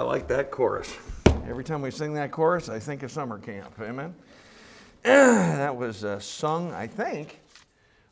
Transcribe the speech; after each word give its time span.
I 0.00 0.02
like 0.02 0.28
that 0.28 0.50
chorus. 0.50 0.90
Every 1.46 1.62
time 1.62 1.82
we 1.82 1.90
sing 1.90 2.14
that 2.14 2.30
chorus, 2.30 2.70
I 2.70 2.78
think 2.78 3.02
of 3.02 3.12
summer 3.12 3.38
camp. 3.38 3.74
Amen. 3.78 4.14
that 5.02 5.76
was 5.76 6.06
uh, 6.06 6.18
sung, 6.18 6.72
I 6.72 6.86
think. 6.86 7.38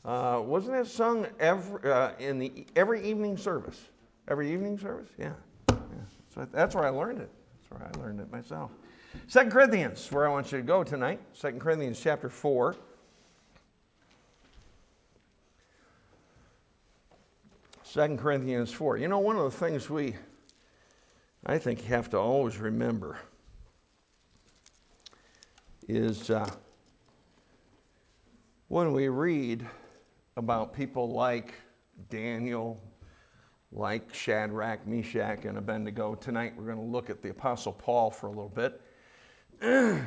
Uh, 0.04 0.42
wasn't 0.44 0.76
it 0.76 0.86
sung 0.86 1.26
every, 1.40 1.90
uh, 1.90 2.10
in 2.18 2.38
the 2.38 2.66
every 2.76 3.02
evening 3.08 3.38
service? 3.38 3.80
Every 4.28 4.52
evening 4.52 4.78
service? 4.78 5.08
Yeah. 5.16 5.32
yeah. 5.70 5.76
So 6.34 6.46
that's 6.52 6.74
where 6.74 6.84
I 6.84 6.90
learned 6.90 7.20
it. 7.20 7.30
That's 7.70 7.80
where 7.80 7.90
I 7.90 7.98
learned 7.98 8.20
it 8.20 8.30
myself. 8.30 8.70
Second 9.26 9.50
Corinthians, 9.50 10.12
where 10.12 10.28
I 10.28 10.30
want 10.30 10.52
you 10.52 10.58
to 10.58 10.64
go 10.64 10.84
tonight. 10.84 11.20
Second 11.32 11.58
Corinthians 11.58 11.98
chapter 11.98 12.28
4. 12.28 12.76
Second 17.82 18.18
Corinthians 18.18 18.70
4. 18.70 18.98
You 18.98 19.08
know, 19.08 19.20
one 19.20 19.38
of 19.38 19.44
the 19.44 19.58
things 19.58 19.88
we, 19.88 20.14
I 21.46 21.58
think, 21.58 21.82
you 21.82 21.88
have 21.88 22.10
to 22.10 22.18
always 22.18 22.58
remember 22.58 23.18
is 25.88 26.28
uh, 26.28 26.48
when 28.68 28.92
we 28.92 29.08
read 29.08 29.66
about 30.36 30.74
people 30.74 31.10
like 31.10 31.54
Daniel, 32.10 32.80
like 33.72 34.12
Shadrach, 34.12 34.86
Meshach, 34.86 35.44
and 35.44 35.58
Abednego. 35.58 36.14
Tonight 36.14 36.54
we're 36.56 36.66
going 36.66 36.78
to 36.78 36.84
look 36.84 37.08
at 37.08 37.22
the 37.22 37.30
Apostle 37.30 37.72
Paul 37.72 38.10
for 38.10 38.26
a 38.26 38.30
little 38.30 38.52
bit. 38.54 38.80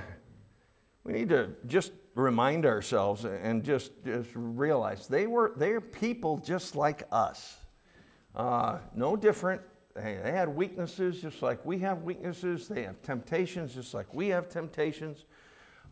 we 1.04 1.14
need 1.14 1.30
to 1.30 1.50
just 1.68 1.92
remind 2.16 2.66
ourselves 2.66 3.26
and 3.26 3.64
just, 3.64 3.92
just 4.06 4.30
realize 4.36 5.08
they 5.08 5.28
were 5.28 5.54
they're 5.58 5.82
people 5.82 6.38
just 6.38 6.76
like 6.76 7.04
us. 7.12 7.58
Uh, 8.36 8.78
no 8.96 9.16
different. 9.16 9.62
They, 9.96 10.20
they 10.24 10.32
had 10.32 10.50
weaknesses 10.50 11.22
just 11.22 11.42
like 11.42 11.66
we 11.66 11.80
have 11.80 12.04
weaknesses. 12.04 12.68
They 12.68 12.84
have 12.84 13.02
temptations 13.02 13.74
just 13.74 13.94
like 13.94 14.14
we 14.14 14.30
have 14.30 14.50
temptations. 14.50 15.26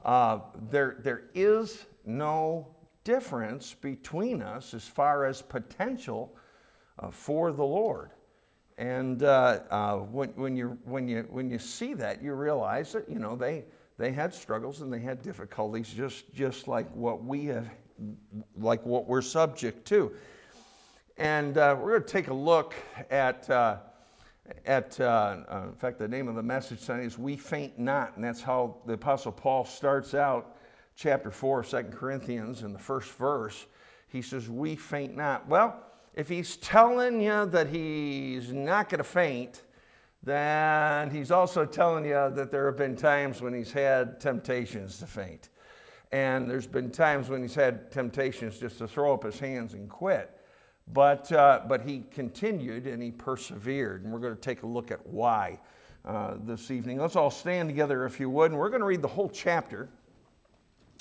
Uh, 0.06 0.40
there, 0.70 0.98
there 1.00 1.24
is 1.34 1.86
no 2.06 2.68
difference 3.04 3.74
between 3.74 4.42
us 4.42 4.74
as 4.74 4.86
far 4.86 5.26
as 5.26 5.42
potential 5.42 6.36
uh, 7.00 7.12
for 7.12 7.52
the 7.52 7.64
Lord. 7.64 8.12
And 8.78 9.24
uh, 9.24 9.60
uh, 9.70 9.96
when, 9.98 10.30
when, 10.30 10.56
you, 10.56 10.78
when, 10.86 11.08
you, 11.10 11.28
when 11.30 11.50
you 11.50 11.60
see 11.60 11.94
that, 11.96 12.24
you 12.24 12.34
realize 12.34 12.94
that, 12.94 13.10
you 13.10 13.20
know, 13.20 13.36
they, 13.36 13.66
they 13.98 14.14
had 14.14 14.34
struggles 14.34 14.80
and 14.80 14.92
they 14.92 15.00
had 15.00 15.22
difficulties 15.22 15.90
just, 15.90 16.34
just 16.34 16.70
like 16.70 16.90
what 16.94 17.24
we 17.24 17.48
have, 17.48 17.68
like 18.58 18.86
what 18.86 19.06
we're 19.06 19.22
subject 19.22 19.86
to. 19.90 20.14
And 21.18 21.58
uh, 21.58 21.76
we're 21.78 21.90
going 21.90 22.04
to 22.04 22.08
take 22.08 22.30
a 22.30 22.34
look 22.34 22.74
at, 23.10 23.50
uh, 23.50 23.78
at 24.66 25.00
uh, 25.00 25.38
in 25.68 25.76
fact, 25.76 26.00
the 26.00 26.08
name 26.08 26.28
of 26.28 26.36
the 26.36 26.44
message 26.44 26.86
tonight 26.86 27.04
is 27.04 27.18
We 27.18 27.38
Faint 27.38 27.78
Not. 27.80 28.16
And 28.16 28.24
that's 28.24 28.42
how 28.42 28.78
the 28.86 28.94
Apostle 28.94 29.32
Paul 29.32 29.66
starts 29.66 30.14
out 30.14 30.58
chapter 31.00 31.32
4 31.32 31.62
of 31.62 31.70
2 31.70 31.84
Corinthians 31.92 32.64
in 32.64 32.74
the 32.74 32.80
first 32.80 33.12
verse. 33.12 33.66
He 34.10 34.22
says, 34.22 34.50
We 34.50 34.76
faint 34.76 35.16
not. 35.16 35.48
Well, 35.48 35.82
if 36.16 36.28
he's 36.28 36.58
telling 36.58 37.22
you 37.22 37.46
that 37.46 37.68
he's 37.68 38.52
not 38.52 38.90
going 38.90 38.98
to 38.98 39.04
faint, 39.04 39.62
then 40.24 41.10
he's 41.10 41.32
also 41.32 41.66
telling 41.66 42.04
you 42.04 42.30
that 42.32 42.52
there 42.52 42.66
have 42.66 42.76
been 42.76 42.96
times 42.96 43.42
when 43.42 43.54
he's 43.54 43.72
had 43.72 44.20
temptations 44.20 45.00
to 45.00 45.06
faint. 45.06 45.50
And 46.12 46.50
there's 46.50 46.68
been 46.68 46.92
times 46.92 47.30
when 47.30 47.42
he's 47.42 47.56
had 47.56 47.92
temptations 47.92 48.60
just 48.60 48.80
to 48.80 48.88
throw 48.88 49.14
up 49.14 49.24
his 49.24 49.40
hands 49.40 49.76
and 49.76 49.88
quit. 49.88 50.39
But, 50.92 51.32
uh, 51.32 51.62
but 51.68 51.82
he 51.82 52.04
continued 52.12 52.88
and 52.88 53.02
he 53.02 53.12
persevered. 53.12 54.04
And 54.04 54.12
we're 54.12 54.20
going 54.20 54.36
to 54.36 54.42
take 54.42 54.64
a 54.64 54.68
look 54.68 54.92
at 54.92 55.06
why 55.06 55.60
uh, 56.06 56.36
this 56.44 56.72
evening. 56.72 57.00
Let's 57.00 57.16
all 57.16 57.30
stand 57.32 57.70
together 57.70 58.06
if 58.06 58.20
you 58.20 58.30
would. 58.30 58.52
And 58.52 58.60
we're 58.60 58.70
going 58.70 58.82
to 58.82 58.88
read 58.88 59.02
the 59.02 59.08
whole 59.08 59.30
chapter. 59.30 59.90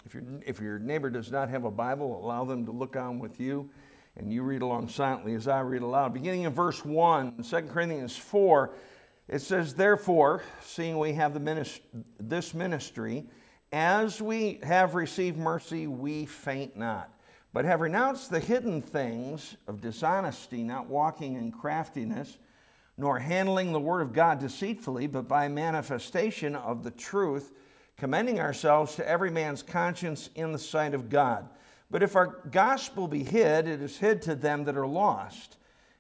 If, 0.05 0.17
if 0.47 0.61
your 0.61 0.79
neighbor 0.79 1.11
does 1.11 1.31
not 1.31 1.49
have 1.49 1.65
a 1.65 1.71
Bible, 1.71 2.23
allow 2.25 2.45
them 2.45 2.67
to 2.67 2.73
look 2.73 2.97
on 2.97 3.19
with 3.19 3.41
you 3.41 3.71
and 4.19 4.33
you 4.33 4.43
read 4.43 4.63
along 4.63 4.89
silently 4.89 5.35
as 5.35 5.49
I 5.49 5.61
read 5.61 5.83
aloud. 5.83 6.13
Beginning 6.13 6.43
in 6.43 6.53
verse 6.53 6.85
1, 6.85 7.43
2 7.43 7.63
Corinthians 7.63 8.17
4, 8.17 8.75
it 9.29 9.41
says, 9.41 9.75
Therefore, 9.75 10.43
seeing 10.63 10.99
we 10.99 11.13
have 11.13 11.35
the 11.35 11.41
minist- 11.41 11.81
this 12.19 12.53
ministry, 12.53 13.27
as 13.73 14.21
we 14.21 14.59
have 14.63 14.95
received 14.95 15.39
mercy, 15.39 15.87
we 15.87 16.27
faint 16.27 16.77
not, 16.77 17.13
but 17.59 17.65
have 17.65 17.81
renounced 17.81 18.31
the 18.31 18.39
hidden 18.39 18.81
things 18.81 19.57
of 19.67 19.81
dishonesty, 19.81 20.63
not 20.63 20.87
walking 20.87 21.35
in 21.35 21.51
craftiness, 21.51 22.39
nor 22.97 23.19
handling 23.19 23.73
the 23.73 23.81
word 23.81 24.01
of 24.01 24.13
God 24.13 24.39
deceitfully, 24.39 25.09
but 25.09 25.27
by 25.27 25.49
manifestation 25.49 26.55
of 26.55 26.85
the 26.85 26.93
truth, 26.93 27.53
commending 27.97 28.39
ourselves 28.39 28.95
to 28.95 29.09
every 29.09 29.33
man's 29.33 29.65
conscience 29.65 30.31
in 30.37 30.53
the 30.53 30.59
sight 30.59 30.95
of 30.95 31.09
God. 31.09 31.49
But 31.91 32.05
if 32.05 32.15
our 32.15 32.45
gospel 32.53 33.09
be 33.09 33.25
hid, 33.25 33.67
it 33.67 33.83
is 33.83 33.99
hid 33.99 34.23
to 34.23 34.37
them 34.37 34.63
that 34.63 34.77
are 34.77 34.87
lost, 34.87 35.57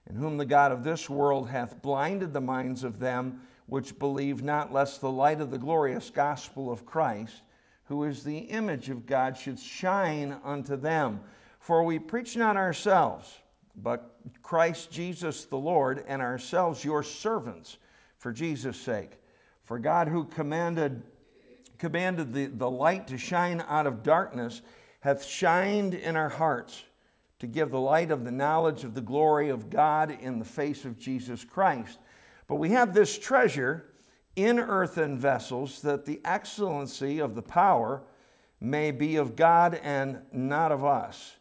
in 0.08 0.14
whom 0.14 0.36
the 0.36 0.46
God 0.46 0.70
of 0.70 0.84
this 0.84 1.10
world 1.10 1.48
hath 1.48 1.82
blinded 1.82 2.32
the 2.32 2.40
minds 2.40 2.84
of 2.84 3.00
them 3.00 3.40
which 3.66 3.98
believe 3.98 4.44
not, 4.44 4.72
lest 4.72 5.00
the 5.00 5.10
light 5.10 5.40
of 5.40 5.50
the 5.50 5.58
glorious 5.58 6.08
gospel 6.08 6.70
of 6.70 6.86
Christ, 6.86 7.42
who 7.86 8.04
is 8.04 8.22
the 8.22 8.38
image 8.38 8.90
of 8.90 9.06
God, 9.06 9.36
should 9.36 9.58
shine 9.58 10.36
unto 10.44 10.76
them. 10.76 11.18
For 11.58 11.82
we 11.82 11.98
preach 11.98 12.36
not 12.36 12.56
ourselves, 12.56 13.40
but 13.76 14.14
Christ 14.42 14.90
Jesus 14.90 15.44
the 15.44 15.58
Lord, 15.58 16.04
and 16.08 16.22
ourselves 16.22 16.84
your 16.84 17.02
servants 17.02 17.78
for 18.16 18.32
Jesus' 18.32 18.80
sake. 18.80 19.18
For 19.64 19.78
God, 19.78 20.08
who 20.08 20.24
commanded, 20.24 21.02
commanded 21.78 22.32
the, 22.32 22.46
the 22.46 22.70
light 22.70 23.06
to 23.08 23.18
shine 23.18 23.62
out 23.68 23.86
of 23.86 24.02
darkness, 24.02 24.62
hath 25.00 25.24
shined 25.24 25.94
in 25.94 26.16
our 26.16 26.28
hearts 26.28 26.82
to 27.38 27.46
give 27.46 27.70
the 27.70 27.80
light 27.80 28.10
of 28.10 28.24
the 28.24 28.32
knowledge 28.32 28.82
of 28.84 28.94
the 28.94 29.00
glory 29.00 29.48
of 29.50 29.70
God 29.70 30.10
in 30.20 30.38
the 30.38 30.44
face 30.44 30.84
of 30.84 30.98
Jesus 30.98 31.44
Christ. 31.44 31.98
But 32.48 32.56
we 32.56 32.70
have 32.70 32.94
this 32.94 33.18
treasure 33.18 33.84
in 34.34 34.58
earthen 34.58 35.18
vessels 35.18 35.82
that 35.82 36.04
the 36.04 36.20
excellency 36.24 37.20
of 37.20 37.34
the 37.34 37.42
power 37.42 38.02
may 38.60 38.90
be 38.90 39.16
of 39.16 39.36
God 39.36 39.78
and 39.82 40.18
not 40.32 40.72
of 40.72 40.84
us. 40.84 41.36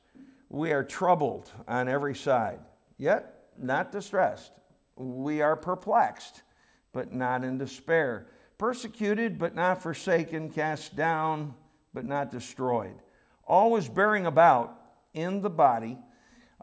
We 0.49 0.71
are 0.71 0.83
troubled 0.83 1.51
on 1.67 1.87
every 1.87 2.15
side, 2.15 2.59
yet 2.97 3.49
not 3.57 3.91
distressed. 3.91 4.51
We 4.95 5.41
are 5.41 5.55
perplexed, 5.55 6.43
but 6.93 7.13
not 7.13 7.43
in 7.43 7.57
despair. 7.57 8.27
Persecuted, 8.57 9.37
but 9.37 9.55
not 9.55 9.81
forsaken. 9.81 10.49
Cast 10.49 10.95
down, 10.95 11.53
but 11.93 12.05
not 12.05 12.31
destroyed 12.31 12.95
always 13.47 13.87
bearing 13.87 14.25
about 14.25 14.79
in 15.13 15.41
the 15.41 15.49
body 15.49 15.97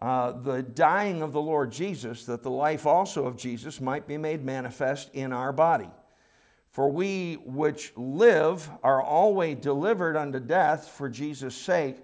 uh, 0.03 0.33
the 0.43 0.63
dying 0.63 1.23
of 1.23 1.33
the 1.33 1.41
Lord 1.41 1.73
Jesus, 1.73 2.27
that 2.27 2.43
the 2.43 2.51
life 2.51 2.85
also 2.85 3.27
of 3.27 3.37
Jesus 3.37 3.81
might 3.81 4.07
be 4.07 4.19
made 4.19 4.45
manifest 4.45 5.09
in 5.15 5.33
our 5.33 5.53
body. 5.53 5.89
For 6.73 6.91
we 6.91 7.35
which 7.47 7.93
live 7.97 8.69
are 8.83 9.01
always 9.01 9.59
delivered 9.59 10.17
unto 10.17 10.41
death 10.41 10.89
for 10.89 11.09
Jesus' 11.09 11.55
sake, 11.55 11.99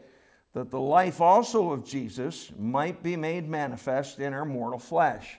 that 0.52 0.70
the 0.70 0.80
life 0.80 1.20
also 1.20 1.70
of 1.70 1.84
Jesus 1.84 2.50
might 2.58 3.02
be 3.02 3.16
made 3.16 3.48
manifest 3.48 4.18
in 4.18 4.32
our 4.32 4.44
mortal 4.44 4.78
flesh. 4.78 5.38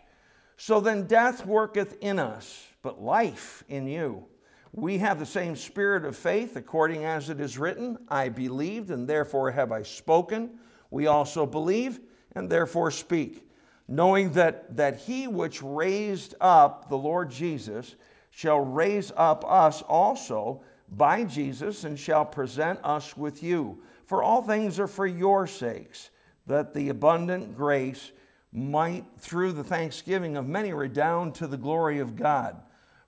So 0.57 0.79
then 0.79 1.07
death 1.07 1.45
worketh 1.45 1.97
in 2.01 2.19
us, 2.19 2.65
but 2.81 3.01
life 3.01 3.63
in 3.67 3.87
you. 3.87 4.25
We 4.73 4.99
have 4.99 5.19
the 5.19 5.25
same 5.25 5.57
spirit 5.57 6.05
of 6.05 6.15
faith, 6.15 6.55
according 6.55 7.03
as 7.03 7.29
it 7.29 7.41
is 7.41 7.57
written 7.57 7.97
I 8.07 8.29
believed, 8.29 8.89
and 8.89 9.07
therefore 9.07 9.51
have 9.51 9.71
I 9.71 9.83
spoken. 9.83 10.51
We 10.91 11.07
also 11.07 11.45
believe, 11.45 11.99
and 12.35 12.49
therefore 12.49 12.91
speak, 12.91 13.45
knowing 13.89 14.31
that, 14.33 14.77
that 14.77 14.97
he 14.97 15.27
which 15.27 15.61
raised 15.61 16.35
up 16.39 16.87
the 16.87 16.97
Lord 16.97 17.29
Jesus 17.29 17.95
shall 18.29 18.61
raise 18.61 19.11
up 19.17 19.43
us 19.45 19.81
also 19.81 20.61
by 20.87 21.25
Jesus, 21.25 21.83
and 21.83 21.99
shall 21.99 22.25
present 22.25 22.79
us 22.83 23.17
with 23.17 23.43
you. 23.43 23.81
For 24.11 24.21
all 24.21 24.41
things 24.41 24.77
are 24.77 24.87
for 24.87 25.07
your 25.07 25.47
sakes, 25.47 26.09
that 26.45 26.73
the 26.73 26.89
abundant 26.89 27.55
grace 27.55 28.11
might, 28.51 29.05
through 29.17 29.53
the 29.53 29.63
thanksgiving 29.63 30.35
of 30.35 30.49
many, 30.49 30.73
redound 30.73 31.33
to 31.35 31.47
the 31.47 31.55
glory 31.55 31.99
of 31.99 32.17
God. 32.17 32.61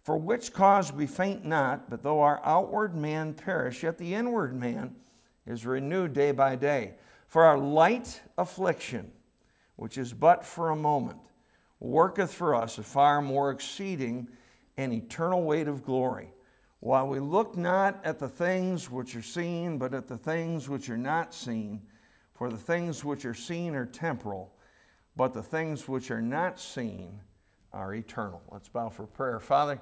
For 0.04 0.16
which 0.16 0.54
cause 0.54 0.94
we 0.94 1.06
faint 1.06 1.44
not, 1.44 1.90
but 1.90 2.04
though 2.04 2.22
our 2.22 2.40
outward 2.46 2.96
man 2.96 3.34
perish, 3.34 3.84
yet 3.84 3.98
the 3.98 4.14
inward 4.14 4.56
man 4.56 4.96
is 5.46 5.66
renewed 5.66 6.14
day 6.14 6.32
by 6.32 6.56
day. 6.56 6.94
For 7.28 7.44
our 7.44 7.58
light 7.58 8.22
affliction, 8.38 9.12
which 9.76 9.98
is 9.98 10.14
but 10.14 10.46
for 10.46 10.70
a 10.70 10.76
moment, 10.78 11.20
worketh 11.82 12.34
for 12.34 12.56
us 12.56 12.78
a 12.78 12.84
far 12.84 13.22
more 13.22 13.52
exceeding 13.52 14.26
and 14.78 14.94
eternal 14.94 15.44
weight 15.44 15.68
of 15.68 15.84
glory. 15.84 16.33
While 16.84 17.08
we 17.08 17.22
look 17.22 17.56
not 17.56 18.02
at 18.04 18.20
the 18.20 18.28
things 18.28 18.92
which 18.92 19.16
are 19.16 19.22
seen, 19.22 19.78
but 19.78 19.94
at 19.94 20.06
the 20.06 20.18
things 20.18 20.68
which 20.68 20.90
are 20.90 20.98
not 20.98 21.34
seen. 21.34 21.82
For 22.34 22.50
the 22.50 22.58
things 22.58 23.06
which 23.06 23.24
are 23.24 23.34
seen 23.34 23.74
are 23.74 23.86
temporal, 23.86 24.54
but 25.16 25.34
the 25.34 25.42
things 25.42 25.88
which 25.88 26.12
are 26.12 26.22
not 26.22 26.60
seen 26.60 27.22
are 27.72 27.94
eternal. 27.94 28.42
Let's 28.52 28.68
bow 28.68 28.90
for 28.90 29.08
prayer. 29.08 29.40
Father, 29.40 29.80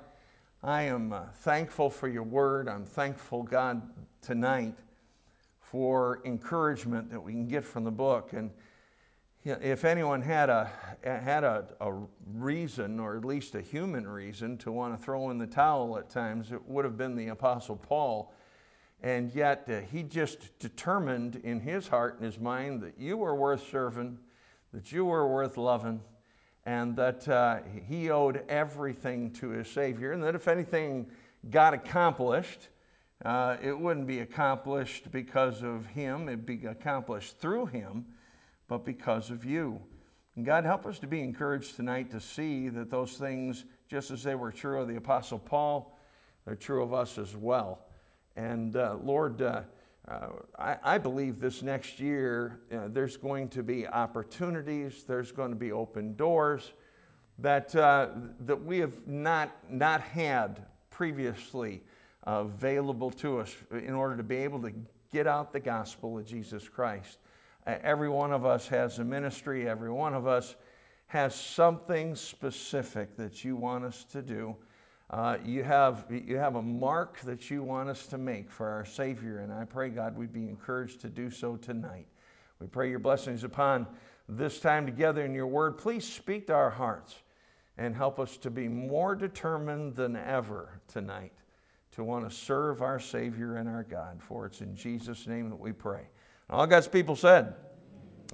I 0.61 0.83
am 0.83 1.11
uh, 1.11 1.23
thankful 1.37 1.89
for 1.89 2.07
your 2.07 2.21
word. 2.21 2.69
I'm 2.69 2.85
thankful, 2.85 3.41
God, 3.41 3.81
tonight 4.21 4.77
for 5.59 6.21
encouragement 6.23 7.09
that 7.09 7.19
we 7.19 7.31
can 7.31 7.47
get 7.47 7.65
from 7.65 7.83
the 7.83 7.89
book. 7.89 8.33
And 8.33 8.51
if 9.43 9.85
anyone 9.85 10.21
had 10.21 10.49
a 10.49 10.69
had 11.03 11.43
a, 11.43 11.65
a, 11.79 11.93
reason, 12.33 12.99
or 12.99 13.17
at 13.17 13.25
least 13.25 13.55
a 13.55 13.61
human 13.61 14.07
reason, 14.07 14.57
to 14.59 14.71
want 14.71 14.97
to 14.97 15.03
throw 15.03 15.31
in 15.31 15.39
the 15.39 15.47
towel 15.47 15.97
at 15.97 16.09
times, 16.09 16.51
it 16.51 16.63
would 16.67 16.85
have 16.85 16.97
been 16.97 17.15
the 17.15 17.29
Apostle 17.29 17.75
Paul. 17.75 18.33
And 19.01 19.33
yet 19.33 19.67
uh, 19.67 19.79
he 19.91 20.03
just 20.03 20.59
determined 20.59 21.37
in 21.37 21.59
his 21.59 21.87
heart 21.87 22.17
and 22.17 22.25
his 22.25 22.39
mind 22.39 22.81
that 22.81 22.99
you 22.99 23.17
were 23.17 23.33
worth 23.33 23.67
serving, 23.71 24.19
that 24.73 24.91
you 24.91 25.05
were 25.05 25.27
worth 25.27 25.57
loving, 25.57 26.01
and 26.67 26.95
that 26.97 27.27
uh, 27.27 27.61
he 27.87 28.11
owed 28.11 28.43
everything 28.47 29.31
to 29.31 29.49
his 29.49 29.67
Savior, 29.67 30.11
and 30.11 30.23
that 30.23 30.35
if 30.35 30.47
anything 30.47 31.09
got 31.49 31.73
accomplished, 31.73 32.69
uh, 33.25 33.57
it 33.61 33.77
wouldn't 33.77 34.05
be 34.05 34.19
accomplished 34.19 35.11
because 35.11 35.63
of 35.63 35.87
him, 35.87 36.27
it'd 36.27 36.45
be 36.45 36.67
accomplished 36.67 37.39
through 37.39 37.65
him, 37.65 38.05
but 38.71 38.85
because 38.85 39.31
of 39.31 39.43
you. 39.43 39.77
And 40.37 40.45
God, 40.45 40.63
help 40.63 40.85
us 40.85 40.97
to 40.99 41.07
be 41.07 41.19
encouraged 41.19 41.75
tonight 41.75 42.09
to 42.11 42.21
see 42.21 42.69
that 42.69 42.89
those 42.89 43.17
things, 43.17 43.65
just 43.89 44.11
as 44.11 44.23
they 44.23 44.33
were 44.33 44.49
true 44.49 44.79
of 44.79 44.87
the 44.87 44.95
Apostle 44.95 45.39
Paul, 45.39 45.99
they're 46.45 46.55
true 46.55 46.81
of 46.81 46.93
us 46.93 47.17
as 47.17 47.35
well. 47.35 47.79
And 48.37 48.77
uh, 48.77 48.95
Lord, 49.03 49.41
uh, 49.41 49.63
uh, 50.07 50.27
I, 50.57 50.77
I, 50.83 50.97
believe 50.99 51.41
this 51.41 51.61
next 51.61 51.99
year 51.99 52.61
uh, 52.71 52.87
there's 52.87 53.17
going 53.17 53.49
to 53.49 53.61
be 53.61 53.85
opportunities, 53.85 55.03
there's 55.05 55.33
going 55.33 55.49
to 55.49 55.57
be 55.57 55.73
open 55.73 56.15
doors 56.15 56.71
that, 57.39 57.75
uh, 57.75 58.07
that 58.45 58.63
we 58.63 58.79
have 58.79 59.05
not, 59.05 59.51
not 59.69 59.99
had 59.99 60.65
previously 60.91 61.83
available 62.23 63.11
to 63.11 63.39
us 63.39 63.53
in 63.69 63.93
order 63.93 64.15
to 64.15 64.23
be 64.23 64.37
able 64.37 64.61
to 64.61 64.71
get 65.11 65.27
out 65.27 65.51
the 65.51 65.59
gospel 65.59 66.17
of 66.17 66.25
Jesus 66.25 66.69
Christ. 66.69 67.17
Every 67.65 68.09
one 68.09 68.31
of 68.31 68.45
us 68.45 68.67
has 68.69 68.99
a 68.99 69.03
ministry, 69.03 69.69
every 69.69 69.91
one 69.91 70.13
of 70.13 70.25
us 70.25 70.55
has 71.07 71.35
something 71.35 72.15
specific 72.15 73.17
that 73.17 73.43
you 73.43 73.55
want 73.55 73.83
us 73.83 74.05
to 74.11 74.21
do. 74.21 74.55
Uh, 75.09 75.37
you, 75.43 75.61
have, 75.61 76.05
you 76.09 76.37
have 76.37 76.55
a 76.55 76.61
mark 76.61 77.19
that 77.21 77.51
you 77.51 77.61
want 77.61 77.89
us 77.89 78.07
to 78.07 78.17
make 78.17 78.49
for 78.49 78.69
our 78.69 78.85
Savior, 78.85 79.39
and 79.39 79.51
I 79.51 79.65
pray, 79.65 79.89
God, 79.89 80.17
we'd 80.17 80.31
be 80.31 80.47
encouraged 80.47 81.01
to 81.01 81.09
do 81.09 81.29
so 81.29 81.57
tonight. 81.57 82.07
We 82.59 82.67
pray 82.67 82.89
your 82.89 82.99
blessings 82.99 83.43
upon 83.43 83.87
this 84.29 84.59
time 84.59 84.85
together 84.85 85.25
in 85.25 85.33
your 85.33 85.47
word. 85.47 85.77
Please 85.77 86.05
speak 86.05 86.47
to 86.47 86.53
our 86.53 86.69
hearts 86.69 87.13
and 87.77 87.93
help 87.93 88.19
us 88.19 88.37
to 88.37 88.49
be 88.49 88.67
more 88.69 89.15
determined 89.15 89.95
than 89.95 90.15
ever 90.15 90.79
tonight 90.87 91.33
to 91.91 92.03
want 92.03 92.29
to 92.29 92.33
serve 92.33 92.81
our 92.81 92.99
Savior 92.99 93.57
and 93.57 93.67
our 93.67 93.83
God. 93.83 94.21
For 94.21 94.45
it's 94.45 94.61
in 94.61 94.75
Jesus' 94.75 95.27
name 95.27 95.49
that 95.49 95.59
we 95.59 95.73
pray. 95.73 96.07
All 96.51 96.67
God's 96.67 96.87
people 96.87 97.15
said, 97.15 97.55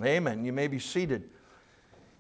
Amen. 0.03 0.43
You 0.43 0.51
may 0.51 0.67
be 0.67 0.79
seated. 0.79 1.29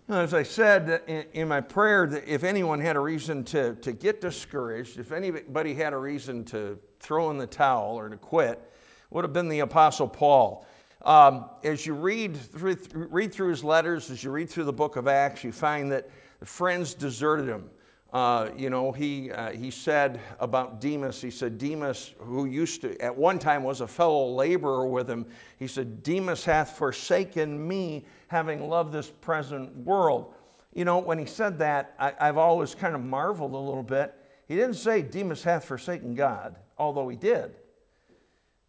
As 0.09 0.33
I 0.33 0.43
said 0.43 1.01
in 1.33 1.47
my 1.47 1.59
prayer, 1.59 2.07
that 2.07 2.27
if 2.27 2.43
anyone 2.43 2.79
had 2.79 2.95
a 2.95 2.99
reason 2.99 3.43
to, 3.45 3.75
to 3.75 3.91
get 3.91 4.21
discouraged, 4.21 4.99
if 4.99 5.11
anybody 5.11 5.73
had 5.73 5.93
a 5.93 5.97
reason 5.97 6.45
to 6.45 6.79
throw 6.99 7.29
in 7.31 7.37
the 7.37 7.47
towel 7.47 7.95
or 7.95 8.09
to 8.09 8.15
quit, 8.15 8.71
would 9.09 9.23
have 9.23 9.33
been 9.33 9.49
the 9.49 9.59
Apostle 9.59 10.07
Paul. 10.07 10.65
Um, 11.01 11.49
as 11.63 11.85
you 11.85 11.93
read 11.93 12.37
through, 12.37 12.77
read 12.93 13.33
through 13.33 13.49
his 13.49 13.63
letters, 13.63 14.09
as 14.09 14.23
you 14.23 14.31
read 14.31 14.49
through 14.49 14.65
the 14.65 14.73
book 14.73 14.95
of 14.95 15.07
Acts, 15.07 15.43
you 15.43 15.51
find 15.51 15.91
that 15.91 16.09
the 16.39 16.45
friends 16.45 16.93
deserted 16.93 17.47
him. 17.47 17.69
Uh, 18.13 18.49
you 18.55 18.69
know, 18.69 18.91
he, 18.91 19.31
uh, 19.31 19.51
he 19.51 19.69
said 19.69 20.21
about 20.39 20.79
Demas, 20.79 21.21
he 21.21 21.29
said, 21.29 21.57
Demas, 21.57 22.13
who 22.19 22.45
used 22.45 22.81
to, 22.81 22.99
at 23.01 23.15
one 23.15 23.37
time 23.37 23.63
was 23.63 23.81
a 23.81 23.87
fellow 23.87 24.33
laborer 24.33 24.87
with 24.87 25.09
him, 25.09 25.25
he 25.59 25.67
said, 25.67 26.03
Demas 26.03 26.45
hath 26.45 26.77
forsaken 26.77 27.67
me, 27.67 28.05
having 28.27 28.69
loved 28.69 28.93
this 28.93 29.09
present 29.09 29.75
world. 29.77 30.33
You 30.73 30.85
know, 30.85 30.99
when 30.99 31.19
he 31.19 31.25
said 31.25 31.59
that, 31.59 31.95
I, 31.99 32.13
I've 32.19 32.37
always 32.37 32.73
kind 32.73 32.95
of 32.95 33.01
marveled 33.03 33.53
a 33.53 33.57
little 33.57 33.83
bit. 33.83 34.13
He 34.47 34.55
didn't 34.55 34.75
say, 34.75 35.01
Demas 35.01 35.43
hath 35.43 35.65
forsaken 35.65 36.15
God, 36.15 36.55
although 36.77 37.09
he 37.09 37.17
did. 37.17 37.55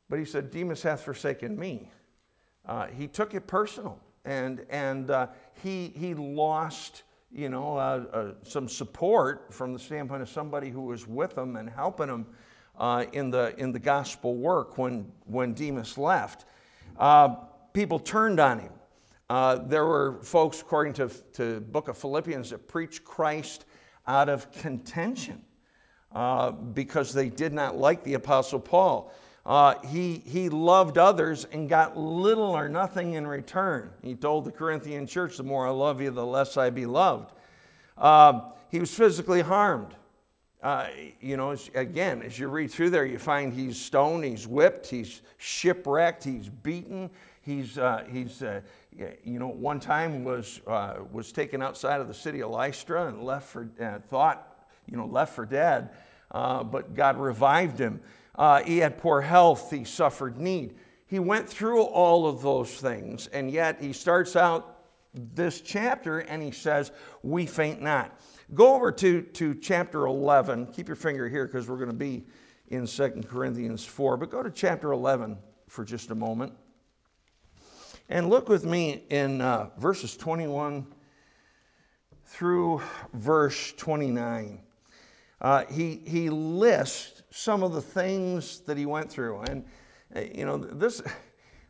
But 0.08 0.18
he 0.18 0.24
said, 0.24 0.50
Demas 0.50 0.82
hath 0.82 1.02
forsaken 1.02 1.56
me. 1.56 1.92
Uh, 2.66 2.86
he 2.86 3.06
took 3.06 3.34
it 3.34 3.46
personal, 3.46 4.00
and, 4.24 4.66
and 4.68 5.10
uh, 5.10 5.28
he, 5.62 5.92
he 5.94 6.14
lost 6.14 7.04
you 7.30 7.48
know, 7.48 7.76
uh, 7.76 8.04
uh, 8.12 8.32
some 8.42 8.68
support 8.68 9.52
from 9.52 9.72
the 9.72 9.78
standpoint 9.78 10.22
of 10.22 10.28
somebody 10.28 10.70
who 10.70 10.82
was 10.82 11.06
with 11.06 11.34
them 11.34 11.56
and 11.56 11.68
helping 11.68 12.06
them 12.06 12.26
uh, 12.78 13.04
in, 13.12 13.30
the, 13.30 13.54
in 13.58 13.72
the 13.72 13.78
gospel 13.78 14.36
work 14.36 14.78
when, 14.78 15.10
when 15.26 15.52
Demas 15.52 15.98
left. 15.98 16.46
Uh, 16.98 17.36
people 17.72 17.98
turned 17.98 18.40
on 18.40 18.60
him. 18.60 18.72
Uh, 19.28 19.56
there 19.56 19.84
were 19.84 20.20
folks, 20.22 20.62
according 20.62 20.94
to 20.94 21.10
the 21.34 21.60
book 21.60 21.88
of 21.88 21.98
Philippians, 21.98 22.50
that 22.50 22.66
preached 22.66 23.04
Christ 23.04 23.66
out 24.06 24.30
of 24.30 24.50
contention 24.52 25.42
uh, 26.12 26.50
because 26.50 27.12
they 27.12 27.28
did 27.28 27.52
not 27.52 27.76
like 27.76 28.02
the 28.04 28.14
Apostle 28.14 28.58
Paul. 28.58 29.12
Uh, 29.48 29.80
he, 29.86 30.22
he 30.26 30.50
loved 30.50 30.98
others 30.98 31.46
and 31.52 31.70
got 31.70 31.96
little 31.96 32.50
or 32.50 32.68
nothing 32.68 33.14
in 33.14 33.26
return. 33.26 33.88
He 34.02 34.14
told 34.14 34.44
the 34.44 34.52
Corinthian 34.52 35.06
church, 35.06 35.38
The 35.38 35.42
more 35.42 35.66
I 35.66 35.70
love 35.70 36.02
you, 36.02 36.10
the 36.10 36.24
less 36.24 36.58
I 36.58 36.68
be 36.68 36.84
loved. 36.84 37.32
Uh, 37.96 38.42
he 38.68 38.78
was 38.78 38.94
physically 38.94 39.40
harmed. 39.40 39.94
Uh, 40.62 40.88
you 41.22 41.38
know, 41.38 41.56
again, 41.74 42.20
as 42.20 42.38
you 42.38 42.48
read 42.48 42.70
through 42.70 42.90
there, 42.90 43.06
you 43.06 43.18
find 43.18 43.50
he's 43.54 43.80
stoned, 43.80 44.22
he's 44.22 44.46
whipped, 44.46 44.86
he's 44.86 45.22
shipwrecked, 45.38 46.22
he's 46.22 46.50
beaten. 46.50 47.08
He's, 47.40 47.78
uh, 47.78 48.04
he's 48.12 48.42
uh, 48.42 48.60
you 49.24 49.38
know, 49.38 49.48
one 49.48 49.80
time 49.80 50.24
was, 50.24 50.60
uh, 50.66 50.96
was 51.10 51.32
taken 51.32 51.62
outside 51.62 52.02
of 52.02 52.08
the 52.08 52.12
city 52.12 52.42
of 52.42 52.50
Lystra 52.50 53.06
and 53.06 53.24
left 53.24 53.48
for, 53.48 53.66
thought, 54.10 54.66
you 54.84 54.98
know, 54.98 55.06
left 55.06 55.34
for 55.34 55.46
dead, 55.46 55.88
but 56.30 56.94
God 56.94 57.16
revived 57.16 57.78
him. 57.78 57.98
Uh, 58.38 58.62
he 58.62 58.78
had 58.78 58.96
poor 58.96 59.20
health, 59.20 59.70
he 59.70 59.84
suffered 59.84 60.38
need. 60.38 60.76
He 61.06 61.18
went 61.18 61.48
through 61.48 61.82
all 61.82 62.26
of 62.26 62.40
those 62.40 62.70
things, 62.70 63.26
and 63.26 63.50
yet 63.50 63.80
he 63.80 63.92
starts 63.92 64.36
out 64.36 64.78
this 65.34 65.60
chapter 65.60 66.20
and 66.20 66.42
he 66.42 66.52
says, 66.52 66.92
We 67.22 67.46
faint 67.46 67.82
not. 67.82 68.20
Go 68.54 68.74
over 68.74 68.92
to, 68.92 69.22
to 69.22 69.54
chapter 69.54 70.06
11. 70.06 70.68
Keep 70.68 70.86
your 70.86 70.96
finger 70.96 71.28
here 71.28 71.46
because 71.46 71.68
we're 71.68 71.76
going 71.76 71.90
to 71.90 71.96
be 71.96 72.24
in 72.68 72.86
2 72.86 73.22
Corinthians 73.28 73.84
4. 73.84 74.16
But 74.16 74.30
go 74.30 74.42
to 74.42 74.50
chapter 74.50 74.92
11 74.92 75.36
for 75.66 75.84
just 75.84 76.10
a 76.10 76.14
moment. 76.14 76.52
And 78.08 78.30
look 78.30 78.48
with 78.48 78.64
me 78.64 79.04
in 79.10 79.40
uh, 79.40 79.70
verses 79.78 80.16
21 80.16 80.86
through 82.24 82.82
verse 83.12 83.72
29. 83.76 84.60
Uh, 85.40 85.64
he, 85.66 86.00
he 86.06 86.30
lists 86.30 87.17
some 87.30 87.62
of 87.62 87.72
the 87.72 87.82
things 87.82 88.60
that 88.60 88.76
he 88.76 88.86
went 88.86 89.10
through. 89.10 89.40
And, 89.42 89.64
uh, 90.16 90.20
you 90.20 90.44
know, 90.44 90.56
this, 90.56 91.02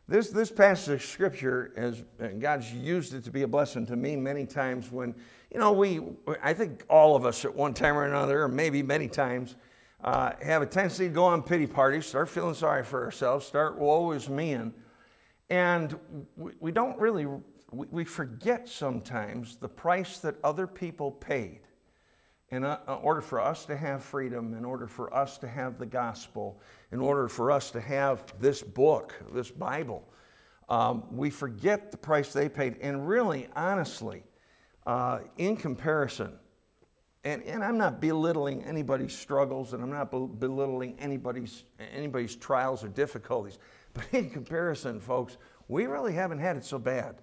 this, 0.07 0.29
this 0.29 0.51
passage 0.51 0.93
of 0.93 1.03
scripture, 1.03 1.73
and 2.19 2.41
God's 2.41 2.71
used 2.73 3.13
it 3.13 3.23
to 3.25 3.31
be 3.31 3.43
a 3.43 3.47
blessing 3.47 3.85
to 3.87 3.95
me 3.95 4.15
many 4.15 4.45
times 4.45 4.91
when, 4.91 5.13
you 5.51 5.59
know, 5.59 5.71
we, 5.71 6.01
I 6.41 6.53
think 6.53 6.83
all 6.89 7.15
of 7.15 7.25
us 7.25 7.45
at 7.45 7.53
one 7.53 7.73
time 7.73 7.97
or 7.97 8.05
another, 8.05 8.43
or 8.43 8.47
maybe 8.47 8.81
many 8.81 9.07
times, 9.07 9.55
uh, 10.03 10.31
have 10.41 10.61
a 10.61 10.65
tendency 10.65 11.07
to 11.07 11.13
go 11.13 11.25
on 11.25 11.43
pity 11.43 11.67
parties, 11.67 12.05
start 12.05 12.29
feeling 12.29 12.55
sorry 12.55 12.83
for 12.83 13.03
ourselves, 13.03 13.45
start 13.45 13.77
woe 13.77 14.11
is 14.11 14.29
me. 14.29 14.53
And, 14.53 14.73
and 15.49 15.99
we, 16.37 16.53
we 16.59 16.71
don't 16.71 16.97
really, 16.97 17.25
we, 17.71 17.85
we 17.91 18.05
forget 18.05 18.69
sometimes 18.69 19.57
the 19.57 19.67
price 19.67 20.19
that 20.19 20.35
other 20.43 20.65
people 20.65 21.11
paid 21.11 21.59
in 22.51 22.63
order 22.63 23.21
for 23.21 23.39
us 23.39 23.65
to 23.65 23.77
have 23.77 24.03
freedom, 24.03 24.55
in 24.55 24.65
order 24.65 24.87
for 24.87 25.13
us 25.13 25.37
to 25.37 25.47
have 25.47 25.77
the 25.77 25.85
gospel, 25.85 26.59
in 26.91 26.99
order 26.99 27.27
for 27.27 27.51
us 27.51 27.69
to 27.71 27.79
have 27.79 28.23
this 28.39 28.61
book, 28.61 29.13
this 29.31 29.51
Bible, 29.51 30.03
um, 30.67 31.03
we 31.11 31.29
forget 31.29 31.91
the 31.91 31.97
price 31.97 32.33
they 32.33 32.49
paid. 32.49 32.77
And 32.81 33.07
really, 33.07 33.47
honestly, 33.55 34.23
uh, 34.87 35.19
in 35.37 35.57
comparison, 35.57 36.33
and, 37.23 37.43
and 37.43 37.63
I'm 37.63 37.77
not 37.77 38.01
belittling 38.01 38.63
anybody's 38.63 39.15
struggles 39.15 39.73
and 39.73 39.83
I'm 39.83 39.91
not 39.91 40.09
belittling 40.39 40.95
anybody's, 40.99 41.65
anybody's 41.93 42.35
trials 42.35 42.83
or 42.83 42.87
difficulties, 42.87 43.59
but 43.93 44.05
in 44.11 44.29
comparison, 44.29 44.99
folks, 44.99 45.37
we 45.67 45.85
really 45.85 46.13
haven't 46.13 46.39
had 46.39 46.55
it 46.55 46.65
so 46.65 46.79
bad. 46.79 47.15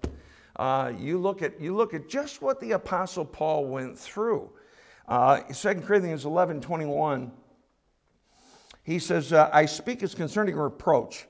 Uh, 0.55 0.93
you, 0.97 1.17
look 1.17 1.41
at, 1.41 1.59
you 1.59 1.75
look 1.75 1.93
at 1.93 2.07
just 2.07 2.41
what 2.41 2.59
the 2.59 2.71
Apostle 2.71 3.25
Paul 3.25 3.65
went 3.65 3.97
through. 3.97 4.49
Uh, 5.07 5.39
2 5.39 5.75
Corinthians 5.81 6.25
11 6.25 6.61
21, 6.61 7.31
he 8.83 8.99
says, 8.99 9.31
uh, 9.31 9.49
I 9.53 9.65
speak 9.65 10.03
as 10.03 10.13
concerning 10.13 10.55
reproach, 10.55 11.25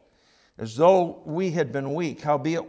as 0.57 0.75
though 0.75 1.21
we 1.25 1.51
had 1.51 1.71
been 1.71 1.93
weak, 1.93 2.21
howbeit 2.21 2.63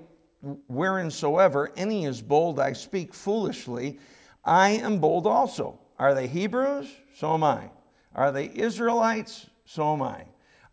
whereinsoever 0.71 1.69
any 1.77 2.05
is 2.05 2.21
bold, 2.21 2.61
I 2.61 2.73
speak 2.73 3.15
foolishly. 3.15 3.99
I 4.45 4.71
am 4.71 4.99
bold 4.99 5.27
also. 5.27 5.79
Are 5.99 6.15
they 6.15 6.27
Hebrews? 6.27 6.89
So 7.15 7.35
am 7.35 7.43
I. 7.43 7.71
Are 8.15 8.31
they 8.31 8.51
Israelites? 8.55 9.47
So 9.65 9.95
am 9.95 10.03
I. 10.03 10.25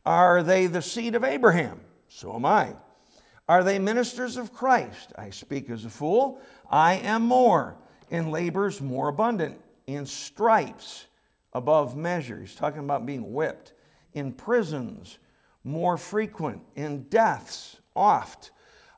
Are 0.06 0.44
they 0.44 0.68
the 0.68 0.82
seed 0.82 1.16
of 1.16 1.24
Abraham? 1.24 1.80
So 2.10 2.36
am 2.36 2.46
I. 2.46 2.76
Are 3.48 3.64
they 3.64 3.80
ministers 3.80 4.38
of 4.38 4.54
Christ? 4.54 5.14
I 5.18 5.30
speak 5.30 5.70
as 5.70 5.86
a 5.86 5.90
fool. 5.90 6.40
I 6.70 6.96
am 6.96 7.24
more, 7.24 7.76
in 8.10 8.32
labors 8.32 8.82
more 8.82 9.08
abundant, 9.08 9.60
in 9.88 10.06
stripes 10.06 11.08
above 11.54 11.96
measure. 11.96 12.40
He's 12.40 12.56
talking 12.56 12.80
about 12.80 13.06
being 13.06 13.34
whipped, 13.34 13.74
in 14.14 14.32
prisons 14.32 15.20
more 15.64 15.98
frequent, 15.98 16.62
in 16.76 17.04
deaths 17.04 17.78
oft. 17.96 18.52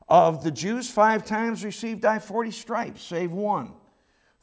Of 0.08 0.42
the 0.42 0.50
Jews, 0.50 0.90
five 0.90 1.24
times 1.24 1.64
received 1.64 2.04
I 2.04 2.18
forty 2.18 2.50
stripes, 2.50 3.02
save 3.02 3.30
one. 3.30 3.72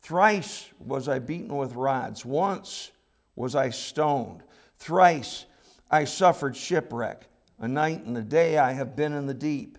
Thrice 0.02 0.70
was 0.80 1.10
I 1.10 1.20
beaten 1.20 1.56
with 1.56 1.74
rods. 1.74 2.24
Once 2.24 2.92
was 3.36 3.56
I 3.56 3.72
stoned. 3.72 4.44
Thrice 4.78 5.46
I 5.90 6.04
suffered 6.04 6.56
shipwreck. 6.56 7.28
A 7.60 7.68
night 7.68 8.04
and 8.04 8.18
a 8.18 8.22
day 8.22 8.58
I 8.58 8.74
have 8.74 8.96
been 8.96 9.14
in 9.14 9.26
the 9.26 9.34
deep. 9.34 9.78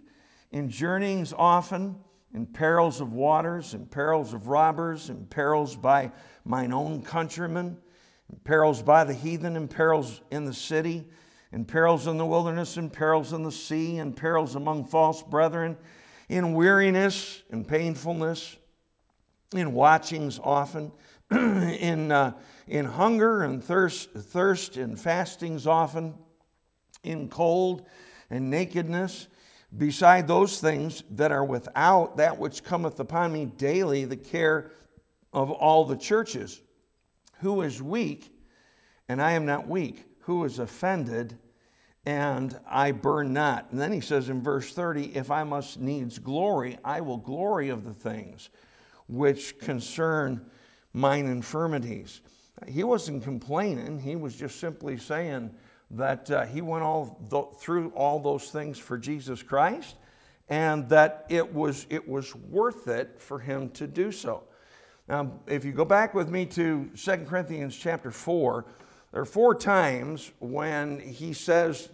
In 0.50 0.68
journeyings 0.68 1.32
often, 1.36 1.96
in 2.34 2.46
perils 2.46 3.00
of 3.00 3.12
waters, 3.12 3.74
in 3.74 3.86
perils 3.86 4.34
of 4.34 4.48
robbers, 4.48 5.10
in 5.10 5.26
perils 5.26 5.76
by 5.76 6.10
mine 6.46 6.72
own 6.72 7.02
countrymen, 7.02 7.76
perils 8.44 8.82
by 8.82 9.04
the 9.04 9.12
heathen, 9.12 9.56
in 9.56 9.68
perils 9.68 10.20
in 10.30 10.44
the 10.44 10.54
city 10.54 11.06
in 11.52 11.64
perils 11.64 12.06
in 12.06 12.18
the 12.18 12.26
wilderness, 12.26 12.76
in 12.76 12.90
perils 12.90 13.32
in 13.32 13.42
the 13.42 13.52
sea, 13.52 13.98
in 13.98 14.12
perils 14.12 14.56
among 14.56 14.84
false 14.84 15.22
brethren, 15.22 15.76
in 16.28 16.54
weariness 16.54 17.42
and 17.50 17.66
painfulness, 17.66 18.56
in 19.54 19.72
watchings 19.72 20.40
often, 20.42 20.92
in, 21.30 22.10
uh, 22.10 22.32
in 22.66 22.84
hunger 22.84 23.44
and 23.44 23.62
thirst, 23.62 24.10
thirst 24.12 24.76
and 24.76 25.00
fastings 25.00 25.66
often, 25.66 26.14
in 27.04 27.28
cold 27.28 27.86
and 28.30 28.50
nakedness, 28.50 29.28
beside 29.78 30.26
those 30.26 30.60
things 30.60 31.04
that 31.12 31.30
are 31.30 31.44
without, 31.44 32.16
that 32.16 32.36
which 32.36 32.64
cometh 32.64 32.98
upon 32.98 33.32
me 33.32 33.46
daily, 33.56 34.04
the 34.04 34.16
care 34.16 34.72
of 35.36 35.50
all 35.50 35.84
the 35.84 35.96
churches. 35.96 36.60
Who 37.40 37.60
is 37.60 37.80
weak, 37.80 38.32
and 39.06 39.20
I 39.20 39.32
am 39.32 39.44
not 39.44 39.68
weak? 39.68 40.02
Who 40.20 40.44
is 40.44 40.58
offended, 40.58 41.38
and 42.06 42.58
I 42.66 42.92
burn 42.92 43.34
not. 43.34 43.70
And 43.70 43.78
then 43.78 43.92
he 43.92 44.00
says 44.00 44.30
in 44.30 44.42
verse 44.42 44.72
30 44.72 45.14
If 45.14 45.30
I 45.30 45.44
must 45.44 45.78
needs 45.78 46.18
glory, 46.18 46.78
I 46.82 47.02
will 47.02 47.18
glory 47.18 47.68
of 47.68 47.84
the 47.84 47.92
things 47.92 48.48
which 49.08 49.58
concern 49.60 50.44
mine 50.94 51.26
infirmities. 51.26 52.22
He 52.66 52.82
wasn't 52.82 53.22
complaining, 53.22 54.00
he 54.00 54.16
was 54.16 54.34
just 54.34 54.58
simply 54.58 54.96
saying 54.96 55.54
that 55.90 56.30
uh, 56.30 56.46
he 56.46 56.62
went 56.62 56.82
all 56.82 57.20
th- 57.30 57.60
through 57.60 57.90
all 57.90 58.18
those 58.18 58.50
things 58.50 58.78
for 58.78 58.96
Jesus 58.96 59.42
Christ 59.42 59.96
and 60.48 60.88
that 60.88 61.26
it 61.28 61.52
was, 61.52 61.86
it 61.90 62.08
was 62.08 62.34
worth 62.34 62.88
it 62.88 63.20
for 63.20 63.38
him 63.38 63.68
to 63.70 63.86
do 63.86 64.10
so. 64.10 64.44
Now, 65.08 65.30
if 65.46 65.64
you 65.64 65.72
go 65.72 65.84
back 65.84 66.14
with 66.14 66.28
me 66.28 66.46
to 66.46 66.90
2 66.96 67.16
Corinthians 67.28 67.76
chapter 67.76 68.10
4, 68.10 68.64
there 69.12 69.22
are 69.22 69.24
four 69.24 69.54
times 69.54 70.32
when 70.40 70.98
he 70.98 71.32
says, 71.32 71.88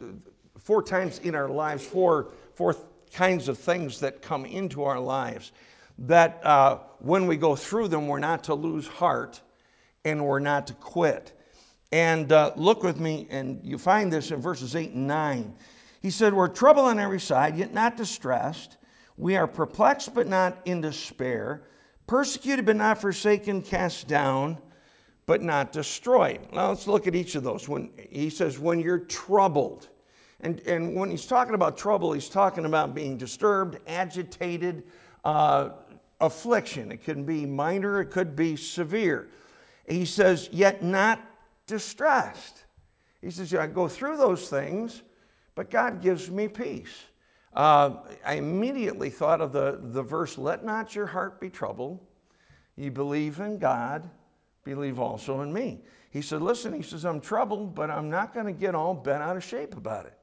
four 0.59 0.83
times 0.83 1.19
in 1.19 1.35
our 1.35 1.49
lives, 1.49 1.85
four, 1.85 2.29
four 2.55 2.75
kinds 3.13 3.49
of 3.49 3.59
things 3.59 4.01
that 4.01 4.23
come 4.23 4.47
into 4.47 4.85
our 4.85 4.99
lives 4.99 5.53
that 5.99 6.41
uh, 6.45 6.79
when 7.01 7.27
we 7.27 7.37
go 7.37 7.55
through 7.55 7.89
them, 7.89 8.09
we're 8.09 8.19
not 8.19 8.45
to 8.45 8.55
lose 8.55 8.87
heart 8.87 9.41
and 10.05 10.25
we're 10.25 10.39
not 10.39 10.67
to 10.69 10.75
quit. 10.75 11.39
And 11.93 12.33
uh, 12.33 12.53
look 12.57 12.83
with 12.83 12.99
me, 12.99 13.27
and 13.31 13.61
you 13.63 13.77
find 13.77 14.11
this 14.11 14.31
in 14.31 14.41
verses 14.41 14.75
8 14.75 14.93
and 14.93 15.07
9. 15.07 15.55
He 16.01 16.11
said, 16.11 16.33
We're 16.33 16.49
troubled 16.49 16.87
on 16.87 16.99
every 16.99 17.21
side, 17.21 17.59
yet 17.59 17.75
not 17.75 17.99
distressed. 17.99 18.79
We 19.19 19.37
are 19.37 19.47
perplexed, 19.47 20.15
but 20.15 20.27
not 20.27 20.57
in 20.65 20.81
despair. 20.81 21.65
Persecuted, 22.07 22.65
but 22.65 22.77
not 22.77 23.01
forsaken, 23.01 23.63
cast 23.63 24.09
down 24.09 24.59
but 25.27 25.43
not 25.43 25.73
destroyed. 25.73 26.41
Now 26.53 26.71
let's 26.71 26.87
look 26.87 27.07
at 27.07 27.15
each 27.15 27.35
of 27.35 27.45
those. 27.45 27.69
When 27.69 27.91
he 28.11 28.31
says, 28.31 28.59
when 28.59 28.81
you're 28.81 28.99
troubled, 28.99 29.89
and, 30.41 30.61
and 30.67 30.97
when 30.97 31.11
he's 31.11 31.27
talking 31.27 31.55
about 31.55 31.79
trouble, 31.79 32.13
he's 32.13 32.29
talking 32.29 32.65
about 32.65 32.95
being 32.95 33.17
disturbed, 33.17 33.79
agitated, 33.87 34.83
uh, 35.25 35.71
affliction. 36.21 36.91
It 36.91 37.05
can 37.05 37.25
be 37.25 37.47
minor, 37.47 38.01
it 38.01 38.07
could 38.07 38.35
be 38.35 38.57
severe. 38.57 39.29
He 39.89 40.05
says, 40.05 40.49
yet 40.53 40.83
not 40.83 41.21
distressed. 41.67 42.65
He 43.21 43.31
says, 43.31 43.55
I 43.55 43.69
go 43.69 43.87
through 43.87 44.17
those 44.17 44.49
things, 44.49 45.03
but 45.55 45.71
God 45.71 46.03
gives 46.03 46.31
me 46.31 46.49
peace. 46.49 47.05
Uh, 47.55 47.97
I 48.25 48.35
immediately 48.35 49.11
thought 49.11 49.41
of 49.41 49.53
the, 49.53 49.79
the 49.81 50.03
verse, 50.03 50.39
Let 50.39 50.65
not 50.65 50.95
your 50.95 51.07
heart 51.07 51.41
be 51.41 51.51
troubled. 51.51 52.01
You 52.77 52.91
believe 52.91 53.41
in 53.41 53.59
God, 53.59 54.09
believe 54.65 54.99
also 54.99 55.43
in 55.43 55.53
me. 55.53 55.83
He 56.11 56.23
said, 56.23 56.41
Listen, 56.41 56.73
he 56.73 56.83
says, 56.83 57.05
I'm 57.05 57.21
troubled, 57.21 57.75
but 57.75 57.91
I'm 57.91 58.09
not 58.09 58.33
going 58.33 58.47
to 58.47 58.53
get 58.53 58.75
all 58.75 58.95
bent 58.95 59.23
out 59.23 59.37
of 59.37 59.45
shape 59.45 59.77
about 59.77 60.07
it. 60.07 60.15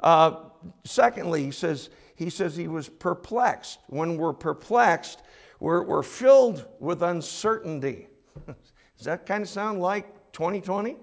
Uh, 0.00 0.36
secondly, 0.84 1.44
he 1.44 1.50
says, 1.50 1.90
he 2.14 2.30
says 2.30 2.56
he 2.56 2.68
was 2.68 2.88
perplexed. 2.88 3.80
When 3.88 4.16
we're 4.16 4.32
perplexed, 4.32 5.22
we're, 5.58 5.82
we're 5.82 6.02
filled 6.02 6.66
with 6.78 7.02
uncertainty. 7.02 8.08
Does 8.46 9.04
that 9.04 9.26
kind 9.26 9.42
of 9.42 9.48
sound 9.48 9.80
like 9.80 10.32
2020? 10.32 10.96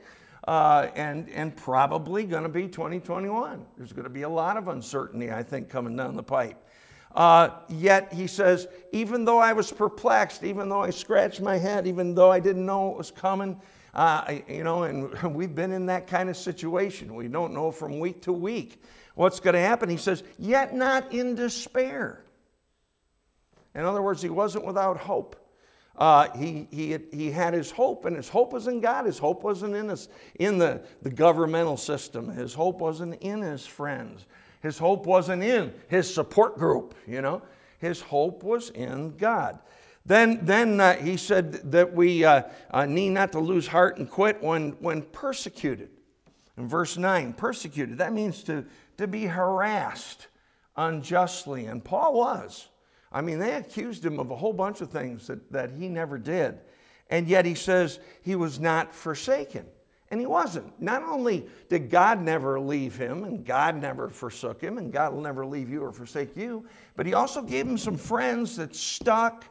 Uh, 0.48 0.90
and, 0.96 1.30
and 1.32 1.54
probably 1.58 2.24
going 2.24 2.44
to 2.44 2.50
be 2.50 2.70
2021. 2.70 3.66
There's 3.78 3.92
going 3.92 4.06
to 4.06 4.10
be 4.10 4.22
a 4.22 4.30
lot 4.30 4.56
of 4.56 4.70
uncertainty, 4.70 5.30
I 5.30 5.44
think, 5.44 5.68
coming 5.68 5.98
down 5.98 6.16
the 6.16 6.24
pipe. 6.24 6.56
Uh, 7.14 7.50
yet 7.68 8.14
he 8.14 8.28
says, 8.28 8.68
even 8.94 9.26
though 9.26 9.40
I 9.40 9.52
was 9.52 9.72
perplexed, 9.72 10.46
even 10.46 10.70
though 10.70 10.82
I 10.82 10.92
scratched 10.92 11.42
my 11.42 11.58
head, 11.58 11.86
even 11.86 12.16
though 12.16 12.32
I 12.32 12.40
didn't 12.40 12.66
know 12.66 12.92
it 12.92 12.98
was 12.98 13.12
coming, 13.12 13.60
uh, 13.94 14.24
I, 14.26 14.44
you 14.48 14.64
know, 14.64 14.84
and 14.84 15.12
we've 15.36 15.54
been 15.54 15.74
in 15.74 15.88
that 15.88 16.08
kind 16.08 16.30
of 16.30 16.38
situation. 16.38 17.14
We 17.14 17.28
don't 17.28 17.54
know 17.54 17.72
from 17.72 18.00
week 18.00 18.22
to 18.22 18.32
week 18.32 18.82
what's 19.16 19.42
going 19.42 19.56
to 19.56 19.60
happen. 19.60 19.90
He 19.90 19.98
says, 19.98 20.24
yet 20.40 20.74
not 20.74 21.12
in 21.12 21.36
despair. 21.36 22.24
In 23.76 23.84
other 23.84 24.02
words, 24.02 24.22
he 24.22 24.30
wasn't 24.30 24.66
without 24.66 24.98
hope. 24.98 25.36
Uh, 25.98 26.30
he, 26.38 26.68
he, 26.72 26.98
he 27.12 27.32
had 27.32 27.54
his 27.54 27.72
hope, 27.72 28.06
and 28.06 28.16
his 28.16 28.30
hope 28.30 28.54
was 28.54 28.68
in 28.68 28.80
God. 28.80 29.06
His 29.06 29.18
hope 29.18 29.44
wasn't 29.44 29.76
in, 29.76 29.90
his, 29.90 30.10
in 30.36 30.60
the, 30.60 30.82
the 31.02 31.10
governmental 31.10 31.78
system. 31.78 32.30
His 32.30 32.54
hope 32.54 32.80
wasn't 32.80 33.16
in 33.22 33.42
his 33.42 33.66
friends. 33.66 34.26
His 34.62 34.78
hope 34.78 35.06
wasn't 35.06 35.44
in 35.44 35.74
his 35.88 36.14
support 36.14 36.58
group, 36.58 36.94
you 37.08 37.22
know. 37.22 37.42
His 37.80 38.00
hope 38.00 38.44
was 38.44 38.70
in 38.72 39.16
God. 39.18 39.60
Then, 40.06 40.40
then 40.46 40.80
uh, 40.80 40.96
he 40.96 41.18
said 41.18 41.72
that 41.72 41.94
we 41.94 42.24
uh, 42.24 42.44
uh, 42.72 42.86
need 42.86 43.10
not 43.10 43.32
to 43.34 43.40
lose 43.40 43.68
heart 43.68 43.98
and 43.98 44.10
quit 44.10 44.42
when, 44.42 44.72
when 44.80 45.02
persecuted. 45.02 45.90
In 46.58 46.68
verse 46.68 46.98
9, 46.98 47.34
persecuted, 47.34 47.98
that 47.98 48.14
means 48.14 48.44
to, 48.44 48.66
to 48.98 49.08
be 49.08 49.26
harassed 49.26 50.28
unjustly. 50.76 51.66
And 51.66 51.84
Paul 51.84 52.14
was. 52.14 52.68
I 53.18 53.22
mean, 53.22 53.40
they 53.40 53.54
accused 53.54 54.06
him 54.06 54.20
of 54.20 54.30
a 54.30 54.36
whole 54.36 54.54
bunch 54.54 54.80
of 54.82 54.92
things 54.92 55.26
that, 55.26 55.52
that 55.52 55.72
he 55.72 55.90
never 55.90 56.20
did. 56.20 56.60
And 57.10 57.28
yet 57.28 57.46
he 57.46 57.56
says 57.56 58.00
he 58.22 58.36
was 58.36 58.60
not 58.60 58.94
forsaken. 58.94 59.66
And 60.12 60.20
he 60.20 60.28
wasn't. 60.28 60.80
Not 60.80 61.02
only 61.02 61.48
did 61.68 61.90
God 61.90 62.22
never 62.22 62.60
leave 62.60 62.96
him, 62.96 63.24
and 63.24 63.44
God 63.44 63.82
never 63.82 64.08
forsook 64.08 64.62
him, 64.62 64.78
and 64.78 64.94
God 64.94 65.16
will 65.16 65.24
never 65.24 65.48
leave 65.48 65.68
you 65.68 65.82
or 65.84 65.92
forsake 65.92 66.38
you, 66.38 66.68
but 66.96 67.08
he 67.08 67.16
also 67.16 67.42
gave 67.42 67.66
him 67.66 67.80
some 67.80 67.98
friends 67.98 68.56
that 68.58 68.76
stuck 68.76 69.46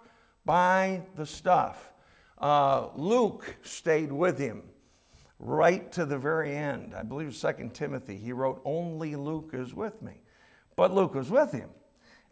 by 0.45 1.03
the 1.17 1.27
stuff. 1.27 1.93
Uh, 2.39 2.91
Luke 2.95 3.53
stayed 3.65 4.13
with 4.13 4.39
him 4.39 4.63
right 5.41 5.91
to 5.91 6.07
the 6.07 6.17
very 6.17 6.55
end. 6.55 6.95
I 6.95 7.03
believe 7.03 7.37
2 7.37 7.71
Timothy, 7.75 8.17
he 8.17 8.33
wrote, 8.33 8.63
Only 8.65 9.17
Luke 9.17 9.51
is 9.55 9.75
with 9.75 10.01
me. 10.03 10.21
But 10.77 10.95
Luke 10.95 11.17
was 11.17 11.31
with 11.31 11.51
him. 11.51 11.71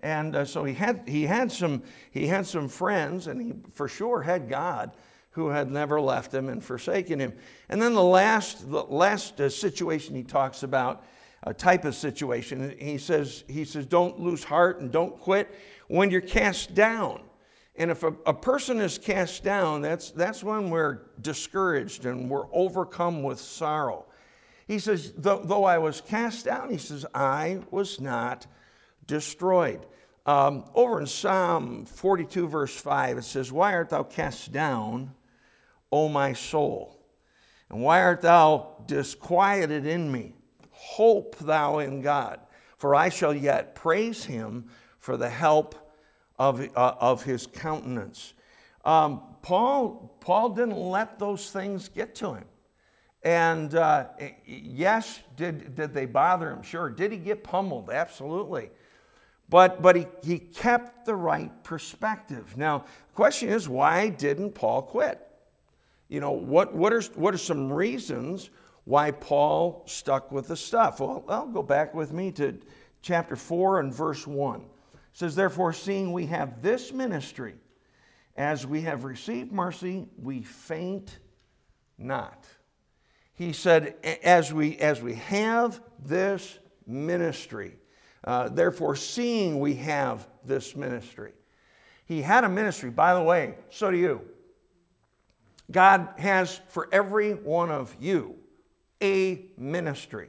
And 0.05 0.37
uh, 0.37 0.45
so 0.45 0.65
he 0.65 0.75
had, 0.75 1.01
he, 1.09 1.23
had 1.23 1.51
some, 1.51 1.83
he 2.11 2.27
had 2.27 2.47
some 2.47 2.69
friends, 2.69 3.27
and 3.27 3.41
he 3.41 3.55
for 3.73 3.89
sure 3.89 4.21
had 4.21 4.51
God 4.51 4.93
who 5.31 5.49
had 5.49 5.71
never 5.71 5.99
left 5.99 6.33
him 6.33 6.51
and 6.51 6.63
forsaken 6.63 7.19
him. 7.19 7.33
And 7.71 7.81
then 7.81 7.95
the 7.95 8.03
last, 8.03 8.71
the 8.71 8.85
last 8.85 9.41
uh, 9.41 9.49
situation 9.49 10.15
he 10.15 10.23
talks 10.23 10.63
about, 10.63 11.05
a 11.45 11.55
type 11.55 11.87
of 11.87 11.95
situation, 11.95 12.77
he 12.79 12.99
says, 12.99 13.45
he 13.49 13.65
says, 13.65 13.87
don't 13.87 14.21
lose 14.21 14.45
heart 14.45 14.81
and 14.81 14.93
don't 14.93 15.19
quit 15.19 15.55
when 15.89 16.11
you're 16.11 16.21
cast 16.21 16.75
down. 16.75 17.23
And 17.77 17.91
if 17.91 18.03
a, 18.03 18.15
a 18.27 18.35
person 18.35 18.81
is 18.81 18.99
cast 18.99 19.43
down, 19.43 19.81
that's, 19.81 20.11
that's 20.11 20.45
when 20.45 20.69
we're 20.69 21.01
discouraged 21.23 22.05
and 22.05 22.29
we're 22.29 22.47
overcome 22.53 23.23
with 23.23 23.41
sorrow. 23.41 24.05
He 24.69 24.79
says, 24.79 25.15
though, 25.17 25.41
though 25.43 25.65
I 25.65 25.79
was 25.79 26.03
cast 26.03 26.45
down, 26.45 26.71
he 26.71 26.79
says, 26.79 27.07
I 27.15 27.61
was 27.71 28.03
not 28.03 28.47
destroyed. 29.07 29.87
Um, 30.27 30.65
over 30.75 31.01
in 31.01 31.07
Psalm 31.07 31.85
42, 31.85 32.49
verse 32.49 32.75
5, 32.75 33.19
it 33.19 33.25
says, 33.25 33.53
Why 33.53 33.75
art 33.75 33.91
thou 33.91 34.03
cast 34.03 34.53
down? 34.53 35.13
O 35.93 36.09
my 36.09 36.33
soul. 36.33 36.99
And 37.71 37.83
why 37.83 38.01
art 38.01 38.23
thou 38.23 38.77
disquieted 38.87 39.87
in 39.87 40.11
me? 40.11 40.35
Hope 40.71 41.37
thou 41.39 41.79
in 41.79 42.01
God, 42.01 42.41
for 42.79 42.95
I 42.95 43.09
shall 43.09 43.35
yet 43.35 43.75
praise 43.75 44.25
him 44.25 44.69
for 44.99 45.17
the 45.17 45.29
help 45.29 45.75
of, 46.39 46.61
uh, 46.75 46.95
of 47.01 47.23
his 47.23 47.47
countenance. 47.47 48.35
Um, 48.85 49.23
Paul, 49.43 50.17
Paul 50.21 50.51
didn't 50.51 50.79
let 50.79 51.19
those 51.19 51.51
things 51.51 51.89
get 51.89 52.15
to 52.17 52.35
him. 52.35 52.45
And 53.23 53.75
uh, 53.75 54.09
yes, 54.47 55.21
did, 55.37 55.75
did 55.75 55.95
they 55.95 56.07
bother 56.07 56.51
him? 56.51 56.63
Sure. 56.63 56.91
Did 56.91 57.13
he 57.13 57.19
get 57.19 57.43
pummeled? 57.43 57.91
Absolutely. 57.91 58.71
But, 59.49 59.83
but 59.83 59.97
he, 59.97 60.07
he 60.23 60.39
kept 60.39 61.05
the 61.05 61.15
right 61.15 61.51
perspective. 61.65 62.57
Now, 62.57 62.79
the 62.79 63.15
question 63.15 63.51
is, 63.51 63.69
why 63.69 64.09
didn't 64.09 64.53
Paul 64.53 64.83
quit? 64.83 65.21
You 66.09 66.21
know, 66.21 66.33
what, 66.33 66.75
what, 66.75 66.93
are, 66.93 67.03
what 67.15 67.35
are 67.35 67.39
some 67.39 67.73
reasons 67.73 68.51
why 68.85 69.11
Paul 69.11 69.83
stuck 69.87 70.31
with 70.33 70.49
the 70.49 70.57
stuff? 70.57 71.01
Well, 71.01 71.25
I'll 71.29 71.47
go 71.47 71.63
back 71.63 71.95
with 71.95 72.13
me 72.13 72.33
to 72.33 72.59
chapter 73.03 73.37
4 73.37 73.81
and 73.81 73.95
verse 73.95 74.27
1. 74.27 74.61
It 74.61 74.65
says, 75.13 75.35
Therefore, 75.35 75.73
seeing 75.73 76.13
we 76.13 76.27
have 76.27 76.63
this 76.63 76.93
ministry, 76.93 77.55
as 78.37 78.67
we 78.67 78.81
have 78.83 79.05
received 79.05 79.53
mercy, 79.53 80.07
we 80.21 80.43
faint 80.43 81.19
not. 81.99 82.45
He 83.35 83.53
said, 83.53 83.97
as 84.23 84.53
we, 84.53 84.77
as 84.79 85.03
we 85.03 85.15
have 85.15 85.81
this 86.05 86.59
ministry, 86.87 87.77
uh, 88.25 88.49
therefore, 88.49 88.97
seeing 88.97 89.61
we 89.61 89.75
have 89.75 90.27
this 90.45 90.75
ministry. 90.75 91.33
He 92.07 92.23
had 92.23 92.45
a 92.45 92.49
ministry, 92.49 92.91
by 92.91 93.15
the 93.15 93.23
way, 93.23 93.55
so 93.71 93.91
do 93.91 93.97
you. 93.97 94.21
God 95.71 96.09
has 96.19 96.61
for 96.69 96.89
every 96.93 97.33
one 97.33 97.71
of 97.71 97.95
you 97.99 98.35
a 99.03 99.47
ministry, 99.59 100.29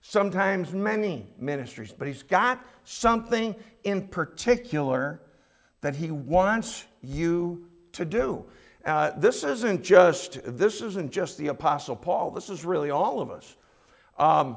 sometimes 0.00 0.72
many 0.72 1.26
ministries, 1.38 1.92
but 1.92 2.08
He's 2.08 2.22
got 2.22 2.64
something 2.84 3.54
in 3.84 4.08
particular 4.08 5.20
that 5.80 5.94
He 5.94 6.10
wants 6.10 6.84
you 7.02 7.66
to 7.92 8.04
do. 8.04 8.44
Uh, 8.84 9.10
this 9.18 9.44
isn't 9.44 9.82
just 9.82 10.40
this 10.44 10.80
isn't 10.80 11.12
just 11.12 11.36
the 11.36 11.48
Apostle 11.48 11.96
Paul. 11.96 12.30
This 12.30 12.48
is 12.48 12.64
really 12.64 12.90
all 12.90 13.20
of 13.20 13.30
us. 13.30 13.56
Um, 14.18 14.56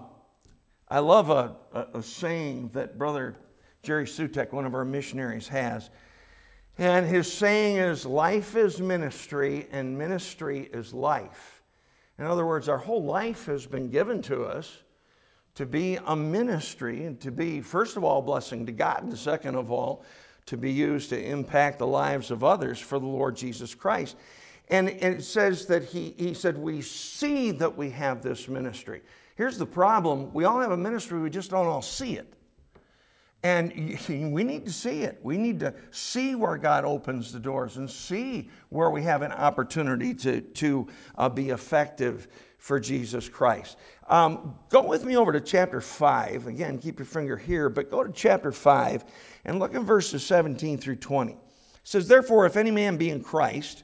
I 0.89 0.99
love 0.99 1.29
a, 1.29 1.55
a, 1.73 1.99
a, 1.99 2.03
saying 2.03 2.71
that 2.73 2.97
Brother 2.97 3.35
Jerry 3.81 4.05
Sutek, 4.05 4.51
one 4.51 4.65
of 4.65 4.75
our 4.75 4.85
missionaries, 4.85 5.47
has. 5.47 5.89
And 6.77 7.05
his 7.05 7.31
saying 7.31 7.77
is, 7.77 8.05
Life 8.05 8.55
is 8.55 8.79
ministry, 8.79 9.67
and 9.71 9.97
ministry 9.97 10.69
is 10.73 10.93
life. 10.93 11.61
In 12.19 12.25
other 12.25 12.45
words, 12.45 12.69
our 12.69 12.77
whole 12.77 13.03
life 13.03 13.45
has 13.45 13.65
been 13.65 13.89
given 13.89 14.21
to 14.23 14.43
us 14.43 14.83
to 15.55 15.65
be 15.65 15.97
a 16.05 16.15
ministry 16.15 17.05
and 17.05 17.19
to 17.21 17.31
be, 17.31 17.61
first 17.61 17.97
of 17.97 18.03
all, 18.03 18.19
a 18.19 18.23
blessing 18.23 18.65
to 18.65 18.71
God, 18.71 19.03
and 19.03 19.17
second 19.17 19.55
of 19.55 19.71
all, 19.71 20.03
to 20.47 20.57
be 20.57 20.71
used 20.71 21.09
to 21.09 21.21
impact 21.21 21.79
the 21.79 21.87
lives 21.87 22.31
of 22.31 22.43
others 22.43 22.79
for 22.79 22.99
the 22.99 23.05
Lord 23.05 23.35
Jesus 23.35 23.73
Christ. 23.73 24.15
And 24.73 24.89
it 24.89 25.23
says 25.23 25.67
that 25.67 25.83
he, 25.83 26.15
he 26.17 26.33
said, 26.33 26.57
We 26.57 26.81
see 26.81 27.51
that 27.51 27.77
we 27.77 27.91
have 27.91 28.23
this 28.23 28.47
ministry. 28.47 29.03
Here's 29.35 29.59
the 29.59 29.67
problem 29.67 30.33
we 30.33 30.45
all 30.45 30.59
have 30.59 30.71
a 30.71 30.77
ministry, 30.77 31.21
we 31.21 31.29
just 31.29 31.51
don't 31.51 31.67
all 31.67 31.83
see 31.83 32.17
it. 32.17 32.33
And 33.43 33.71
we 34.33 34.43
need 34.43 34.65
to 34.65 34.71
see 34.73 35.03
it. 35.03 35.19
We 35.21 35.37
need 35.37 35.59
to 35.59 35.75
see 35.91 36.33
where 36.33 36.57
God 36.57 36.85
opens 36.85 37.31
the 37.31 37.39
doors 37.39 37.77
and 37.77 37.87
see 37.87 38.49
where 38.69 38.89
we 38.89 39.03
have 39.03 39.21
an 39.21 39.31
opportunity 39.31 40.11
to, 40.15 40.41
to 40.41 40.87
uh, 41.19 41.29
be 41.29 41.51
effective 41.51 42.27
for 42.57 42.79
Jesus 42.79 43.29
Christ. 43.29 43.77
Um, 44.09 44.55
go 44.69 44.81
with 44.81 45.05
me 45.05 45.17
over 45.17 45.31
to 45.31 45.39
chapter 45.39 45.81
5. 45.81 46.47
Again, 46.47 46.79
keep 46.79 46.97
your 46.97 47.05
finger 47.05 47.37
here, 47.37 47.69
but 47.69 47.91
go 47.91 48.03
to 48.03 48.11
chapter 48.11 48.51
5 48.51 49.05
and 49.45 49.59
look 49.59 49.75
at 49.75 49.83
verses 49.83 50.25
17 50.25 50.79
through 50.79 50.95
20. 50.95 51.33
It 51.33 51.37
says, 51.83 52.07
Therefore, 52.07 52.47
if 52.47 52.57
any 52.57 52.71
man 52.71 52.97
be 52.97 53.11
in 53.11 53.21
Christ, 53.21 53.83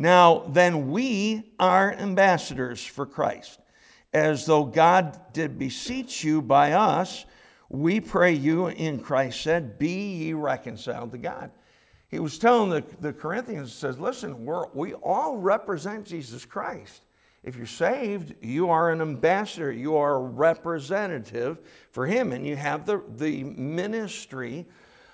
Now 0.00 0.46
then 0.48 0.90
we 0.90 1.52
are 1.60 1.92
ambassadors 1.92 2.84
for 2.84 3.06
Christ, 3.06 3.60
as 4.12 4.46
though 4.46 4.64
God 4.64 5.32
did 5.32 5.58
beseech 5.58 6.24
you 6.24 6.42
by 6.42 6.72
us 6.72 7.24
we 7.70 8.00
pray 8.00 8.32
you 8.32 8.66
in 8.66 8.98
Christ 8.98 9.42
said, 9.42 9.78
Be 9.78 10.12
ye 10.12 10.32
reconciled 10.32 11.12
to 11.12 11.18
God. 11.18 11.52
He 12.08 12.18
was 12.18 12.36
telling 12.36 12.68
the, 12.68 12.84
the 13.00 13.12
Corinthians, 13.12 13.72
says, 13.72 13.98
Listen, 13.98 14.44
we're, 14.44 14.66
we 14.74 14.94
all 14.94 15.36
represent 15.36 16.04
Jesus 16.04 16.44
Christ. 16.44 17.02
If 17.44 17.56
you're 17.56 17.66
saved, 17.66 18.34
you 18.42 18.68
are 18.68 18.90
an 18.90 19.00
ambassador, 19.00 19.70
you 19.70 19.96
are 19.96 20.16
a 20.16 20.20
representative 20.20 21.58
for 21.92 22.06
Him, 22.06 22.32
and 22.32 22.44
you 22.44 22.56
have 22.56 22.84
the, 22.84 23.02
the 23.16 23.44
ministry 23.44 24.66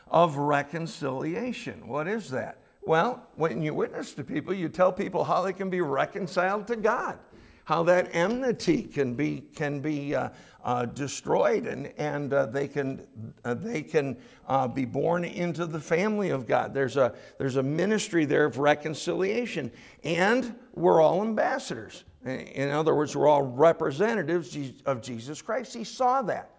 of 0.09 0.39
reconciliation. 0.39 1.87
What 1.87 2.09
is 2.09 2.31
that? 2.31 2.63
Well, 2.87 3.27
when 3.35 3.61
you 3.63 3.75
witness 3.75 4.15
to 4.15 4.25
people, 4.25 4.55
you 4.55 4.69
tell 4.69 4.93
people 4.93 5.25
how 5.25 5.43
they 5.43 5.53
can 5.53 5.69
be 5.69 5.81
reconciled 5.81 6.67
to 6.69 6.77
God 6.77 7.19
how 7.67 7.83
that 7.83 8.09
enmity 8.15 8.85
can 8.85 9.15
be, 9.15 9.43
can 9.57 9.81
be 9.81 10.15
uh, 10.15 10.29
uh, 10.65 10.85
destroyed 10.87 11.67
and, 11.67 11.93
and 11.99 12.33
uh, 12.33 12.47
they 12.47 12.69
can, 12.69 13.05
uh, 13.45 13.55
they 13.55 13.83
can 13.83 14.17
uh, 14.47 14.69
be 14.69 14.85
born 14.85 15.25
into 15.25 15.67
the 15.67 15.81
family 15.81 16.31
of 16.31 16.47
God. 16.47 16.73
There's 16.73 16.97
a, 16.97 17.13
there's 17.39 17.57
a 17.57 17.63
ministry 17.63 18.25
there 18.25 18.45
of 18.45 18.59
reconciliation. 18.59 19.73
And 20.05 20.55
we're 20.75 21.01
all 21.01 21.23
ambassadors. 21.23 22.05
In 22.25 22.71
other 22.71 22.95
words, 22.95 23.17
we're 23.17 23.27
all 23.27 23.43
representatives 23.43 24.57
of 24.87 25.03
Jesus 25.03 25.43
Christ. 25.43 25.75
He 25.75 25.83
saw 25.83 26.23
that. 26.23 26.53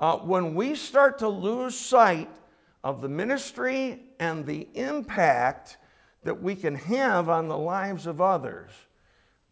Uh, 0.00 0.16
when 0.16 0.56
we 0.56 0.74
start 0.74 1.16
to 1.20 1.28
lose 1.28 1.78
sight 1.78 2.28
of 2.82 3.00
the 3.00 3.08
ministry 3.08 4.00
and 4.18 4.44
the 4.46 4.68
impact 4.74 5.78
that 6.22 6.42
we 6.42 6.54
can 6.54 6.74
have 6.74 7.28
on 7.28 7.48
the 7.48 7.56
lives 7.56 8.06
of 8.06 8.20
others, 8.20 8.70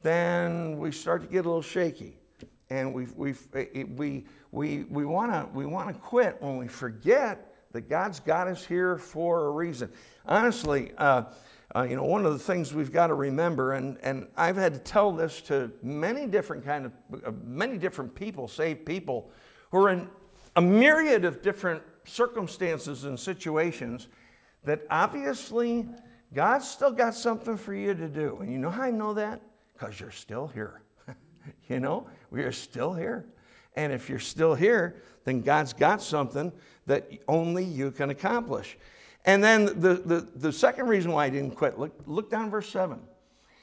then 0.03 0.79
we 0.79 0.93
start 0.93 1.23
to 1.23 1.29
get 1.29 1.45
a 1.45 1.49
little 1.49 1.63
shaky. 1.63 2.19
And 2.71 2.93
we, 2.93 3.07
we, 3.17 3.35
we, 3.97 4.27
we, 4.53 4.85
we 4.85 5.05
want 5.05 5.33
to 5.33 5.49
we 5.57 5.65
wanna 5.65 5.95
quit 5.95 6.37
when 6.41 6.59
we 6.59 6.69
forget 6.69 7.55
that 7.73 7.89
God's 7.89 8.21
got 8.21 8.49
us 8.49 8.65
here 8.65 8.99
for 8.99 9.47
a 9.47 9.51
reason. 9.51 9.91
Honestly, 10.27 10.93
uh, 10.99 11.25
uh, 11.77 11.83
you 11.83 11.97
know, 11.97 12.05
one 12.05 12.25
of 12.25 12.33
the 12.33 12.39
things 12.39 12.73
we've 12.73 12.93
got 12.93 13.09
to 13.09 13.15
remember, 13.15 13.73
and, 13.73 13.99
and 14.03 14.27
I've 14.37 14.57
had 14.57 14.73
to 14.73 14.79
tell 14.79 15.13
this 15.13 15.43
to 15.43 15.71
many 15.83 16.27
different 16.27 16.65
kind 16.65 16.87
of, 16.87 16.93
uh, 17.27 17.33
many 17.45 17.77
different 17.77 18.15
people, 18.15 18.49
saved 18.49 18.87
people, 18.87 19.31
who 19.71 19.85
are 19.85 19.91
in 19.91 20.09
a 20.57 20.63
myriad 20.63 21.25
of 21.27 21.43
different 21.43 21.83
circumstances 22.09 23.05
and 23.05 23.19
situations 23.19 24.09
that 24.65 24.83
obviously 24.91 25.87
God's 26.35 26.69
still 26.69 26.91
got 26.91 27.15
something 27.15 27.57
for 27.57 27.75
you 27.75 27.95
to 27.95 28.09
do. 28.09 28.39
And 28.41 28.53
you 28.53 28.59
know 28.59 28.71
how 28.71 28.83
I 28.83 28.91
know 28.91 29.15
that? 29.15 29.41
Because 29.73 29.99
you're 29.99 30.11
still 30.11 30.47
here. 30.49 30.83
you 31.69 31.81
know, 31.81 32.07
we 32.31 32.43
are 32.43 32.53
still 32.53 32.93
here. 32.93 33.27
And 33.77 33.93
if 33.93 34.09
you're 34.09 34.19
still 34.19 34.55
here, 34.55 35.03
then 35.25 35.41
God's 35.41 35.73
got 35.73 36.03
something 36.03 36.53
that 36.87 37.11
only 37.29 37.65
you 37.65 37.91
can 37.91 38.11
accomplish. 38.11 38.77
And 39.25 39.43
then 39.43 39.67
the, 39.67 39.95
the, 39.95 40.29
the 40.37 40.53
second 40.53 40.89
reason 40.89 41.13
why 41.13 41.27
I 41.27 41.31
didn't 41.31 41.53
quit, 41.53 41.79
look, 41.79 41.93
look 42.07 42.31
down 42.31 42.51
verse 42.51 42.69
7. 42.69 42.99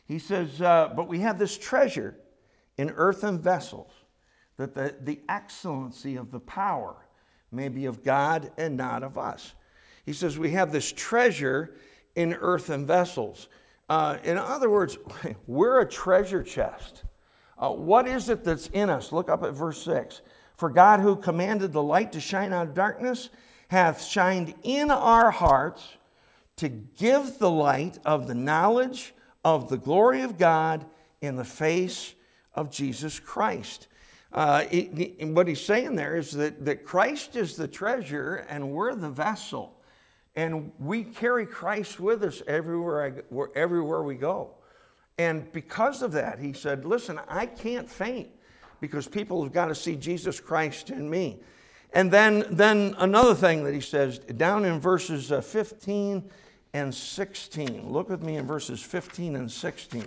He 0.06 0.20
says, 0.20 0.62
uh, 0.62 0.94
But 0.96 1.08
we 1.08 1.20
have 1.20 1.40
this 1.40 1.58
treasure 1.58 2.16
in 2.78 2.92
earthen 2.92 3.40
vessels, 3.40 3.92
that 4.58 4.74
the, 4.74 4.96
the 5.02 5.20
excellency 5.28 6.16
of 6.16 6.32
the 6.32 6.40
power 6.40 6.96
may 7.56 7.70
be 7.70 7.86
of 7.86 8.04
God 8.04 8.52
and 8.58 8.76
not 8.76 9.04
of 9.04 9.18
us. 9.18 9.54
He 10.06 10.14
says, 10.14 10.38
We 10.38 10.52
have 10.52 10.72
this 10.72 10.92
treasure 10.92 11.76
in 12.16 12.34
earthen 12.36 12.86
vessels. 12.86 13.48
Uh, 13.90 14.18
in 14.24 14.38
other 14.38 14.70
words, 14.70 14.98
we're 15.48 15.82
a 15.82 15.90
treasure 15.90 16.44
chest. 16.44 17.04
Uh, 17.58 17.72
what 17.72 18.08
is 18.08 18.30
it 18.30 18.44
that's 18.44 18.68
in 18.68 18.90
us? 18.90 19.12
Look 19.12 19.30
up 19.30 19.44
at 19.44 19.54
verse 19.54 19.82
6. 19.84 20.22
For 20.58 20.70
God, 20.70 21.00
who 21.00 21.16
commanded 21.16 21.72
the 21.72 21.84
light 21.84 22.12
to 22.14 22.20
shine 22.20 22.54
out 22.54 22.68
of 22.68 22.74
darkness, 22.74 23.30
hath 23.68 24.02
shined 24.02 24.54
in 24.64 24.92
our 24.92 25.32
hearts 25.32 25.98
to 26.58 26.70
give 26.70 27.38
the 27.40 27.50
light 27.50 28.00
of 28.06 28.28
the 28.28 28.36
knowledge 28.36 29.14
of 29.44 29.70
the 29.70 29.78
glory 29.78 30.22
of 30.22 30.38
God 30.38 30.86
in 31.22 31.36
the 31.36 31.44
face 31.44 32.14
of 32.54 32.72
Jesus 32.72 33.20
Christ. 33.20 33.88
Uh, 34.36 34.66
what 35.22 35.48
he's 35.48 35.62
saying 35.62 35.96
there 35.96 36.18
is 36.18 36.32
that, 36.32 36.66
that 36.66 36.86
Christ 36.86 37.38
is 37.38 37.56
the 37.56 37.70
treasure 37.70 38.46
and 38.50 38.70
we're 38.70 38.94
the 38.94 39.10
vessel. 39.10 39.74
And 40.36 40.74
we 40.78 41.06
carry 41.06 41.46
Christ 41.46 42.02
with 42.02 42.22
us 42.22 42.42
everywhere, 42.46 43.24
I, 43.32 43.40
everywhere 43.56 44.04
we 44.04 44.16
go. 44.16 44.52
And 45.18 45.50
because 45.54 46.02
of 46.02 46.12
that, 46.12 46.38
he 46.38 46.52
said, 46.52 46.84
Listen, 46.84 47.18
I 47.30 47.46
can't 47.46 47.90
faint 47.90 48.28
because 48.82 49.08
people 49.08 49.42
have 49.42 49.54
got 49.54 49.68
to 49.68 49.76
see 49.76 49.96
Jesus 49.96 50.42
Christ 50.42 50.90
in 50.90 51.10
me. 51.10 51.40
And 51.94 52.12
then, 52.12 52.46
then 52.52 52.94
another 52.98 53.34
thing 53.34 53.64
that 53.64 53.74
he 53.74 53.80
says 53.80 54.20
down 54.20 54.66
in 54.66 54.82
verses 54.82 55.32
uh, 55.32 55.40
15 55.40 56.30
and 56.74 56.94
16. 56.94 57.90
Look 57.90 58.10
with 58.10 58.22
me 58.22 58.36
in 58.36 58.46
verses 58.46 58.82
15 58.82 59.38
and 59.38 59.50
16. 59.50 60.06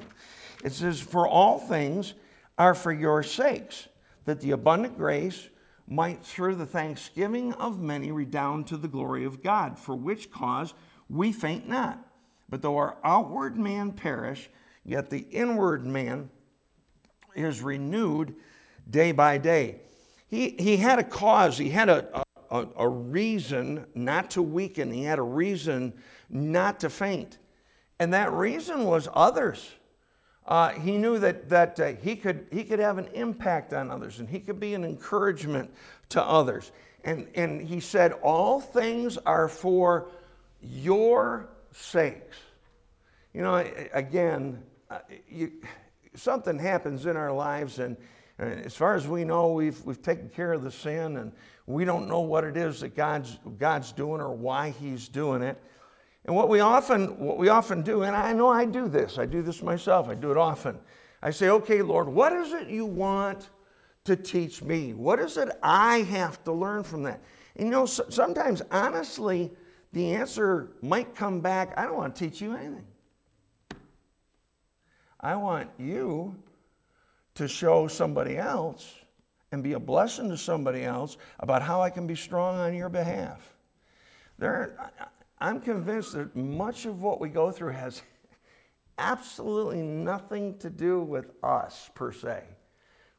It 0.62 0.72
says, 0.72 1.00
For 1.00 1.26
all 1.26 1.58
things 1.58 2.12
are 2.58 2.74
for 2.74 2.92
your 2.92 3.22
sakes, 3.22 3.88
that 4.28 4.42
the 4.42 4.50
abundant 4.50 4.98
grace 4.98 5.48
might 5.86 6.22
through 6.22 6.54
the 6.54 6.66
thanksgiving 6.66 7.50
of 7.54 7.80
many 7.80 8.12
redound 8.12 8.66
to 8.66 8.76
the 8.76 8.86
glory 8.86 9.24
of 9.24 9.42
God, 9.42 9.78
for 9.78 9.96
which 9.96 10.30
cause 10.30 10.74
we 11.08 11.32
faint 11.32 11.66
not. 11.66 11.98
But 12.50 12.60
though 12.60 12.76
our 12.76 12.98
outward 13.04 13.56
man 13.56 13.90
perish, 13.90 14.50
yet 14.84 15.08
the 15.08 15.24
inward 15.30 15.86
man 15.86 16.28
is 17.34 17.62
renewed 17.62 18.34
day 18.90 19.12
by 19.12 19.38
day. 19.38 19.80
He, 20.26 20.50
he 20.58 20.76
had 20.76 20.98
a 20.98 21.04
cause, 21.04 21.56
he 21.56 21.70
had 21.70 21.88
a, 21.88 22.22
a, 22.50 22.66
a 22.76 22.86
reason 22.86 23.86
not 23.94 24.30
to 24.32 24.42
weaken, 24.42 24.92
he 24.92 25.04
had 25.04 25.18
a 25.18 25.22
reason 25.22 25.94
not 26.28 26.80
to 26.80 26.90
faint. 26.90 27.38
And 27.98 28.12
that 28.12 28.30
reason 28.34 28.84
was 28.84 29.08
others. 29.14 29.70
Uh, 30.48 30.70
he 30.70 30.96
knew 30.96 31.18
that, 31.18 31.50
that 31.50 31.78
uh, 31.78 31.92
he, 32.02 32.16
could, 32.16 32.46
he 32.50 32.64
could 32.64 32.78
have 32.78 32.96
an 32.96 33.06
impact 33.12 33.74
on 33.74 33.90
others 33.90 34.18
and 34.18 34.26
he 34.26 34.40
could 34.40 34.58
be 34.58 34.72
an 34.72 34.82
encouragement 34.82 35.70
to 36.08 36.22
others. 36.22 36.72
And, 37.04 37.28
and 37.34 37.60
he 37.60 37.80
said, 37.80 38.12
All 38.12 38.58
things 38.58 39.18
are 39.18 39.48
for 39.48 40.08
your 40.62 41.50
sakes. 41.72 42.36
You 43.34 43.42
know, 43.42 43.56
again, 43.92 44.62
uh, 44.90 45.00
you, 45.28 45.52
something 46.14 46.58
happens 46.58 47.04
in 47.04 47.16
our 47.16 47.30
lives, 47.30 47.78
and, 47.78 47.96
and, 48.38 48.64
as 48.64 48.74
far 48.74 48.94
as 48.94 49.06
we 49.06 49.24
know, 49.24 49.52
we've, 49.52 49.80
we've 49.84 50.02
taken 50.02 50.30
care 50.30 50.52
of 50.52 50.62
the 50.62 50.72
sin, 50.72 51.18
and 51.18 51.32
we 51.66 51.84
don't 51.84 52.08
know 52.08 52.20
what 52.20 52.44
it 52.44 52.56
is 52.56 52.80
that 52.80 52.96
God's, 52.96 53.38
God's 53.58 53.92
doing 53.92 54.20
or 54.22 54.32
why 54.32 54.70
He's 54.70 55.08
doing 55.08 55.42
it. 55.42 55.62
And 56.24 56.36
what 56.36 56.48
we 56.48 56.60
often 56.60 57.18
what 57.18 57.38
we 57.38 57.48
often 57.48 57.82
do, 57.82 58.02
and 58.02 58.14
I 58.14 58.32
know 58.32 58.48
I 58.48 58.64
do 58.64 58.88
this, 58.88 59.18
I 59.18 59.26
do 59.26 59.42
this 59.42 59.62
myself, 59.62 60.08
I 60.08 60.14
do 60.14 60.30
it 60.30 60.36
often. 60.36 60.78
I 61.22 61.30
say, 61.30 61.48
okay, 61.48 61.82
Lord, 61.82 62.08
what 62.08 62.32
is 62.32 62.52
it 62.52 62.68
you 62.68 62.86
want 62.86 63.48
to 64.04 64.14
teach 64.16 64.62
me? 64.62 64.94
What 64.94 65.18
is 65.18 65.36
it 65.36 65.48
I 65.62 65.98
have 66.02 66.42
to 66.44 66.52
learn 66.52 66.82
from 66.82 67.02
that? 67.04 67.22
And 67.56 67.66
you 67.66 67.72
know, 67.72 67.86
sometimes 67.86 68.62
honestly, 68.70 69.50
the 69.92 70.14
answer 70.14 70.70
might 70.82 71.14
come 71.14 71.40
back, 71.40 71.72
I 71.76 71.84
don't 71.84 71.96
want 71.96 72.14
to 72.14 72.24
teach 72.24 72.40
you 72.40 72.54
anything. 72.54 72.86
I 75.20 75.34
want 75.34 75.68
you 75.78 76.36
to 77.34 77.48
show 77.48 77.88
somebody 77.88 78.36
else 78.36 78.94
and 79.50 79.62
be 79.62 79.72
a 79.72 79.80
blessing 79.80 80.28
to 80.28 80.36
somebody 80.36 80.84
else 80.84 81.16
about 81.40 81.62
how 81.62 81.80
I 81.80 81.90
can 81.90 82.06
be 82.06 82.14
strong 82.14 82.56
on 82.56 82.74
your 82.74 82.88
behalf. 82.88 83.40
There, 84.38 84.90
I'm 85.40 85.60
convinced 85.60 86.12
that 86.14 86.34
much 86.34 86.86
of 86.86 87.00
what 87.02 87.20
we 87.20 87.28
go 87.28 87.50
through 87.50 87.72
has 87.72 88.02
absolutely 88.98 89.82
nothing 89.82 90.58
to 90.58 90.68
do 90.68 91.00
with 91.00 91.30
us 91.42 91.90
per 91.94 92.10
se, 92.10 92.42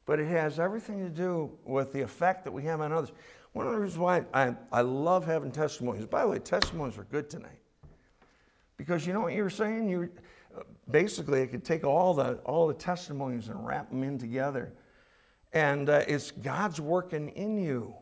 but 0.05 0.19
it 0.19 0.27
has 0.27 0.59
everything 0.59 0.99
to 0.99 1.09
do 1.09 1.57
with 1.65 1.93
the 1.93 2.01
effect 2.01 2.43
that 2.43 2.51
we 2.51 2.63
have 2.63 2.81
on 2.81 2.91
others. 2.91 3.11
One 3.53 3.65
of 3.65 3.73
the 3.73 3.79
reasons 3.79 3.99
why 3.99 4.25
I, 4.33 4.53
I 4.71 4.81
love 4.81 5.25
having 5.25 5.51
testimonies, 5.51 6.05
by 6.05 6.21
the 6.21 6.27
way, 6.27 6.39
testimonies 6.39 6.97
are 6.97 7.05
good 7.05 7.29
tonight. 7.29 7.61
Because 8.77 9.07
you 9.07 9.13
know 9.13 9.21
what 9.21 9.33
you're 9.33 9.49
saying? 9.49 9.89
You 9.89 10.09
basically, 10.91 11.41
I 11.41 11.47
could 11.47 11.63
take 11.63 11.83
all 11.83 12.13
the, 12.13 12.35
all 12.45 12.67
the 12.67 12.73
testimonies 12.73 13.47
and 13.47 13.65
wrap 13.65 13.89
them 13.89 14.03
in 14.03 14.17
together. 14.17 14.73
And 15.53 15.89
uh, 15.89 16.03
it's 16.07 16.31
God's 16.31 16.79
working 16.79 17.29
in 17.29 17.57
you, 17.57 17.93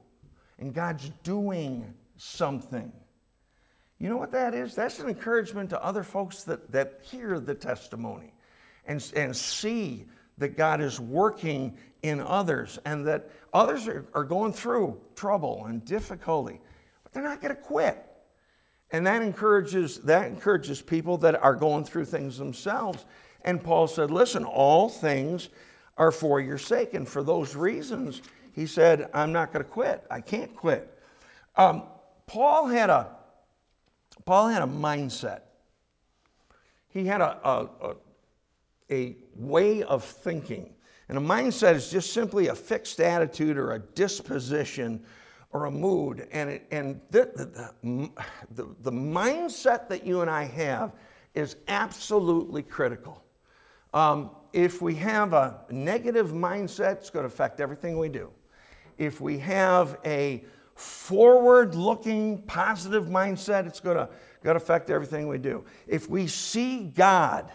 and 0.60 0.74
God's 0.74 1.12
doing 1.24 1.94
something. 2.18 2.92
You 4.00 4.10
know 4.10 4.18
what 4.18 4.32
that 4.32 4.54
is? 4.54 4.76
That's 4.76 5.00
an 5.00 5.10
encouragement 5.10 5.72
to 5.72 5.84
other 5.84 6.04
folks 6.04 6.44
that, 6.44 6.72
that 6.72 7.00
hear 7.04 7.40
the 7.40 7.56
testimony 7.56 8.34
and, 8.86 9.04
and 9.16 9.36
see 9.36 10.06
that 10.38 10.56
God 10.56 10.82
is 10.82 11.00
working 11.00 11.78
in 12.04 12.20
others 12.22 12.78
and 12.86 13.08
that 13.08 13.30
others 13.54 13.88
are, 13.88 14.06
are 14.14 14.24
going 14.24 14.54
through 14.54 15.00
trouble 15.16 15.66
and 15.66 15.84
difficulty, 15.84 16.62
but 17.04 17.12
they're 17.12 17.24
not 17.24 17.42
going 17.42 17.56
to 17.56 17.62
quit. 17.62 18.04
And 18.92 19.06
that 19.08 19.22
encourages, 19.22 19.98
that 20.02 20.28
encourages 20.28 20.82
people 20.82 21.18
that 21.20 21.36
are 21.42 21.56
going 21.56 21.84
through 21.84 22.06
things 22.06 22.38
themselves. 22.38 23.04
And 23.42 23.62
Paul 23.62 23.88
said, 23.88 24.12
Listen, 24.12 24.46
all 24.46 24.90
things 24.90 25.50
are 25.98 26.12
for 26.12 26.40
your 26.40 26.58
sake. 26.58 26.94
And 26.94 27.08
for 27.08 27.24
those 27.24 27.56
reasons, 27.56 28.22
he 28.54 28.66
said, 28.66 29.10
I'm 29.14 29.34
not 29.34 29.52
going 29.52 29.66
to 29.66 29.70
quit. 29.70 30.06
I 30.10 30.22
can't 30.22 30.56
quit. 30.56 30.94
Um, 31.56 31.84
Paul 32.28 32.68
had 32.68 32.90
a 32.90 33.17
Paul 34.26 34.50
had 34.50 34.62
a 34.62 34.68
mindset. 34.68 35.42
He 36.90 37.06
had 37.06 37.22
a, 37.22 37.40
a, 37.48 37.70
a, 37.82 37.96
a 38.92 39.16
way 39.36 39.84
of 39.84 40.04
thinking. 40.04 40.74
And 41.10 41.18
a 41.18 41.22
mindset 41.22 41.76
is 41.76 41.90
just 41.90 42.12
simply 42.12 42.48
a 42.48 42.56
fixed 42.56 43.00
attitude 43.00 43.58
or 43.58 43.74
a 43.74 43.80
disposition 43.80 45.04
or 45.52 45.66
a 45.66 45.72
mood. 45.72 46.28
And, 46.32 46.50
it, 46.50 46.68
and 46.72 47.00
the, 47.12 47.32
the, 47.36 48.12
the, 48.52 48.76
the, 48.82 48.92
mindset 48.92 49.88
that 49.88 50.06
you 50.06 50.22
and 50.22 50.30
I 50.30 50.44
have 50.44 50.94
is 51.34 51.56
absolutely 51.68 52.64
critical. 52.64 53.24
Um, 53.94 54.32
if 54.52 54.82
we 54.82 54.96
have 54.96 55.34
a 55.34 55.62
negative 55.70 56.32
mindset, 56.32 56.94
it's 56.94 57.10
going 57.10 57.24
to 57.24 57.28
affect 57.28 57.62
everything 57.62 57.98
we 57.98 58.10
do. 58.10 58.30
If 58.98 59.22
we 59.22 59.38
have 59.40 59.98
a 60.04 60.44
forward 60.78 61.76
looking, 61.76 62.42
positive 62.44 63.06
mindset, 63.06 63.66
it's 63.66 63.80
going 63.80 63.98
to, 63.98 64.08
going 64.44 64.58
to 64.58 64.64
affect 64.64 64.90
everything 64.90 65.28
we 65.28 65.38
do. 65.38 65.66
If 65.88 66.10
we 66.10 66.28
see 66.28 66.86
God 66.86 67.52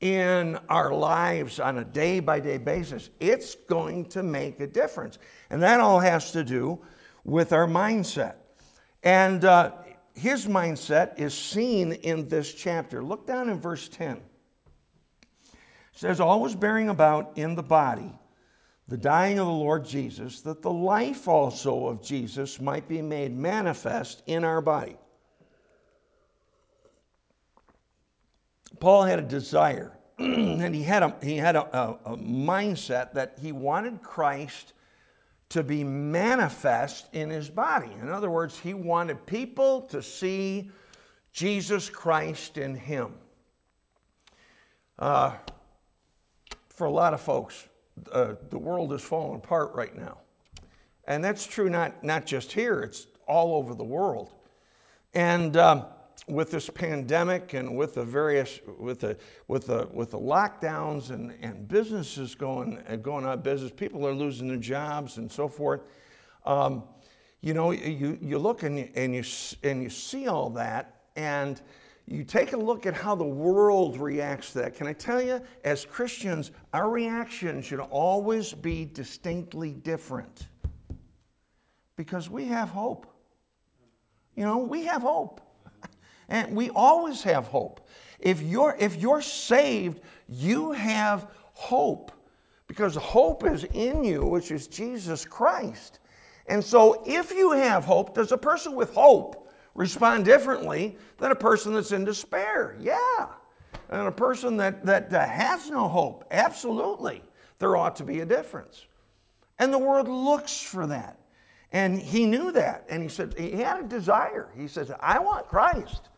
in 0.00 0.58
our 0.68 0.92
lives 0.92 1.60
on 1.60 1.78
a 1.78 1.84
day 1.84 2.20
by 2.20 2.40
day 2.40 2.58
basis, 2.58 3.10
it's 3.20 3.54
going 3.54 4.06
to 4.06 4.22
make 4.22 4.60
a 4.60 4.66
difference. 4.66 5.18
And 5.50 5.62
that 5.62 5.80
all 5.80 6.00
has 6.00 6.32
to 6.32 6.44
do 6.44 6.80
with 7.24 7.52
our 7.52 7.66
mindset. 7.66 8.36
And 9.02 9.44
uh, 9.44 9.72
his 10.14 10.46
mindset 10.46 11.18
is 11.18 11.34
seen 11.34 11.92
in 11.92 12.28
this 12.28 12.52
chapter. 12.54 13.02
Look 13.02 13.26
down 13.26 13.48
in 13.50 13.60
verse 13.60 13.88
10. 13.88 14.16
It 14.16 14.22
says, 15.92 16.20
Always 16.20 16.54
bearing 16.54 16.88
about 16.88 17.36
in 17.36 17.54
the 17.54 17.62
body 17.62 18.12
the 18.88 18.96
dying 18.96 19.38
of 19.38 19.46
the 19.46 19.52
Lord 19.52 19.84
Jesus, 19.84 20.40
that 20.40 20.62
the 20.62 20.70
life 20.70 21.28
also 21.28 21.88
of 21.88 22.02
Jesus 22.02 22.58
might 22.58 22.88
be 22.88 23.02
made 23.02 23.36
manifest 23.36 24.22
in 24.26 24.44
our 24.44 24.62
body. 24.62 24.96
Paul 28.80 29.02
had 29.02 29.18
a 29.18 29.22
desire, 29.22 29.92
and 30.18 30.74
he 30.74 30.82
had 30.82 31.02
a, 31.02 31.14
he 31.22 31.36
had 31.36 31.54
a, 31.54 31.78
a, 31.78 31.98
a 32.12 32.16
mindset 32.16 33.12
that 33.12 33.38
he 33.40 33.52
wanted 33.52 34.02
Christ 34.02 34.72
to 35.50 35.62
be 35.62 35.84
manifest 35.84 37.08
in 37.12 37.28
his 37.28 37.50
body. 37.50 37.90
In 38.00 38.10
other 38.10 38.30
words, 38.30 38.58
he 38.58 38.72
wanted 38.72 39.24
people 39.26 39.82
to 39.82 40.02
see 40.02 40.70
Jesus 41.32 41.90
Christ 41.90 42.56
in 42.56 42.74
him. 42.74 43.14
Uh, 44.98 45.34
for 46.70 46.86
a 46.86 46.90
lot 46.90 47.14
of 47.14 47.20
folks, 47.20 47.68
uh, 48.12 48.34
the 48.50 48.58
world 48.58 48.92
is 48.92 49.02
falling 49.02 49.36
apart 49.36 49.74
right 49.74 49.96
now. 49.96 50.18
And 51.06 51.24
that's 51.24 51.46
true 51.46 51.70
not, 51.70 52.04
not 52.04 52.26
just 52.26 52.52
here, 52.52 52.80
it's 52.80 53.06
all 53.26 53.54
over 53.54 53.74
the 53.74 53.84
world. 53.84 54.30
And 55.14 55.56
um, 55.56 55.86
with 56.28 56.50
this 56.50 56.68
pandemic 56.68 57.54
and 57.54 57.76
with 57.76 57.94
the 57.94 58.04
various, 58.04 58.60
with 58.78 59.00
the, 59.00 59.16
with 59.48 59.66
the, 59.66 59.88
with 59.92 60.10
the 60.10 60.18
lockdowns 60.18 61.10
and, 61.10 61.34
and 61.40 61.66
businesses 61.66 62.34
going, 62.34 62.82
uh, 62.88 62.96
going 62.96 63.24
out 63.24 63.34
of 63.34 63.42
business, 63.42 63.72
people 63.74 64.06
are 64.06 64.12
losing 64.12 64.48
their 64.48 64.58
jobs 64.58 65.16
and 65.16 65.30
so 65.30 65.48
forth. 65.48 65.80
Um, 66.44 66.82
you 67.40 67.54
know, 67.54 67.70
you, 67.70 68.18
you 68.20 68.38
look 68.38 68.62
and 68.62 68.78
you, 68.78 68.88
and, 68.94 69.14
you, 69.14 69.24
and 69.62 69.82
you 69.82 69.90
see 69.90 70.26
all 70.26 70.50
that, 70.50 71.02
and 71.16 71.62
you 72.10 72.24
take 72.24 72.54
a 72.54 72.56
look 72.56 72.86
at 72.86 72.94
how 72.94 73.14
the 73.14 73.24
world 73.24 73.98
reacts 73.98 74.52
to 74.52 74.60
that. 74.60 74.76
Can 74.76 74.86
I 74.86 74.94
tell 74.94 75.20
you, 75.20 75.42
as 75.62 75.84
Christians, 75.84 76.50
our 76.72 76.88
reaction 76.88 77.60
should 77.60 77.80
always 77.80 78.52
be 78.52 78.86
distinctly 78.86 79.72
different 79.72 80.46
because 81.96 82.30
we 82.30 82.46
have 82.46 82.70
hope. 82.70 83.06
You 84.36 84.44
know, 84.44 84.58
we 84.58 84.84
have 84.84 85.02
hope. 85.02 85.40
And 86.30 86.54
we 86.54 86.68
always 86.68 87.22
have 87.22 87.46
hope. 87.46 87.88
If 88.18 88.42
you're, 88.42 88.76
if 88.78 88.96
you're 88.96 89.22
saved, 89.22 90.02
you 90.28 90.72
have 90.72 91.26
hope 91.54 92.12
because 92.66 92.94
hope 92.94 93.46
is 93.46 93.64
in 93.64 94.04
you, 94.04 94.26
which 94.26 94.50
is 94.50 94.66
Jesus 94.66 95.24
Christ. 95.24 96.00
And 96.46 96.62
so, 96.62 97.02
if 97.06 97.32
you 97.32 97.52
have 97.52 97.86
hope, 97.86 98.14
does 98.14 98.30
a 98.30 98.36
person 98.36 98.74
with 98.74 98.92
hope 98.92 99.47
respond 99.78 100.24
differently 100.24 100.98
than 101.18 101.30
a 101.30 101.36
person 101.36 101.72
that's 101.72 101.92
in 101.92 102.04
despair? 102.04 102.76
Yeah. 102.80 103.28
And 103.88 104.08
a 104.08 104.12
person 104.12 104.56
that, 104.56 104.84
that 104.84 105.12
has 105.12 105.70
no 105.70 105.86
hope, 105.88 106.24
absolutely. 106.32 107.22
There 107.60 107.76
ought 107.76 107.94
to 107.96 108.04
be 108.04 108.20
a 108.20 108.26
difference. 108.26 108.84
And 109.58 109.72
the 109.72 109.78
world 109.78 110.08
looks 110.08 110.60
for 110.60 110.88
that. 110.88 111.18
And 111.70 111.98
he 111.98 112.26
knew 112.26 112.50
that. 112.52 112.86
And 112.88 113.02
he 113.02 113.08
said, 113.08 113.34
he 113.38 113.52
had 113.52 113.80
a 113.80 113.84
desire. 113.84 114.48
He 114.56 114.66
says, 114.66 114.90
I 114.98 115.20
want 115.20 115.46
Christ 115.46 116.08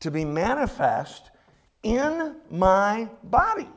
to 0.00 0.10
be 0.10 0.24
manifest 0.24 1.30
in 1.82 2.36
my 2.50 3.08
body. 3.24 3.68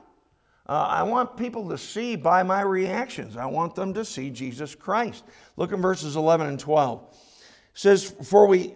Uh, 0.69 0.87
I 0.89 1.03
want 1.03 1.35
people 1.35 1.67
to 1.69 1.77
see 1.77 2.15
by 2.15 2.43
my 2.43 2.61
reactions. 2.61 3.35
I 3.35 3.45
want 3.45 3.75
them 3.75 3.93
to 3.93 4.05
see 4.05 4.29
Jesus 4.29 4.73
Christ. 4.73 5.25
Look 5.57 5.73
in 5.73 5.81
verses 5.81 6.15
11 6.15 6.47
and 6.47 6.59
12. 6.59 7.01
Says, 7.77 8.11
For 8.23 8.47
we, 8.47 8.73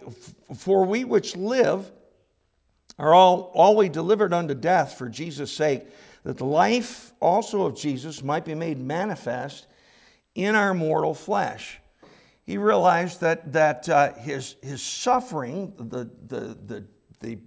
for 0.56 0.84
we 0.84 1.02
which 1.02 1.34
live 1.34 1.90
are 3.00 3.12
all 3.12 3.50
always 3.52 3.90
delivered 3.90 4.32
unto 4.32 4.54
death 4.54 4.96
for 4.96 5.08
Jesus' 5.08 5.50
sake, 5.50 5.88
that 6.22 6.38
the 6.38 6.44
life 6.44 7.12
also 7.20 7.66
of 7.66 7.74
Jesus 7.74 8.22
might 8.22 8.44
be 8.44 8.54
made 8.54 8.78
manifest 8.78 9.66
in 10.36 10.54
our 10.54 10.72
mortal 10.72 11.14
flesh. 11.14 11.80
He 12.44 12.58
realized 12.58 13.20
that, 13.22 13.52
that 13.52 13.88
uh, 13.88 14.12
his, 14.12 14.54
his 14.62 14.80
suffering, 14.80 15.72
the, 15.76 16.08
the, 16.28 16.56
the, 16.64 16.86
the 17.18 17.38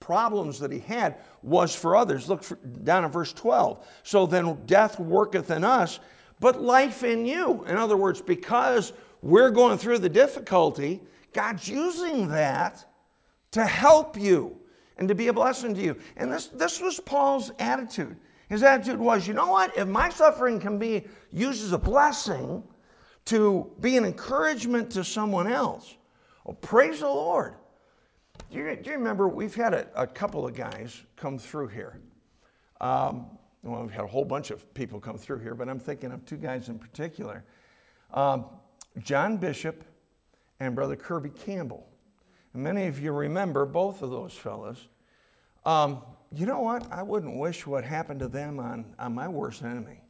problems 0.00 0.58
that 0.58 0.72
he 0.72 0.80
had 0.80 1.18
was 1.42 1.76
for 1.76 1.94
others. 1.94 2.28
Look 2.28 2.42
for, 2.42 2.56
down 2.56 3.04
in 3.04 3.12
verse 3.12 3.32
12. 3.32 3.86
So 4.02 4.26
then 4.26 4.66
death 4.66 4.98
worketh 4.98 5.52
in 5.52 5.62
us, 5.62 6.00
but 6.40 6.60
life 6.60 7.04
in 7.04 7.24
you. 7.24 7.64
In 7.68 7.76
other 7.76 7.96
words, 7.96 8.20
because 8.20 8.92
we're 9.24 9.50
going 9.50 9.78
through 9.78 9.98
the 10.00 10.08
difficulty, 10.10 11.00
God's 11.32 11.66
using 11.66 12.28
that 12.28 12.84
to 13.52 13.64
help 13.64 14.20
you 14.20 14.54
and 14.98 15.08
to 15.08 15.14
be 15.14 15.28
a 15.28 15.32
blessing 15.32 15.74
to 15.74 15.80
you. 15.80 15.96
And 16.18 16.30
this, 16.30 16.48
this 16.48 16.78
was 16.78 17.00
Paul's 17.00 17.50
attitude. 17.58 18.16
His 18.50 18.62
attitude 18.62 18.98
was, 18.98 19.26
you 19.26 19.32
know 19.32 19.50
what? 19.50 19.78
If 19.78 19.88
my 19.88 20.10
suffering 20.10 20.60
can 20.60 20.78
be 20.78 21.04
used 21.32 21.64
as 21.64 21.72
a 21.72 21.78
blessing 21.78 22.62
to 23.24 23.72
be 23.80 23.96
an 23.96 24.04
encouragement 24.04 24.90
to 24.90 25.02
someone 25.02 25.50
else, 25.50 25.96
well, 26.44 26.58
praise 26.60 27.00
the 27.00 27.08
Lord. 27.08 27.54
Do 28.50 28.58
you, 28.58 28.76
do 28.76 28.90
you 28.90 28.96
remember 28.98 29.26
we've 29.26 29.54
had 29.54 29.72
a, 29.72 29.88
a, 29.96 30.06
couple 30.06 30.46
of 30.46 30.54
guys 30.54 31.00
come 31.16 31.38
through 31.38 31.68
here? 31.68 31.98
Um, 32.82 33.24
well, 33.62 33.80
we've 33.80 33.90
had 33.90 34.04
a 34.04 34.08
whole 34.08 34.26
bunch 34.26 34.50
of 34.50 34.74
people 34.74 35.00
come 35.00 35.16
through 35.16 35.38
here, 35.38 35.54
but 35.54 35.70
I'm 35.70 35.80
thinking 35.80 36.12
of 36.12 36.26
two 36.26 36.36
guys 36.36 36.68
in 36.68 36.78
particular 36.78 37.42
um, 38.12 38.44
John 38.98 39.36
Bishop 39.36 39.84
and 40.60 40.74
Brother 40.74 40.96
Kirby 40.96 41.30
Campbell. 41.30 41.86
And 42.52 42.62
many 42.62 42.86
of 42.86 43.00
you 43.00 43.12
remember 43.12 43.66
both 43.66 44.02
of 44.02 44.10
those 44.10 44.32
fellows. 44.32 44.88
Um, 45.66 46.02
you 46.32 46.46
know 46.46 46.60
what? 46.60 46.90
I 46.92 47.02
wouldn't 47.02 47.36
wish 47.36 47.66
what 47.66 47.84
happened 47.84 48.20
to 48.20 48.28
them 48.28 48.58
on, 48.58 48.94
on 48.98 49.14
my 49.14 49.28
worst 49.28 49.62
enemy, 49.62 50.00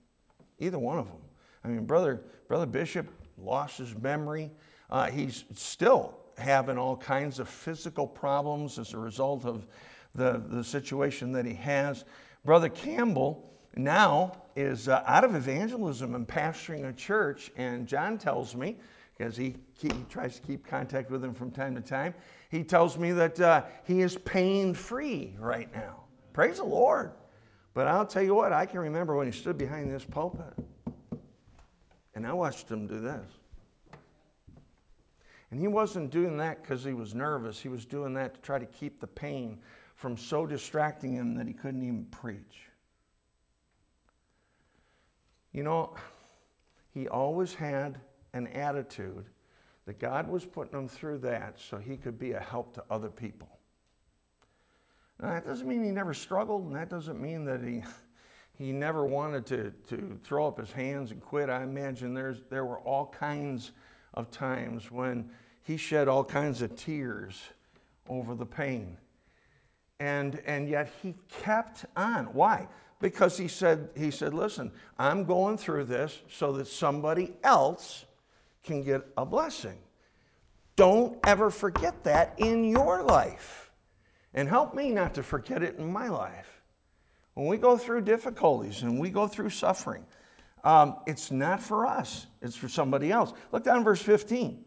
either 0.58 0.78
one 0.78 0.98
of 0.98 1.06
them. 1.06 1.20
I 1.64 1.68
mean, 1.68 1.84
Brother, 1.86 2.22
Brother 2.48 2.66
Bishop 2.66 3.06
lost 3.38 3.78
his 3.78 3.94
memory. 3.96 4.50
Uh, 4.90 5.10
he's 5.10 5.44
still 5.54 6.18
having 6.36 6.78
all 6.78 6.96
kinds 6.96 7.38
of 7.38 7.48
physical 7.48 8.06
problems 8.06 8.78
as 8.78 8.92
a 8.92 8.98
result 8.98 9.44
of 9.44 9.66
the, 10.14 10.42
the 10.48 10.62
situation 10.62 11.32
that 11.32 11.46
he 11.46 11.54
has. 11.54 12.04
Brother 12.44 12.68
Campbell 12.68 13.53
now 13.76 14.32
is 14.56 14.88
uh, 14.88 15.02
out 15.06 15.24
of 15.24 15.34
evangelism 15.34 16.14
and 16.14 16.26
pastoring 16.26 16.88
a 16.88 16.92
church, 16.92 17.50
and 17.56 17.86
John 17.86 18.18
tells 18.18 18.54
me, 18.54 18.76
because 19.16 19.36
he, 19.36 19.56
he 19.78 19.90
tries 20.08 20.36
to 20.36 20.42
keep 20.42 20.66
contact 20.66 21.10
with 21.10 21.24
him 21.24 21.34
from 21.34 21.50
time 21.50 21.74
to 21.74 21.80
time, 21.80 22.14
he 22.50 22.64
tells 22.64 22.98
me 22.98 23.12
that 23.12 23.40
uh, 23.40 23.64
he 23.84 24.00
is 24.00 24.16
pain 24.18 24.74
free 24.74 25.36
right 25.38 25.72
now. 25.74 26.04
Praise 26.32 26.56
the 26.56 26.64
Lord. 26.64 27.12
But 27.74 27.88
I'll 27.88 28.06
tell 28.06 28.22
you 28.22 28.34
what, 28.34 28.52
I 28.52 28.66
can 28.66 28.80
remember 28.80 29.16
when 29.16 29.26
he 29.26 29.32
stood 29.32 29.58
behind 29.58 29.90
this 29.90 30.04
pulpit, 30.04 30.54
and 32.14 32.26
I 32.26 32.32
watched 32.32 32.68
him 32.68 32.86
do 32.86 33.00
this. 33.00 33.26
And 35.50 35.60
he 35.60 35.68
wasn't 35.68 36.10
doing 36.10 36.36
that 36.38 36.62
because 36.62 36.84
he 36.84 36.94
was 36.94 37.14
nervous. 37.14 37.60
He 37.60 37.68
was 37.68 37.84
doing 37.84 38.14
that 38.14 38.34
to 38.34 38.40
try 38.40 38.58
to 38.58 38.66
keep 38.66 39.00
the 39.00 39.06
pain 39.06 39.58
from 39.94 40.16
so 40.16 40.46
distracting 40.46 41.12
him 41.12 41.34
that 41.36 41.46
he 41.46 41.52
couldn't 41.52 41.82
even 41.82 42.06
preach. 42.06 42.63
You 45.54 45.62
know, 45.62 45.94
he 46.92 47.08
always 47.08 47.54
had 47.54 47.98
an 48.34 48.48
attitude 48.48 49.24
that 49.86 50.00
God 50.00 50.28
was 50.28 50.44
putting 50.44 50.76
him 50.76 50.88
through 50.88 51.18
that 51.18 51.58
so 51.58 51.78
he 51.78 51.96
could 51.96 52.18
be 52.18 52.32
a 52.32 52.40
help 52.40 52.74
to 52.74 52.84
other 52.90 53.08
people. 53.08 53.48
Now, 55.22 55.30
that 55.30 55.46
doesn't 55.46 55.68
mean 55.68 55.84
he 55.84 55.92
never 55.92 56.12
struggled, 56.12 56.66
and 56.66 56.74
that 56.74 56.90
doesn't 56.90 57.20
mean 57.20 57.44
that 57.44 57.62
he, 57.62 57.84
he 58.58 58.72
never 58.72 59.06
wanted 59.06 59.46
to, 59.46 59.70
to 59.90 60.18
throw 60.24 60.48
up 60.48 60.58
his 60.58 60.72
hands 60.72 61.12
and 61.12 61.22
quit. 61.22 61.48
I 61.48 61.62
imagine 61.62 62.14
there's, 62.14 62.42
there 62.50 62.64
were 62.64 62.80
all 62.80 63.06
kinds 63.06 63.70
of 64.14 64.30
times 64.32 64.90
when 64.90 65.30
he 65.62 65.76
shed 65.76 66.08
all 66.08 66.24
kinds 66.24 66.62
of 66.62 66.74
tears 66.74 67.40
over 68.08 68.34
the 68.34 68.46
pain. 68.46 68.96
And, 70.00 70.42
and 70.46 70.68
yet 70.68 70.90
he 71.00 71.14
kept 71.28 71.84
on. 71.96 72.26
Why? 72.26 72.66
Because 73.04 73.36
he 73.36 73.48
said, 73.48 73.90
he 73.94 74.10
said, 74.10 74.32
listen, 74.32 74.72
I'm 74.98 75.24
going 75.26 75.58
through 75.58 75.84
this 75.84 76.22
so 76.26 76.52
that 76.52 76.66
somebody 76.66 77.34
else 77.42 78.06
can 78.62 78.82
get 78.82 79.06
a 79.18 79.26
blessing. 79.26 79.76
Don't 80.74 81.18
ever 81.26 81.50
forget 81.50 82.02
that 82.04 82.32
in 82.38 82.64
your 82.64 83.02
life. 83.02 83.70
And 84.32 84.48
help 84.48 84.74
me 84.74 84.90
not 84.90 85.12
to 85.16 85.22
forget 85.22 85.62
it 85.62 85.76
in 85.76 85.92
my 85.92 86.08
life. 86.08 86.62
When 87.34 87.46
we 87.46 87.58
go 87.58 87.76
through 87.76 88.00
difficulties 88.00 88.80
and 88.80 88.98
we 88.98 89.10
go 89.10 89.28
through 89.28 89.50
suffering, 89.50 90.06
um, 90.64 90.96
it's 91.06 91.30
not 91.30 91.60
for 91.60 91.84
us, 91.84 92.26
it's 92.40 92.56
for 92.56 92.70
somebody 92.70 93.12
else. 93.12 93.34
Look 93.52 93.64
down 93.64 93.84
verse 93.84 94.00
15. 94.00 94.64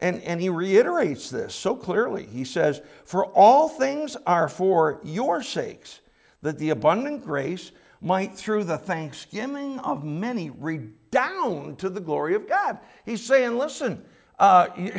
And, 0.00 0.20
and 0.22 0.40
he 0.40 0.48
reiterates 0.48 1.30
this 1.30 1.54
so 1.54 1.76
clearly. 1.76 2.26
He 2.26 2.42
says, 2.42 2.82
For 3.04 3.26
all 3.26 3.68
things 3.68 4.16
are 4.26 4.48
for 4.48 4.98
your 5.04 5.44
sakes, 5.44 6.00
that 6.42 6.58
the 6.58 6.70
abundant 6.70 7.24
grace 7.24 7.72
might, 8.00 8.36
through 8.36 8.64
the 8.64 8.76
thanksgiving 8.76 9.78
of 9.80 10.04
many, 10.04 10.50
redound 10.50 11.78
to 11.78 11.88
the 11.88 12.00
glory 12.00 12.34
of 12.34 12.48
God. 12.48 12.78
He's 13.06 13.24
saying, 13.24 13.56
Listen, 13.56 14.04
uh, 14.38 14.68
you, 14.76 14.92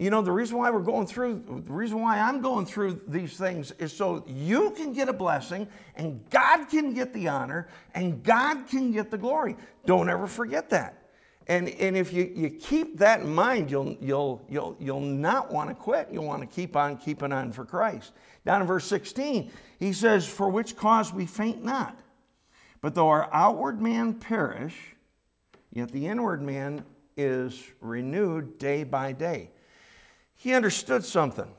you 0.00 0.08
know, 0.08 0.22
the 0.22 0.32
reason 0.32 0.56
why 0.56 0.70
we're 0.70 0.80
going 0.80 1.06
through, 1.06 1.62
the 1.66 1.72
reason 1.72 2.00
why 2.00 2.18
I'm 2.18 2.40
going 2.40 2.64
through 2.64 3.02
these 3.06 3.36
things 3.36 3.72
is 3.72 3.94
so 3.94 4.24
you 4.26 4.70
can 4.70 4.94
get 4.94 5.10
a 5.10 5.12
blessing 5.12 5.68
and 5.96 6.22
God 6.30 6.66
can 6.70 6.94
get 6.94 7.12
the 7.12 7.28
honor 7.28 7.68
and 7.94 8.22
God 8.22 8.66
can 8.66 8.92
get 8.92 9.10
the 9.10 9.18
glory. 9.18 9.56
Don't 9.84 10.08
ever 10.08 10.26
forget 10.26 10.70
that. 10.70 10.99
And, 11.50 11.68
if 11.68 12.12
you, 12.12 12.32
you 12.32 12.48
keep 12.48 12.96
that 12.98 13.22
in 13.22 13.34
mind, 13.34 13.72
you'll, 13.72 13.96
you'll, 14.00 14.40
you'll, 14.48 14.76
you'll 14.78 15.00
not 15.00 15.50
want 15.50 15.68
to 15.68 15.74
quit. 15.74 16.06
You'll 16.12 16.24
want 16.24 16.42
to 16.42 16.46
keep 16.46 16.76
on 16.76 16.96
keeping 16.96 17.32
on 17.32 17.50
for 17.50 17.64
Christ. 17.64 18.12
Down 18.46 18.60
in 18.60 18.68
verse 18.68 18.86
16, 18.86 19.50
he 19.80 19.92
says, 19.92 20.28
For 20.28 20.48
which 20.48 20.76
cause 20.76 21.12
we 21.12 21.26
faint 21.26 21.64
not. 21.64 21.98
But 22.80 22.94
though 22.94 23.08
our 23.08 23.28
outward 23.32 23.82
man 23.82 24.14
perish, 24.14 24.76
yet 25.72 25.90
the 25.90 26.06
inward 26.06 26.40
man 26.40 26.84
is 27.16 27.60
renewed 27.80 28.56
day 28.60 28.84
by 28.84 29.10
day. 29.10 29.50
He 30.36 30.54
understood 30.54 31.04
something. 31.04 31.52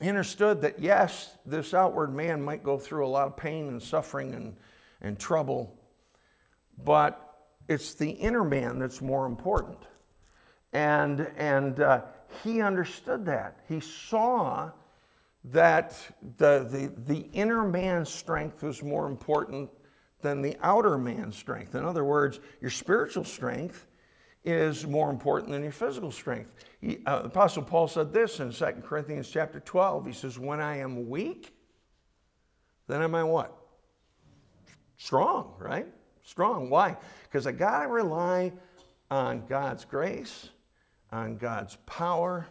He 0.00 0.08
understood 0.08 0.62
that, 0.62 0.80
yes, 0.80 1.36
this 1.44 1.74
outward 1.74 2.14
man 2.14 2.40
might 2.40 2.64
go 2.64 2.78
through 2.78 3.06
a 3.06 3.08
lot 3.08 3.26
of 3.26 3.36
pain 3.36 3.68
and 3.68 3.82
suffering 3.82 4.32
and, 4.32 4.56
and 5.02 5.18
trouble, 5.18 5.78
but 6.82 7.29
it's 7.70 7.94
the 7.94 8.10
inner 8.10 8.42
man 8.42 8.80
that's 8.80 9.00
more 9.00 9.26
important. 9.26 9.78
And, 10.72 11.20
and 11.36 11.78
uh, 11.78 12.02
he 12.42 12.60
understood 12.60 13.24
that. 13.26 13.60
He 13.68 13.78
saw 13.78 14.72
that 15.44 15.96
the, 16.36 16.66
the, 16.68 16.92
the 17.06 17.28
inner 17.32 17.62
man's 17.62 18.08
strength 18.08 18.64
was 18.64 18.82
more 18.82 19.06
important 19.06 19.70
than 20.20 20.42
the 20.42 20.56
outer 20.62 20.98
man's 20.98 21.36
strength. 21.36 21.76
In 21.76 21.84
other 21.84 22.04
words, 22.04 22.40
your 22.60 22.72
spiritual 22.72 23.24
strength 23.24 23.86
is 24.44 24.84
more 24.84 25.08
important 25.08 25.52
than 25.52 25.62
your 25.62 25.70
physical 25.70 26.10
strength. 26.10 26.50
He, 26.80 26.98
uh, 27.06 27.20
Apostle 27.24 27.62
Paul 27.62 27.86
said 27.86 28.12
this 28.12 28.40
in 28.40 28.52
2 28.52 28.64
Corinthians 28.82 29.30
chapter 29.30 29.60
12. 29.60 30.06
He 30.06 30.12
says, 30.12 30.40
When 30.40 30.60
I 30.60 30.78
am 30.78 31.08
weak, 31.08 31.54
then 32.88 33.00
am 33.00 33.14
I 33.14 33.22
what? 33.22 33.56
Strong, 34.96 35.54
right? 35.58 35.86
Strong. 36.24 36.68
Why? 36.68 36.96
Because 37.30 37.46
I 37.46 37.52
got 37.52 37.82
to 37.82 37.88
rely 37.88 38.52
on 39.10 39.46
God's 39.46 39.84
grace, 39.84 40.48
on 41.12 41.36
God's 41.36 41.76
power, 41.86 42.46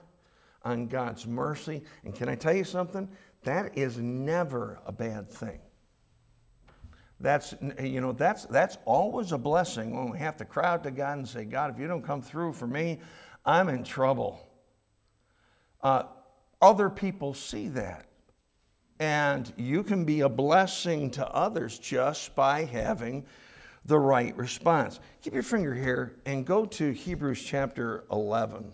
on 0.63 0.87
God's 0.87 1.27
mercy. 1.27 1.83
And 2.05 2.15
can 2.15 2.29
I 2.29 2.35
tell 2.35 2.55
you 2.55 2.63
something? 2.63 3.09
That 3.43 3.77
is 3.77 3.97
never 3.97 4.79
a 4.85 4.91
bad 4.91 5.29
thing. 5.29 5.59
That's, 7.19 7.53
you 7.81 7.99
know, 7.99 8.13
that's, 8.13 8.45
that's 8.45 8.77
always 8.85 9.33
a 9.33 9.37
blessing 9.37 9.95
when 9.95 10.09
we 10.09 10.17
have 10.19 10.37
to 10.37 10.45
cry 10.45 10.69
out 10.69 10.83
to 10.83 10.91
God 10.91 11.17
and 11.17 11.27
say, 11.27 11.43
God, 11.43 11.73
if 11.73 11.79
you 11.79 11.87
don't 11.87 12.01
come 12.01 12.21
through 12.21 12.53
for 12.53 12.67
me, 12.67 12.99
I'm 13.45 13.67
in 13.67 13.83
trouble. 13.83 14.47
Uh, 15.81 16.03
other 16.61 16.89
people 16.89 17.33
see 17.33 17.67
that. 17.69 18.05
And 18.99 19.51
you 19.57 19.83
can 19.83 20.05
be 20.05 20.21
a 20.21 20.29
blessing 20.29 21.11
to 21.11 21.27
others 21.27 21.77
just 21.79 22.35
by 22.35 22.63
having 22.63 23.25
the 23.89 23.99
right 23.99 24.37
response. 24.37 24.99
Keep 25.23 25.33
your 25.33 25.43
finger 25.43 25.73
here 25.73 26.15
and 26.25 26.45
go 26.45 26.63
to 26.63 26.91
Hebrews 26.91 27.43
chapter 27.43 28.05
11. 28.11 28.71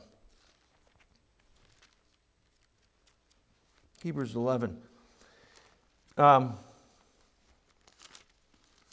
Hebrews 4.03 4.35
11. 4.35 4.77
Um, 6.17 6.57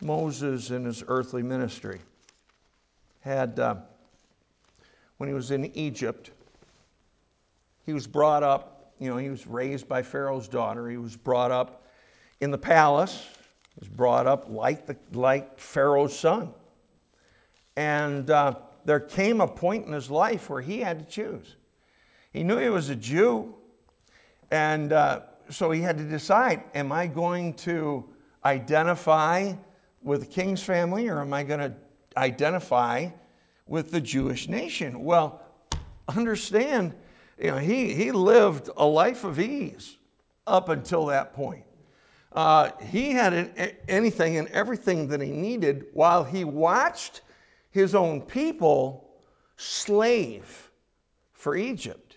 Moses 0.00 0.70
in 0.70 0.84
his 0.84 1.02
earthly 1.08 1.42
ministry 1.42 2.00
had, 3.20 3.58
uh, 3.58 3.74
when 5.16 5.28
he 5.28 5.34
was 5.34 5.50
in 5.50 5.76
Egypt, 5.76 6.30
he 7.84 7.92
was 7.92 8.06
brought 8.06 8.44
up, 8.44 8.94
you 9.00 9.10
know, 9.10 9.16
he 9.16 9.28
was 9.28 9.46
raised 9.46 9.88
by 9.88 10.02
Pharaoh's 10.02 10.46
daughter. 10.46 10.88
He 10.88 10.96
was 10.96 11.16
brought 11.16 11.50
up 11.50 11.84
in 12.40 12.52
the 12.52 12.58
palace, 12.58 13.26
was 13.78 13.88
brought 13.88 14.26
up 14.26 14.46
like, 14.48 14.86
the, 14.86 14.96
like 15.12 15.58
Pharaoh's 15.58 16.18
son. 16.18 16.52
And 17.76 18.30
uh, 18.30 18.56
there 18.84 19.00
came 19.00 19.40
a 19.40 19.48
point 19.48 19.86
in 19.86 19.92
his 19.92 20.10
life 20.10 20.50
where 20.50 20.60
he 20.60 20.80
had 20.80 20.98
to 20.98 21.04
choose. 21.04 21.56
He 22.32 22.42
knew 22.42 22.58
he 22.58 22.68
was 22.68 22.88
a 22.88 22.96
Jew, 22.96 23.54
and 24.50 24.92
uh, 24.92 25.20
so 25.50 25.70
he 25.70 25.80
had 25.80 25.98
to 25.98 26.04
decide 26.04 26.62
am 26.74 26.92
I 26.92 27.06
going 27.06 27.54
to 27.54 28.04
identify 28.44 29.52
with 30.02 30.20
the 30.20 30.26
king's 30.26 30.62
family 30.62 31.08
or 31.08 31.20
am 31.20 31.32
I 31.32 31.42
going 31.42 31.60
to 31.60 31.74
identify 32.16 33.08
with 33.66 33.90
the 33.90 34.00
Jewish 34.00 34.48
nation? 34.48 35.04
Well, 35.04 35.40
understand, 36.08 36.94
you 37.38 37.52
know, 37.52 37.58
he, 37.58 37.94
he 37.94 38.12
lived 38.12 38.70
a 38.76 38.84
life 38.84 39.24
of 39.24 39.38
ease 39.38 39.96
up 40.46 40.68
until 40.68 41.06
that 41.06 41.34
point. 41.34 41.64
Uh, 42.34 42.70
he 42.80 43.10
had 43.10 43.32
an, 43.32 43.76
anything 43.88 44.38
and 44.38 44.48
everything 44.48 45.08
that 45.08 45.20
he 45.20 45.30
needed 45.30 45.86
while 45.92 46.24
he 46.24 46.44
watched 46.44 47.20
his 47.70 47.94
own 47.94 48.20
people 48.20 49.10
slave 49.56 50.70
for 51.32 51.56
Egypt. 51.56 52.16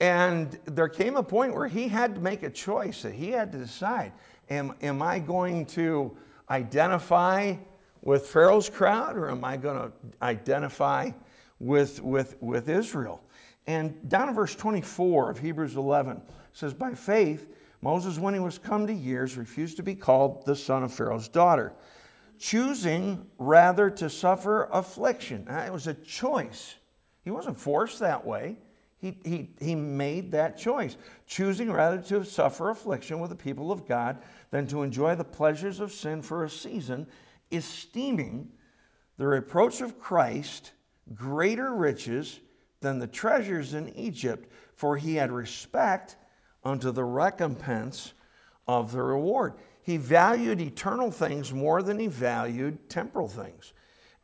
And 0.00 0.58
there 0.64 0.88
came 0.88 1.16
a 1.16 1.22
point 1.22 1.54
where 1.54 1.68
he 1.68 1.88
had 1.88 2.14
to 2.14 2.20
make 2.20 2.42
a 2.42 2.50
choice 2.50 3.02
that 3.02 3.14
he 3.14 3.30
had 3.30 3.52
to 3.52 3.58
decide 3.58 4.12
am, 4.50 4.74
am 4.82 5.02
I 5.02 5.18
going 5.18 5.66
to 5.66 6.16
identify 6.50 7.54
with 8.02 8.26
Pharaoh's 8.26 8.68
crowd 8.68 9.16
or 9.16 9.30
am 9.30 9.44
I 9.44 9.56
going 9.56 9.78
to 9.78 9.92
identify 10.22 11.10
with, 11.58 12.02
with, 12.02 12.36
with 12.42 12.68
Israel? 12.68 13.22
And 13.66 14.08
down 14.08 14.28
in 14.28 14.34
verse 14.34 14.54
24 14.54 15.30
of 15.30 15.38
Hebrews 15.38 15.76
11 15.76 16.20
says, 16.52 16.74
By 16.74 16.94
faith, 16.94 17.46
Moses, 17.84 18.18
when 18.18 18.32
he 18.32 18.40
was 18.40 18.56
come 18.56 18.86
to 18.86 18.94
years, 18.94 19.36
refused 19.36 19.76
to 19.76 19.82
be 19.82 19.94
called 19.94 20.46
the 20.46 20.56
son 20.56 20.82
of 20.82 20.90
Pharaoh's 20.90 21.28
daughter, 21.28 21.74
choosing 22.38 23.26
rather 23.36 23.90
to 23.90 24.08
suffer 24.08 24.70
affliction. 24.72 25.44
Now, 25.46 25.66
it 25.66 25.72
was 25.72 25.86
a 25.86 25.92
choice. 25.92 26.76
He 27.24 27.30
wasn't 27.30 27.60
forced 27.60 27.98
that 27.98 28.24
way. 28.24 28.56
He, 28.96 29.18
he, 29.22 29.50
he 29.60 29.74
made 29.74 30.32
that 30.32 30.56
choice, 30.56 30.96
choosing 31.26 31.70
rather 31.70 32.00
to 32.00 32.24
suffer 32.24 32.70
affliction 32.70 33.20
with 33.20 33.28
the 33.28 33.36
people 33.36 33.70
of 33.70 33.86
God 33.86 34.16
than 34.50 34.66
to 34.68 34.82
enjoy 34.82 35.14
the 35.14 35.22
pleasures 35.22 35.78
of 35.78 35.92
sin 35.92 36.22
for 36.22 36.44
a 36.44 36.50
season, 36.50 37.06
esteeming 37.52 38.50
the 39.18 39.26
reproach 39.26 39.82
of 39.82 40.00
Christ 40.00 40.72
greater 41.14 41.74
riches 41.74 42.40
than 42.80 42.98
the 42.98 43.06
treasures 43.06 43.74
in 43.74 43.90
Egypt, 43.90 44.50
for 44.74 44.96
he 44.96 45.16
had 45.16 45.30
respect 45.30 46.16
unto 46.64 46.90
the 46.90 47.04
recompense 47.04 48.14
of 48.66 48.92
the 48.92 49.02
reward. 49.02 49.54
He 49.82 49.96
valued 49.96 50.60
eternal 50.60 51.10
things 51.10 51.52
more 51.52 51.82
than 51.82 51.98
he 51.98 52.06
valued 52.06 52.88
temporal 52.88 53.28
things. 53.28 53.72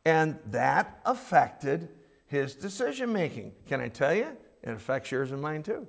And 0.05 0.39
that 0.47 0.99
affected 1.05 1.89
his 2.25 2.55
decision 2.55 3.13
making. 3.13 3.53
Can 3.67 3.81
I 3.81 3.87
tell 3.87 4.13
you? 4.13 4.35
It 4.63 4.71
affects 4.71 5.11
yours 5.11 5.31
and 5.31 5.41
mine 5.41 5.63
too. 5.63 5.87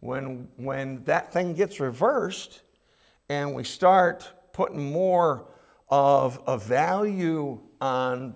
When, 0.00 0.48
when 0.56 1.02
that 1.04 1.32
thing 1.32 1.54
gets 1.54 1.80
reversed, 1.80 2.62
and 3.28 3.54
we 3.54 3.64
start 3.64 4.30
putting 4.52 4.92
more 4.92 5.46
of 5.90 6.40
a 6.46 6.56
value 6.56 7.60
on, 7.80 8.34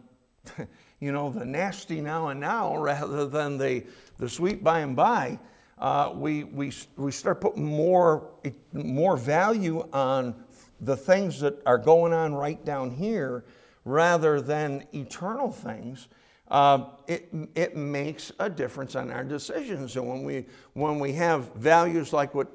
you 1.01 1.13
know, 1.13 1.31
the 1.31 1.45
nasty 1.45 2.01
now 2.01 2.29
and 2.29 2.41
now 2.41 2.77
rather 2.77 3.27
than 3.27 3.59
the, 3.59 3.85
the 4.19 4.29
sweet 4.29 4.63
by 4.63 4.81
and 4.81 4.97
by, 4.97 5.39
uh, 5.83 6.13
we, 6.15 6.45
we, 6.45 6.73
we 6.97 7.11
start 7.11 7.41
putting 7.41 7.65
more, 7.65 8.31
more 8.73 9.17
value 9.17 9.85
on 9.93 10.33
the 10.81 10.97
things 10.97 11.41
that 11.41 11.61
are 11.67 11.77
going 11.77 12.13
on 12.13 12.33
right 12.33 12.65
down 12.65 12.89
here 12.89 13.45
rather 13.85 14.41
than 14.41 14.87
eternal 14.95 15.51
things. 15.51 16.07
Uh, 16.53 16.85
it, 17.09 17.35
it 17.57 17.77
makes 17.77 18.31
a 18.39 18.49
difference 18.49 18.95
on 18.95 19.11
our 19.11 19.25
decisions. 19.25 19.97
And 19.97 20.09
when 20.09 20.23
we, 20.23 20.47
when 20.75 21.01
we 21.01 21.13
have 21.15 21.53
values 21.55 22.13
like 22.13 22.33
what, 22.33 22.47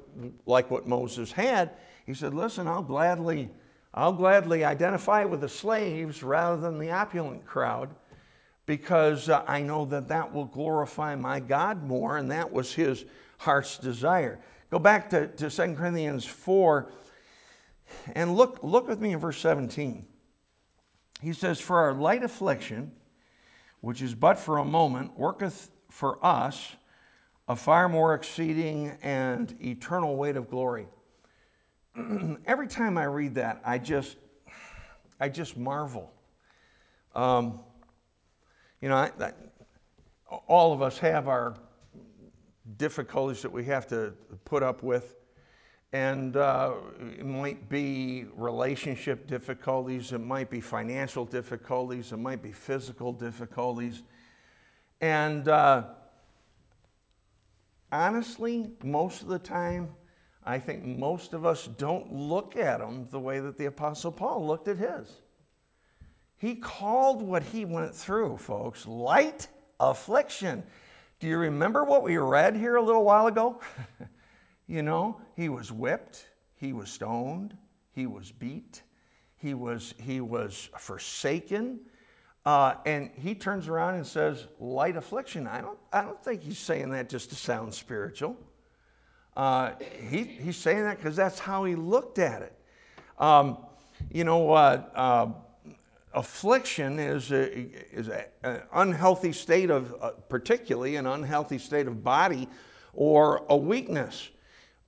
like 0.46 0.70
what 0.70 0.88
Moses 0.88 1.30
had, 1.30 1.72
he 2.06 2.14
said, 2.14 2.32
listen, 2.32 2.66
I'll 2.66 2.82
gladly, 2.82 3.50
I'll 3.92 4.12
gladly 4.12 4.64
identify 4.64 5.24
with 5.24 5.42
the 5.42 5.50
slaves 5.50 6.22
rather 6.22 6.58
than 6.58 6.78
the 6.78 6.90
opulent 6.90 7.44
crowd 7.44 7.90
because 8.68 9.30
uh, 9.30 9.42
I 9.48 9.62
know 9.62 9.86
that 9.86 10.08
that 10.08 10.30
will 10.30 10.44
glorify 10.44 11.16
my 11.16 11.40
God 11.40 11.82
more, 11.82 12.18
and 12.18 12.30
that 12.30 12.52
was 12.52 12.70
his 12.70 13.06
heart's 13.38 13.78
desire. 13.78 14.38
Go 14.70 14.78
back 14.78 15.08
to, 15.08 15.26
to 15.26 15.48
2 15.48 15.74
Corinthians 15.74 16.26
4 16.26 16.92
and 18.14 18.36
look, 18.36 18.62
look 18.62 18.86
with 18.86 19.00
me 19.00 19.14
in 19.14 19.20
verse 19.20 19.38
17. 19.38 20.04
He 21.22 21.32
says, 21.32 21.58
For 21.58 21.78
our 21.78 21.94
light 21.94 22.22
affliction, 22.22 22.92
which 23.80 24.02
is 24.02 24.14
but 24.14 24.38
for 24.38 24.58
a 24.58 24.64
moment, 24.66 25.18
worketh 25.18 25.70
for 25.88 26.22
us 26.22 26.76
a 27.48 27.56
far 27.56 27.88
more 27.88 28.12
exceeding 28.12 28.92
and 29.02 29.56
eternal 29.64 30.14
weight 30.16 30.36
of 30.36 30.50
glory. 30.50 30.86
every 32.46 32.68
time 32.68 32.98
I 32.98 33.04
read 33.04 33.36
that, 33.36 33.62
I 33.64 33.78
just, 33.78 34.18
I 35.18 35.30
just 35.30 35.56
marvel. 35.56 36.12
Um, 37.14 37.60
you 38.80 38.88
know, 38.88 38.96
I, 38.96 39.10
I, 39.20 39.32
all 40.46 40.72
of 40.72 40.82
us 40.82 40.98
have 40.98 41.28
our 41.28 41.54
difficulties 42.76 43.42
that 43.42 43.50
we 43.50 43.64
have 43.64 43.86
to 43.88 44.12
put 44.44 44.62
up 44.62 44.82
with. 44.82 45.14
And 45.92 46.36
uh, 46.36 46.74
it 47.00 47.24
might 47.24 47.68
be 47.70 48.26
relationship 48.36 49.26
difficulties, 49.26 50.12
it 50.12 50.18
might 50.18 50.50
be 50.50 50.60
financial 50.60 51.24
difficulties, 51.24 52.12
it 52.12 52.18
might 52.18 52.42
be 52.42 52.52
physical 52.52 53.10
difficulties. 53.10 54.02
And 55.00 55.48
uh, 55.48 55.84
honestly, 57.90 58.70
most 58.84 59.22
of 59.22 59.28
the 59.28 59.38
time, 59.38 59.88
I 60.44 60.58
think 60.58 60.84
most 60.84 61.32
of 61.32 61.46
us 61.46 61.68
don't 61.78 62.12
look 62.12 62.56
at 62.56 62.80
them 62.80 63.08
the 63.10 63.20
way 63.20 63.40
that 63.40 63.56
the 63.56 63.66
Apostle 63.66 64.12
Paul 64.12 64.46
looked 64.46 64.68
at 64.68 64.76
his. 64.76 65.22
He 66.38 66.54
called 66.54 67.20
what 67.20 67.42
he 67.42 67.64
went 67.64 67.94
through, 67.94 68.38
folks, 68.38 68.86
light 68.86 69.48
affliction. 69.80 70.62
Do 71.18 71.26
you 71.26 71.36
remember 71.36 71.84
what 71.84 72.04
we 72.04 72.16
read 72.16 72.56
here 72.56 72.76
a 72.76 72.82
little 72.82 73.04
while 73.04 73.26
ago? 73.26 73.60
you 74.68 74.82
know, 74.82 75.20
he 75.34 75.48
was 75.48 75.72
whipped, 75.72 76.24
he 76.54 76.72
was 76.72 76.90
stoned, 76.90 77.56
he 77.92 78.06
was 78.06 78.30
beat, 78.30 78.82
he 79.36 79.54
was, 79.54 79.94
he 80.00 80.20
was 80.20 80.68
forsaken. 80.78 81.80
Uh, 82.46 82.74
and 82.86 83.10
he 83.14 83.34
turns 83.34 83.68
around 83.68 83.96
and 83.96 84.06
says, 84.06 84.46
light 84.60 84.96
affliction. 84.96 85.46
I 85.46 85.60
don't, 85.60 85.78
I 85.92 86.02
don't 86.02 86.22
think 86.22 86.42
he's 86.42 86.58
saying 86.58 86.90
that 86.90 87.08
just 87.08 87.30
to 87.30 87.36
sound 87.36 87.74
spiritual. 87.74 88.36
Uh, 89.36 89.72
he, 90.08 90.22
he's 90.24 90.56
saying 90.56 90.84
that 90.84 90.96
because 90.96 91.16
that's 91.16 91.38
how 91.38 91.64
he 91.64 91.74
looked 91.74 92.18
at 92.18 92.42
it. 92.42 92.52
Um, 93.18 93.58
you 94.10 94.24
know, 94.24 94.52
uh, 94.52 95.32
affliction 96.14 96.98
is, 96.98 97.30
is 97.30 98.08
a, 98.08 98.26
an 98.42 98.62
unhealthy 98.72 99.32
state 99.32 99.70
of, 99.70 99.94
uh, 100.00 100.10
particularly 100.28 100.96
an 100.96 101.06
unhealthy 101.06 101.58
state 101.58 101.86
of 101.86 102.02
body 102.02 102.48
or 102.94 103.44
a 103.48 103.56
weakness. 103.56 104.30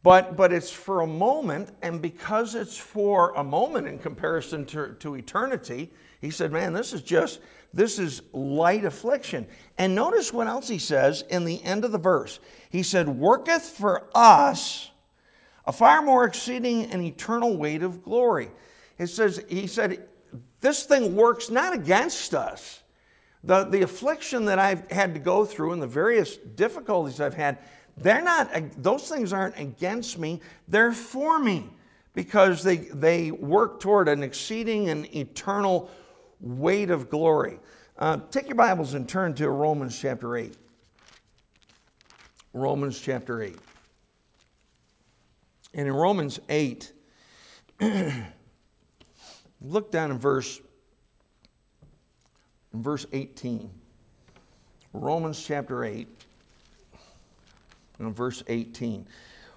But, 0.02 0.36
but 0.36 0.52
it's 0.52 0.70
for 0.70 1.02
a 1.02 1.06
moment, 1.06 1.76
and 1.82 2.00
because 2.00 2.54
it's 2.54 2.76
for 2.76 3.34
a 3.34 3.44
moment 3.44 3.86
in 3.86 3.98
comparison 3.98 4.64
to, 4.66 4.94
to 4.94 5.14
eternity, 5.14 5.92
he 6.22 6.30
said, 6.30 6.52
Man, 6.52 6.72
this 6.72 6.94
is 6.94 7.02
just, 7.02 7.40
this 7.74 7.98
is 7.98 8.22
light 8.32 8.86
affliction. 8.86 9.46
And 9.76 9.94
notice 9.94 10.32
what 10.32 10.46
else 10.46 10.68
he 10.68 10.78
says 10.78 11.24
in 11.28 11.44
the 11.44 11.62
end 11.64 11.84
of 11.84 11.92
the 11.92 11.98
verse. 11.98 12.40
He 12.70 12.82
said, 12.82 13.08
Worketh 13.08 13.62
for 13.62 14.08
us 14.14 14.90
a 15.66 15.72
far 15.72 16.00
more 16.00 16.24
exceeding 16.24 16.86
and 16.86 17.02
eternal 17.02 17.58
weight 17.58 17.82
of 17.82 18.02
glory. 18.02 18.50
It 18.98 19.08
says, 19.08 19.44
he 19.48 19.66
said, 19.66 20.08
this 20.60 20.84
thing 20.84 21.14
works 21.16 21.50
not 21.50 21.74
against 21.74 22.34
us. 22.34 22.80
The, 23.44 23.64
the 23.64 23.82
affliction 23.82 24.44
that 24.46 24.58
I've 24.58 24.90
had 24.90 25.14
to 25.14 25.20
go 25.20 25.44
through 25.44 25.72
and 25.72 25.82
the 25.82 25.86
various 25.86 26.36
difficulties 26.36 27.20
I've 27.20 27.34
had, 27.34 27.58
they're 27.96 28.22
not, 28.22 28.50
those 28.82 29.08
things 29.08 29.32
aren't 29.32 29.58
against 29.58 30.18
me, 30.18 30.40
they're 30.68 30.92
for 30.92 31.38
me 31.38 31.68
because 32.14 32.62
they, 32.62 32.76
they 32.76 33.30
work 33.30 33.80
toward 33.80 34.08
an 34.08 34.22
exceeding 34.22 34.90
and 34.90 35.06
eternal 35.14 35.90
weight 36.40 36.90
of 36.90 37.08
glory. 37.08 37.58
Uh, 37.98 38.18
take 38.30 38.46
your 38.48 38.56
Bibles 38.56 38.94
and 38.94 39.08
turn 39.08 39.34
to 39.34 39.48
Romans 39.50 39.98
chapter 39.98 40.36
8. 40.36 40.54
Romans 42.52 43.00
chapter 43.00 43.42
8. 43.42 43.56
And 45.74 45.86
in 45.86 45.94
Romans 45.94 46.40
8, 46.48 46.92
look 49.60 49.90
down 49.90 50.10
in 50.10 50.18
verse, 50.18 50.60
in 52.72 52.82
verse 52.82 53.06
18. 53.12 53.70
Romans 54.92 55.42
chapter 55.44 55.84
8 55.84 56.08
and 57.98 58.14
verse 58.14 58.42
18. 58.48 59.06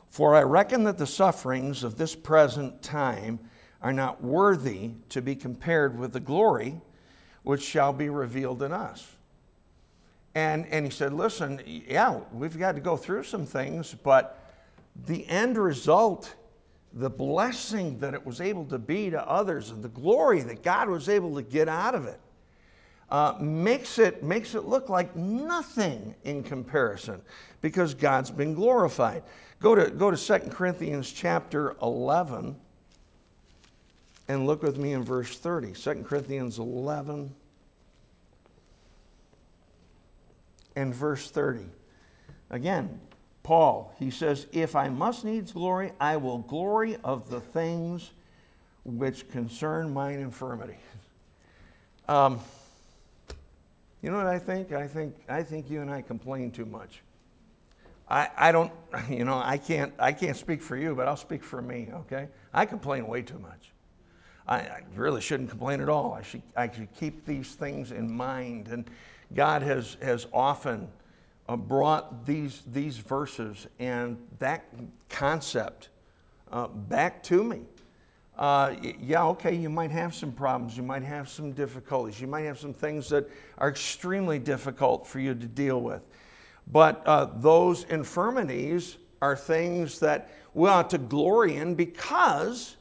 For 0.09 0.35
I 0.35 0.43
reckon 0.43 0.83
that 0.83 0.97
the 0.97 1.07
sufferings 1.07 1.83
of 1.83 1.97
this 1.97 2.13
present 2.15 2.81
time 2.83 3.39
are 3.81 3.93
not 3.93 4.23
worthy 4.23 4.91
to 5.09 5.21
be 5.21 5.35
compared 5.35 5.97
with 5.97 6.13
the 6.13 6.19
glory 6.19 6.79
which 7.43 7.63
shall 7.63 7.91
be 7.91 8.09
revealed 8.09 8.63
in 8.63 8.71
us. 8.71 9.07
And, 10.35 10.65
and 10.67 10.85
he 10.85 10.91
said, 10.91 11.13
Listen, 11.13 11.61
yeah, 11.65 12.19
we've 12.31 12.57
got 12.57 12.73
to 12.75 12.81
go 12.81 12.97
through 12.97 13.23
some 13.23 13.45
things, 13.45 13.95
but 14.03 14.39
the 15.07 15.27
end 15.27 15.57
result, 15.57 16.33
the 16.93 17.09
blessing 17.09 17.97
that 17.99 18.13
it 18.13 18.23
was 18.25 18.39
able 18.39 18.65
to 18.65 18.77
be 18.77 19.09
to 19.09 19.27
others, 19.27 19.71
and 19.71 19.83
the 19.83 19.89
glory 19.89 20.41
that 20.41 20.63
God 20.63 20.89
was 20.89 21.09
able 21.09 21.33
to 21.35 21.41
get 21.41 21.67
out 21.67 21.95
of 21.95 22.05
it, 22.05 22.19
uh, 23.09 23.35
makes, 23.39 23.99
it 23.99 24.23
makes 24.23 24.55
it 24.55 24.65
look 24.65 24.89
like 24.89 25.15
nothing 25.15 26.15
in 26.23 26.43
comparison 26.43 27.21
because 27.61 27.93
God's 27.93 28.31
been 28.31 28.53
glorified. 28.53 29.23
Go 29.59 29.75
to, 29.75 29.89
go 29.89 30.11
to 30.11 30.17
2 30.17 30.49
Corinthians 30.49 31.11
chapter 31.11 31.75
11 31.81 32.55
and 34.27 34.45
look 34.45 34.63
with 34.63 34.77
me 34.77 34.93
in 34.93 35.03
verse 35.03 35.37
30. 35.37 35.73
2 35.73 36.03
Corinthians 36.03 36.59
11 36.59 37.33
and 40.75 40.93
verse 40.93 41.29
30. 41.29 41.65
Again, 42.49 42.99
Paul, 43.43 43.93
he 43.99 44.09
says, 44.09 44.47
If 44.51 44.75
I 44.75 44.89
must 44.89 45.25
needs 45.25 45.51
glory, 45.51 45.91
I 45.99 46.17
will 46.17 46.39
glory 46.39 46.97
of 47.03 47.29
the 47.29 47.41
things 47.41 48.11
which 48.85 49.29
concern 49.29 49.93
mine 49.93 50.19
infirmity. 50.19 50.77
Um, 52.09 52.41
you 54.01 54.11
know 54.11 54.17
what 54.17 54.27
I 54.27 54.37
think? 54.37 54.73
I 54.73 54.89
think 54.89 55.15
I 55.29 55.41
think 55.41 55.69
you 55.69 55.79
and 55.79 55.89
I 55.89 56.01
complain 56.01 56.51
too 56.51 56.65
much. 56.65 57.01
I, 58.09 58.29
I 58.37 58.51
don't, 58.51 58.71
you 59.09 59.25
know, 59.25 59.41
I 59.43 59.57
can't, 59.57 59.93
I 59.97 60.11
can't 60.11 60.37
speak 60.37 60.61
for 60.61 60.77
you, 60.77 60.95
but 60.95 61.07
I'll 61.07 61.17
speak 61.17 61.43
for 61.43 61.61
me, 61.61 61.89
okay? 61.93 62.27
I 62.53 62.65
complain 62.65 63.07
way 63.07 63.21
too 63.21 63.39
much. 63.39 63.71
I, 64.47 64.57
I 64.57 64.81
really 64.95 65.21
shouldn't 65.21 65.49
complain 65.49 65.81
at 65.81 65.89
all. 65.89 66.13
I 66.13 66.21
should, 66.21 66.41
I 66.55 66.69
should 66.69 66.93
keep 66.93 67.25
these 67.25 67.55
things 67.55 67.91
in 67.91 68.13
mind. 68.13 68.67
And 68.67 68.89
God 69.33 69.61
has, 69.61 69.97
has 70.01 70.27
often 70.33 70.87
uh, 71.49 71.55
brought 71.55 72.25
these, 72.25 72.63
these 72.71 72.97
verses 72.97 73.67
and 73.79 74.17
that 74.39 74.65
concept 75.09 75.89
uh, 76.51 76.67
back 76.67 77.21
to 77.23 77.43
me. 77.43 77.61
Uh, 78.37 78.75
yeah, 78.99 79.23
okay, 79.23 79.53
you 79.53 79.69
might 79.69 79.91
have 79.91 80.15
some 80.15 80.31
problems, 80.31 80.75
you 80.75 80.81
might 80.81 81.03
have 81.03 81.29
some 81.29 81.51
difficulties, 81.51 82.19
you 82.19 82.25
might 82.25 82.41
have 82.41 82.59
some 82.59 82.73
things 82.73 83.07
that 83.09 83.29
are 83.59 83.69
extremely 83.69 84.39
difficult 84.39 85.05
for 85.05 85.19
you 85.19 85.35
to 85.35 85.45
deal 85.45 85.81
with. 85.81 86.01
But 86.71 87.03
uh, 87.05 87.25
those 87.35 87.83
infirmities 87.85 88.97
are 89.21 89.35
things 89.35 89.99
that 89.99 90.31
we 90.53 90.69
ought 90.69 90.89
to 90.91 90.97
glory 90.97 91.57
in 91.57 91.75
because 91.75 92.75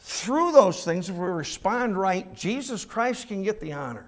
through 0.00 0.52
those 0.52 0.84
things, 0.84 1.08
if 1.08 1.14
we 1.14 1.26
respond 1.26 1.96
right, 1.96 2.34
Jesus 2.34 2.84
Christ 2.84 3.28
can 3.28 3.42
get 3.42 3.60
the 3.60 3.72
honor 3.72 4.06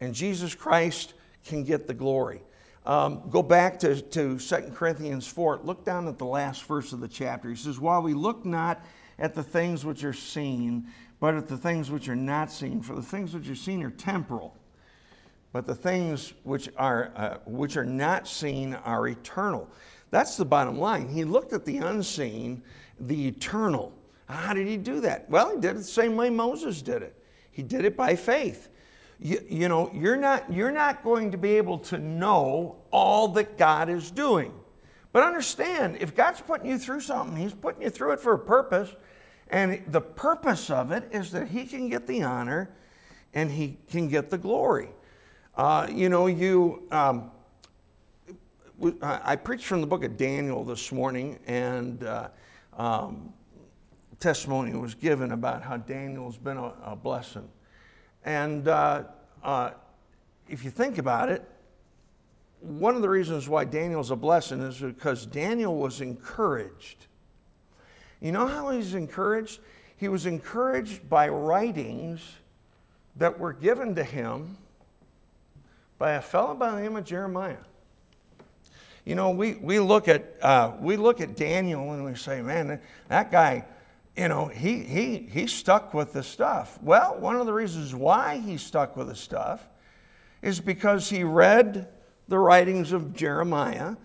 and 0.00 0.14
Jesus 0.14 0.54
Christ 0.54 1.14
can 1.44 1.64
get 1.64 1.86
the 1.86 1.94
glory. 1.94 2.40
Um, 2.86 3.22
go 3.30 3.42
back 3.42 3.78
to, 3.80 4.00
to 4.00 4.38
2 4.38 4.56
Corinthians 4.74 5.26
4. 5.26 5.60
Look 5.64 5.84
down 5.84 6.08
at 6.08 6.18
the 6.18 6.24
last 6.24 6.64
verse 6.64 6.92
of 6.92 7.00
the 7.00 7.08
chapter. 7.08 7.50
He 7.50 7.56
says, 7.56 7.78
While 7.78 8.02
we 8.02 8.14
look 8.14 8.44
not 8.44 8.84
at 9.18 9.34
the 9.34 9.42
things 9.42 9.84
which 9.84 10.02
are 10.02 10.14
seen, 10.14 10.86
but 11.20 11.34
at 11.34 11.46
the 11.46 11.58
things 11.58 11.90
which 11.90 12.08
are 12.08 12.16
not 12.16 12.50
seen, 12.50 12.80
for 12.80 12.94
the 12.94 13.02
things 13.02 13.34
which 13.34 13.48
are 13.48 13.54
seen 13.54 13.82
are 13.82 13.90
temporal 13.90 14.56
but 15.52 15.66
the 15.66 15.74
things 15.74 16.32
which 16.44 16.68
are, 16.76 17.12
uh, 17.16 17.38
which 17.44 17.76
are 17.76 17.84
not 17.84 18.28
seen 18.28 18.74
are 18.74 19.08
eternal. 19.08 19.68
That's 20.10 20.36
the 20.36 20.44
bottom 20.44 20.78
line. 20.78 21.08
He 21.08 21.24
looked 21.24 21.52
at 21.52 21.64
the 21.64 21.78
unseen, 21.78 22.62
the 23.00 23.28
eternal. 23.28 23.92
How 24.28 24.54
did 24.54 24.66
he 24.66 24.76
do 24.76 25.00
that? 25.00 25.28
Well, 25.28 25.54
he 25.54 25.60
did 25.60 25.72
it 25.72 25.78
the 25.78 25.84
same 25.84 26.16
way 26.16 26.30
Moses 26.30 26.82
did 26.82 27.02
it. 27.02 27.16
He 27.50 27.62
did 27.62 27.84
it 27.84 27.96
by 27.96 28.14
faith. 28.14 28.68
You, 29.20 29.44
you 29.48 29.68
know, 29.68 29.90
you're 29.92 30.16
not, 30.16 30.50
you're 30.50 30.70
not 30.70 31.04
going 31.04 31.30
to 31.30 31.38
be 31.38 31.56
able 31.56 31.78
to 31.78 31.98
know 31.98 32.76
all 32.90 33.28
that 33.28 33.58
God 33.58 33.90
is 33.90 34.10
doing. 34.10 34.52
But 35.12 35.24
understand, 35.24 35.98
if 36.00 36.14
God's 36.14 36.40
putting 36.40 36.70
you 36.70 36.78
through 36.78 37.00
something, 37.00 37.36
He's 37.36 37.52
putting 37.52 37.82
you 37.82 37.90
through 37.90 38.12
it 38.12 38.20
for 38.20 38.32
a 38.32 38.38
purpose. 38.38 38.90
And 39.48 39.82
the 39.88 40.00
purpose 40.00 40.70
of 40.70 40.90
it 40.92 41.08
is 41.12 41.30
that 41.32 41.48
He 41.48 41.66
can 41.66 41.88
get 41.88 42.06
the 42.06 42.22
honor 42.22 42.70
and 43.34 43.50
He 43.50 43.76
can 43.90 44.08
get 44.08 44.30
the 44.30 44.38
glory. 44.38 44.88
Uh, 45.54 45.86
you 45.90 46.08
know, 46.08 46.26
you, 46.26 46.86
um, 46.90 47.30
I 49.02 49.36
preached 49.36 49.66
from 49.66 49.82
the 49.82 49.86
book 49.86 50.04
of 50.04 50.16
Daniel 50.16 50.64
this 50.64 50.90
morning, 50.90 51.38
and 51.46 52.02
uh, 52.04 52.28
um, 52.78 53.34
testimony 54.20 54.74
was 54.74 54.94
given 54.94 55.32
about 55.32 55.62
how 55.62 55.76
Daniel's 55.76 56.38
been 56.38 56.56
a, 56.56 56.72
a 56.84 56.96
blessing. 56.96 57.46
And 58.24 58.68
uh, 58.68 59.04
uh, 59.42 59.70
if 60.48 60.64
you 60.64 60.70
think 60.70 60.98
about 60.98 61.28
it, 61.28 61.42
one 62.60 62.94
of 62.94 63.02
the 63.02 63.08
reasons 63.08 63.48
why 63.48 63.64
Daniel's 63.64 64.10
a 64.10 64.16
blessing 64.16 64.60
is 64.60 64.80
because 64.80 65.24
Daniel 65.24 65.76
was 65.76 66.00
encouraged. 66.00 67.06
You 68.20 68.32
know 68.32 68.46
how 68.46 68.70
he's 68.70 68.94
encouraged? 68.94 69.60
He 69.96 70.08
was 70.08 70.26
encouraged 70.26 71.08
by 71.08 71.28
writings 71.28 72.20
that 73.16 73.38
were 73.38 73.52
given 73.52 73.94
to 73.94 74.04
him 74.04 74.56
by 75.98 76.12
a 76.12 76.22
fellow 76.22 76.54
by 76.54 76.72
the 76.72 76.80
name 76.80 76.96
of 76.96 77.04
Jeremiah. 77.04 77.56
You 79.04 79.14
know, 79.14 79.30
we, 79.30 79.54
we, 79.54 79.80
look 79.80 80.08
at, 80.08 80.36
uh, 80.42 80.72
we 80.78 80.96
look 80.96 81.20
at 81.20 81.36
Daniel 81.36 81.92
and 81.92 82.04
we 82.04 82.14
say, 82.14 82.42
man, 82.42 82.80
that 83.08 83.30
guy, 83.30 83.64
you 84.20 84.28
know, 84.28 84.48
he, 84.48 84.82
he, 84.82 85.16
he 85.32 85.46
stuck 85.46 85.94
with 85.94 86.12
the 86.12 86.22
stuff. 86.22 86.78
Well, 86.82 87.18
one 87.18 87.36
of 87.36 87.46
the 87.46 87.54
reasons 87.54 87.94
why 87.94 88.36
he 88.36 88.58
stuck 88.58 88.94
with 88.94 89.08
the 89.08 89.14
stuff 89.14 89.66
is 90.42 90.60
because 90.60 91.08
he 91.08 91.24
read 91.24 91.88
the 92.28 92.38
writings 92.38 92.92
of 92.92 93.14
Jeremiah 93.14 93.96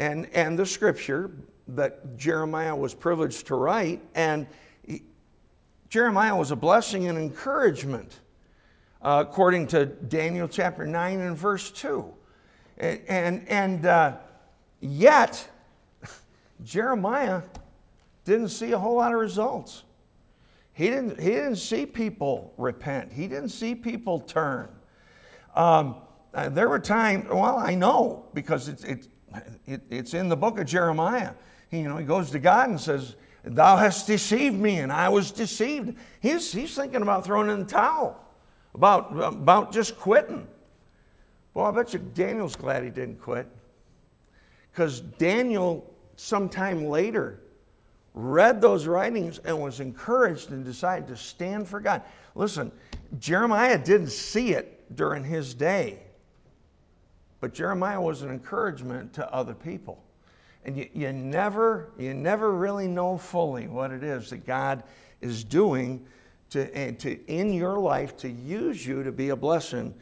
and, 0.00 0.26
and 0.34 0.58
the 0.58 0.66
scripture 0.66 1.30
that 1.68 2.16
Jeremiah 2.16 2.74
was 2.74 2.92
privileged 2.92 3.46
to 3.46 3.54
write. 3.54 4.02
And 4.16 4.48
he, 4.84 5.04
Jeremiah 5.88 6.34
was 6.34 6.50
a 6.50 6.56
blessing 6.56 7.06
and 7.06 7.16
encouragement 7.16 8.18
uh, 9.00 9.24
according 9.28 9.68
to 9.68 9.86
Daniel 9.86 10.48
chapter 10.48 10.88
9 10.88 11.20
and 11.20 11.38
verse 11.38 11.70
2. 11.70 12.12
And, 12.78 13.00
and, 13.06 13.48
and 13.48 13.86
uh, 13.86 14.16
yet, 14.80 15.48
Jeremiah 16.64 17.42
didn't 18.24 18.48
see 18.48 18.72
a 18.72 18.78
whole 18.78 18.96
lot 18.96 19.12
of 19.12 19.20
results. 19.20 19.84
He 20.74 20.88
didn't, 20.88 21.20
he 21.20 21.30
didn't 21.30 21.56
see 21.56 21.86
people 21.86 22.54
repent, 22.56 23.12
he 23.12 23.28
didn't 23.28 23.50
see 23.50 23.74
people 23.74 24.20
turn. 24.20 24.68
Um, 25.54 25.96
uh, 26.34 26.48
there 26.48 26.68
were 26.68 26.78
times, 26.78 27.26
well, 27.28 27.58
I 27.58 27.74
know 27.74 28.24
because 28.32 28.68
it's, 28.68 28.84
it, 28.84 29.08
it, 29.66 29.82
it's 29.90 30.14
in 30.14 30.28
the 30.28 30.36
book 30.36 30.58
of 30.58 30.66
Jeremiah. 30.66 31.32
He, 31.70 31.80
you 31.80 31.88
know, 31.88 31.98
he 31.98 32.06
goes 32.06 32.30
to 32.30 32.38
God 32.38 32.70
and 32.70 32.80
says, 32.80 33.16
Thou 33.44 33.76
hast 33.76 34.06
deceived 34.06 34.58
me, 34.58 34.78
and 34.78 34.92
I 34.92 35.08
was 35.08 35.30
deceived. 35.30 35.98
He's, 36.20 36.52
he's 36.52 36.74
thinking 36.74 37.02
about 37.02 37.24
throwing 37.24 37.50
in 37.50 37.58
the 37.60 37.64
towel 37.64 38.22
about, 38.74 39.12
about 39.34 39.72
just 39.72 39.98
quitting. 39.98 40.46
Well, 41.54 41.66
I 41.66 41.70
bet 41.70 41.92
you 41.92 41.98
Daniel's 42.14 42.56
glad 42.56 42.82
he 42.82 42.90
didn't 42.90 43.20
quit. 43.20 43.46
Because 44.70 45.00
Daniel, 45.00 45.92
sometime 46.16 46.86
later, 46.86 47.41
read 48.14 48.60
those 48.60 48.86
writings 48.86 49.38
and 49.38 49.58
was 49.60 49.80
encouraged 49.80 50.50
and 50.50 50.64
decided 50.64 51.08
to 51.08 51.16
stand 51.16 51.66
for 51.66 51.80
God. 51.80 52.02
Listen, 52.34 52.70
Jeremiah 53.18 53.78
didn't 53.78 54.10
see 54.10 54.52
it 54.52 54.94
during 54.96 55.24
his 55.24 55.54
day, 55.54 55.98
but 57.40 57.54
Jeremiah 57.54 58.00
was 58.00 58.22
an 58.22 58.30
encouragement 58.30 59.12
to 59.14 59.32
other 59.32 59.54
people. 59.54 60.02
And 60.64 60.76
you, 60.76 60.88
you, 60.92 61.12
never, 61.12 61.90
you 61.98 62.14
never 62.14 62.52
really 62.52 62.86
know 62.86 63.18
fully 63.18 63.66
what 63.66 63.90
it 63.90 64.04
is 64.04 64.30
that 64.30 64.46
God 64.46 64.84
is 65.20 65.42
doing 65.42 66.06
to, 66.50 66.76
eh, 66.76 66.92
to, 66.92 67.26
in 67.26 67.52
your 67.52 67.78
life 67.78 68.16
to 68.18 68.28
use 68.28 68.86
you 68.86 69.02
to 69.02 69.10
be 69.10 69.30
a 69.30 69.36
blessing 69.36 69.94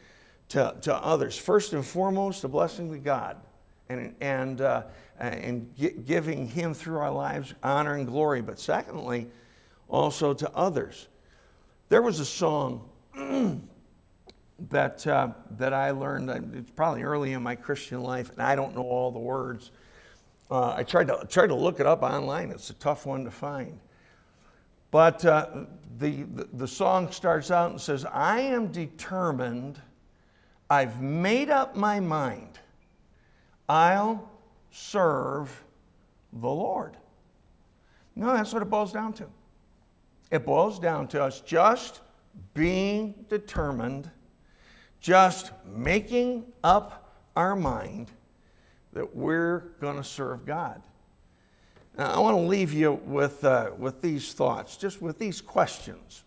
to, 0.49 0.75
to 0.83 0.95
others. 0.95 1.39
First 1.39 1.73
and 1.73 1.87
foremost, 1.87 2.45
a 2.45 2.49
blessing 2.49 2.91
to 2.93 2.99
God 2.99 3.37
and, 3.91 4.15
and, 4.21 4.61
uh, 4.61 4.83
and 5.19 5.69
giving 6.07 6.47
Him 6.47 6.73
through 6.73 6.99
our 6.99 7.11
lives 7.11 7.55
honor 7.63 7.95
and 7.95 8.07
glory. 8.07 8.41
But 8.41 8.59
secondly, 8.59 9.27
also 9.89 10.33
to 10.33 10.51
others. 10.53 11.09
There 11.89 12.03
was 12.03 12.21
a 12.21 12.25
song 12.25 12.89
that, 14.71 15.07
uh, 15.07 15.29
that 15.59 15.75
I 15.75 15.91
learned, 15.91 16.31
uh, 16.31 16.41
it's 16.55 16.71
probably 16.71 17.03
early 17.03 17.33
in 17.33 17.43
my 17.43 17.57
Christian 17.57 18.01
life, 18.03 18.31
and 18.31 18.41
I 18.41 18.55
don't 18.55 18.75
know 18.75 18.83
all 18.83 19.11
the 19.11 19.19
words. 19.19 19.73
Uh, 20.51 20.75
I 20.77 20.85
tried 20.85 21.09
to, 21.09 21.27
tried 21.29 21.49
to 21.49 21.55
look 21.55 21.81
it 21.81 21.87
up 21.87 22.03
online. 22.03 22.51
It's 22.51 22.71
a 22.71 22.75
tough 22.75 23.07
one 23.07 23.25
to 23.25 23.31
find. 23.31 23.79
But 24.91 25.25
uh, 25.25 25.65
the, 25.99 26.23
the, 26.23 26.49
the 26.53 26.69
song 26.69 27.11
starts 27.13 27.51
out 27.51 27.71
and 27.71 27.81
says, 27.81 28.05
I 28.05 28.41
am 28.41 28.69
determined, 28.69 29.81
I've 30.69 31.01
made 31.01 31.51
up 31.51 31.77
my 31.77 32.01
mind, 32.01 32.59
I'll 33.71 34.29
serve 34.73 35.49
the 36.33 36.49
Lord. 36.49 36.97
No, 38.17 38.33
that's 38.33 38.53
what 38.53 38.63
it 38.63 38.69
boils 38.69 38.93
down 38.93 39.13
to. 39.13 39.27
It 40.33 40.45
boils 40.45 40.81
down 40.81 41.07
to 41.09 41.23
us 41.23 41.41
just 41.41 42.01
being 42.53 43.15
determined, 43.29 44.11
just 45.01 45.53
making 45.65 46.47
up 46.65 47.15
our 47.37 47.55
mind 47.55 48.11
that 48.93 49.15
we're 49.15 49.61
going 49.81 49.99
to 49.99 50.05
serve 50.05 50.45
God. 50.45 50.83
Now, 51.97 52.11
I 52.11 52.19
want 52.19 52.39
to 52.39 52.43
leave 52.43 52.73
you 52.73 52.95
with, 53.05 53.45
uh, 53.45 53.71
with 53.79 54.03
these 54.03 54.33
thoughts, 54.33 54.77
just 54.77 55.01
with 55.01 55.17
these 55.17 55.41
questions. 55.41 56.25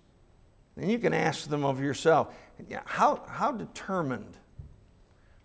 And 0.78 0.90
you 0.90 0.98
can 0.98 1.14
ask 1.14 1.50
them 1.50 1.66
of 1.66 1.82
yourself. 1.82 2.34
How, 2.86 3.22
how 3.28 3.52
determined 3.52 4.38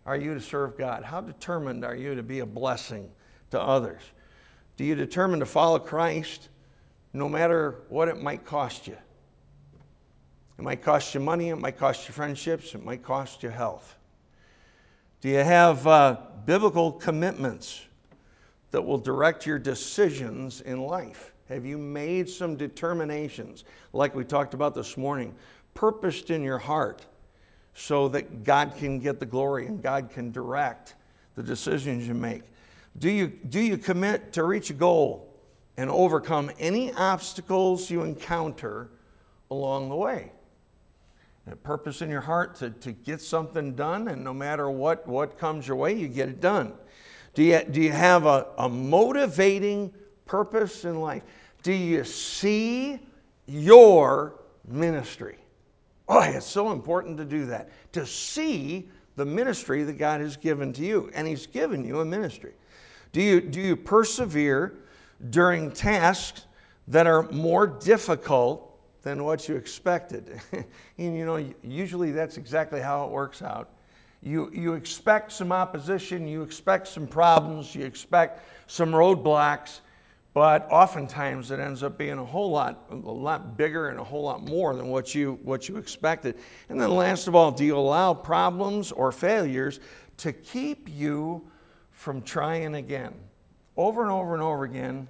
are 0.08 0.16
you 0.16 0.32
to 0.32 0.40
serve 0.40 0.78
God? 0.78 1.04
How 1.04 1.20
determined 1.20 1.84
are 1.84 1.94
you 1.94 2.14
to 2.14 2.22
be 2.22 2.38
a 2.38 2.46
blessing 2.46 3.10
to 3.50 3.60
others? 3.60 4.00
Do 4.78 4.84
you 4.84 4.94
determine 4.94 5.40
to 5.40 5.46
follow 5.46 5.78
Christ 5.78 6.48
no 7.12 7.28
matter 7.28 7.82
what 7.90 8.08
it 8.08 8.22
might 8.22 8.46
cost 8.46 8.86
you? 8.86 8.96
It 10.58 10.62
might 10.62 10.80
cost 10.80 11.12
you 11.12 11.20
money, 11.20 11.50
it 11.50 11.56
might 11.56 11.76
cost 11.76 12.08
you 12.08 12.14
friendships, 12.14 12.74
it 12.74 12.82
might 12.82 13.02
cost 13.02 13.42
you 13.42 13.50
health. 13.50 13.98
Do 15.20 15.28
you 15.28 15.44
have 15.44 15.86
uh, 15.86 16.16
biblical 16.46 16.90
commitments 16.90 17.82
that 18.70 18.80
will 18.80 18.96
direct 18.96 19.44
your 19.44 19.58
decisions 19.58 20.62
in 20.62 20.80
life? 20.80 21.34
Have 21.50 21.66
you 21.66 21.76
made 21.76 22.30
some 22.30 22.56
determinations, 22.56 23.64
like 23.92 24.14
we 24.14 24.24
talked 24.24 24.54
about 24.54 24.74
this 24.74 24.96
morning, 24.96 25.34
purposed 25.74 26.30
in 26.30 26.42
your 26.42 26.58
heart 26.58 27.04
so 27.74 28.08
that 28.08 28.44
God 28.44 28.74
can 28.76 28.98
get 28.98 29.20
the 29.20 29.26
glory 29.26 29.66
and 29.66 29.82
God 29.82 30.10
can 30.10 30.32
direct 30.32 30.94
the 31.36 31.42
decisions 31.42 32.06
you 32.06 32.14
make? 32.14 32.42
Do 32.98 33.10
you, 33.10 33.28
do 33.28 33.60
you 33.60 33.78
commit 33.78 34.32
to 34.32 34.44
reach 34.44 34.70
a 34.70 34.74
goal 34.74 35.32
and 35.76 35.88
overcome 35.88 36.50
any 36.58 36.92
obstacles 36.94 37.88
you 37.90 38.02
encounter 38.02 38.90
along 39.50 39.88
the 39.88 39.94
way? 39.94 40.32
A 41.50 41.56
purpose 41.56 42.02
in 42.02 42.10
your 42.10 42.20
heart 42.20 42.56
to, 42.56 42.70
to 42.70 42.92
get 42.92 43.22
something 43.22 43.74
done, 43.74 44.08
and 44.08 44.22
no 44.22 44.34
matter 44.34 44.68
what, 44.68 45.06
what 45.06 45.38
comes 45.38 45.66
your 45.66 45.78
way, 45.78 45.94
you 45.94 46.06
get 46.08 46.28
it 46.28 46.40
done. 46.42 46.74
Do 47.32 47.42
you, 47.42 47.62
do 47.70 47.80
you 47.80 47.92
have 47.92 48.26
a, 48.26 48.48
a 48.58 48.68
motivating 48.68 49.92
purpose 50.26 50.84
in 50.84 51.00
life? 51.00 51.22
Do 51.62 51.72
you 51.72 52.04
see 52.04 52.98
your 53.46 54.34
ministry? 54.66 55.38
Oh, 56.08 56.20
it's 56.20 56.46
so 56.46 56.72
important 56.72 57.18
to 57.18 57.24
do 57.24 57.46
that. 57.46 57.70
To 57.92 58.06
see 58.06 58.88
the 59.16 59.24
ministry 59.24 59.82
that 59.82 59.98
God 59.98 60.20
has 60.20 60.36
given 60.36 60.72
to 60.74 60.82
you, 60.82 61.10
and 61.14 61.26
He's 61.26 61.46
given 61.46 61.84
you 61.84 62.00
a 62.00 62.04
ministry. 62.04 62.54
Do 63.12 63.20
you, 63.20 63.40
do 63.40 63.60
you 63.60 63.76
persevere 63.76 64.74
during 65.30 65.70
tasks 65.72 66.44
that 66.88 67.06
are 67.06 67.24
more 67.30 67.66
difficult 67.66 68.68
than 69.02 69.24
what 69.24 69.48
you 69.48 69.56
expected. 69.56 70.40
and 70.52 71.16
you 71.16 71.24
know, 71.24 71.44
usually 71.62 72.10
that's 72.10 72.36
exactly 72.36 72.80
how 72.80 73.04
it 73.04 73.10
works 73.10 73.42
out. 73.42 73.70
You, 74.22 74.50
you 74.52 74.74
expect 74.74 75.32
some 75.32 75.52
opposition, 75.52 76.26
you 76.26 76.42
expect 76.42 76.88
some 76.88 77.06
problems, 77.06 77.74
you 77.74 77.84
expect 77.84 78.42
some 78.66 78.90
roadblocks, 78.90 79.80
but 80.38 80.68
oftentimes 80.70 81.50
it 81.50 81.58
ends 81.58 81.82
up 81.82 81.98
being 81.98 82.16
a 82.16 82.24
whole 82.24 82.52
lot, 82.52 82.86
a 82.92 82.94
lot 82.94 83.56
bigger 83.56 83.88
and 83.88 83.98
a 83.98 84.04
whole 84.04 84.22
lot 84.22 84.40
more 84.40 84.76
than 84.76 84.86
what 84.86 85.12
you, 85.12 85.36
what 85.42 85.68
you 85.68 85.78
expected. 85.78 86.38
And 86.68 86.80
then 86.80 86.90
last 86.90 87.26
of 87.26 87.34
all, 87.34 87.50
do 87.50 87.64
you 87.64 87.76
allow 87.76 88.14
problems 88.14 88.92
or 88.92 89.10
failures 89.10 89.80
to 90.18 90.32
keep 90.32 90.88
you 90.88 91.44
from 91.90 92.22
trying 92.22 92.76
again? 92.76 93.14
Over 93.76 94.02
and 94.02 94.12
over 94.12 94.34
and 94.34 94.40
over 94.40 94.62
again, 94.62 95.08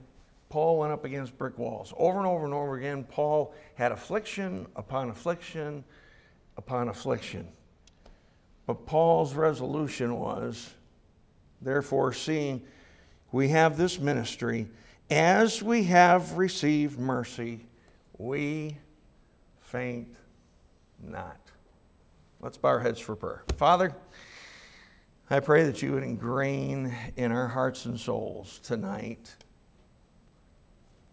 Paul 0.49 0.79
went 0.79 0.95
up 0.95 1.05
against 1.05 1.37
brick 1.37 1.59
walls. 1.59 1.93
Over 1.99 2.17
and 2.17 2.27
over 2.27 2.47
and 2.47 2.55
over 2.55 2.79
again, 2.79 3.05
Paul 3.05 3.55
had 3.75 3.93
affliction 3.93 4.67
upon 4.77 5.11
affliction 5.11 5.85
upon 6.57 6.89
affliction. 6.89 7.47
But 8.65 8.87
Paul's 8.87 9.35
resolution 9.35 10.19
was, 10.19 10.71
therefore, 11.61 12.15
seeing 12.15 12.63
we 13.31 13.49
have 13.49 13.77
this 13.77 13.99
ministry, 13.99 14.67
as 15.11 15.63
we 15.63 15.85
have 15.85 16.33
received 16.33 16.99
mercy, 16.99 17.67
we 18.19 18.77
faint 19.61 20.15
not. 21.03 21.39
Let's 22.41 22.57
bow 22.57 22.69
our 22.69 22.81
heads 22.81 23.01
for 23.01 23.17
prayer. 23.17 23.43
Father, 23.57 23.95
I 25.31 25.41
pray 25.41 25.65
that 25.65 25.83
you 25.83 25.93
would 25.93 26.03
ingrain 26.03 26.95
in 27.17 27.33
our 27.33 27.49
hearts 27.49 27.85
and 27.87 27.99
souls 27.99 28.61
tonight 28.63 29.35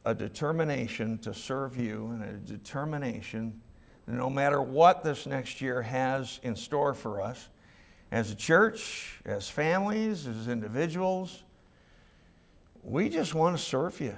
a 0.05 0.13
determination 0.13 1.17
to 1.19 1.33
serve 1.33 1.77
you 1.77 2.07
and 2.13 2.23
a 2.23 2.33
determination 2.33 3.59
no 4.07 4.29
matter 4.29 4.61
what 4.61 5.03
this 5.03 5.25
next 5.25 5.61
year 5.61 5.81
has 5.81 6.39
in 6.43 6.55
store 6.55 6.93
for 6.93 7.21
us 7.21 7.49
as 8.11 8.31
a 8.31 8.35
church, 8.35 9.19
as 9.25 9.49
families, 9.49 10.27
as 10.27 10.47
individuals, 10.47 11.43
we 12.85 13.09
just 13.09 13.33
want 13.33 13.57
to 13.57 13.61
serve 13.61 13.99
you. 13.99 14.15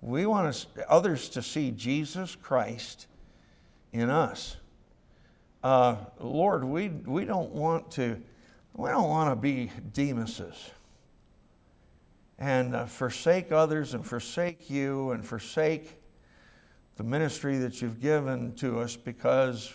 We 0.00 0.26
want 0.26 0.66
others 0.88 1.30
to 1.30 1.42
see 1.42 1.72
Jesus 1.72 2.36
Christ 2.36 3.08
in 3.92 4.10
us. 4.10 4.56
Uh, 5.62 5.96
Lord, 6.20 6.62
we, 6.62 6.88
we 6.88 7.24
don't 7.24 7.50
want 7.50 7.90
to 7.92 8.20
we 8.76 8.90
don't 8.90 9.08
want 9.08 9.30
to 9.30 9.36
be 9.36 9.70
Demas's 9.92 10.70
and 12.38 12.74
uh, 12.74 12.86
forsake 12.86 13.52
others 13.52 13.94
and 13.94 14.04
forsake 14.04 14.68
you 14.68 15.12
and 15.12 15.24
forsake 15.24 15.96
the 16.96 17.04
ministry 17.04 17.58
that 17.58 17.80
you've 17.80 18.00
given 18.00 18.52
to 18.56 18.80
us 18.80 18.96
because 18.96 19.72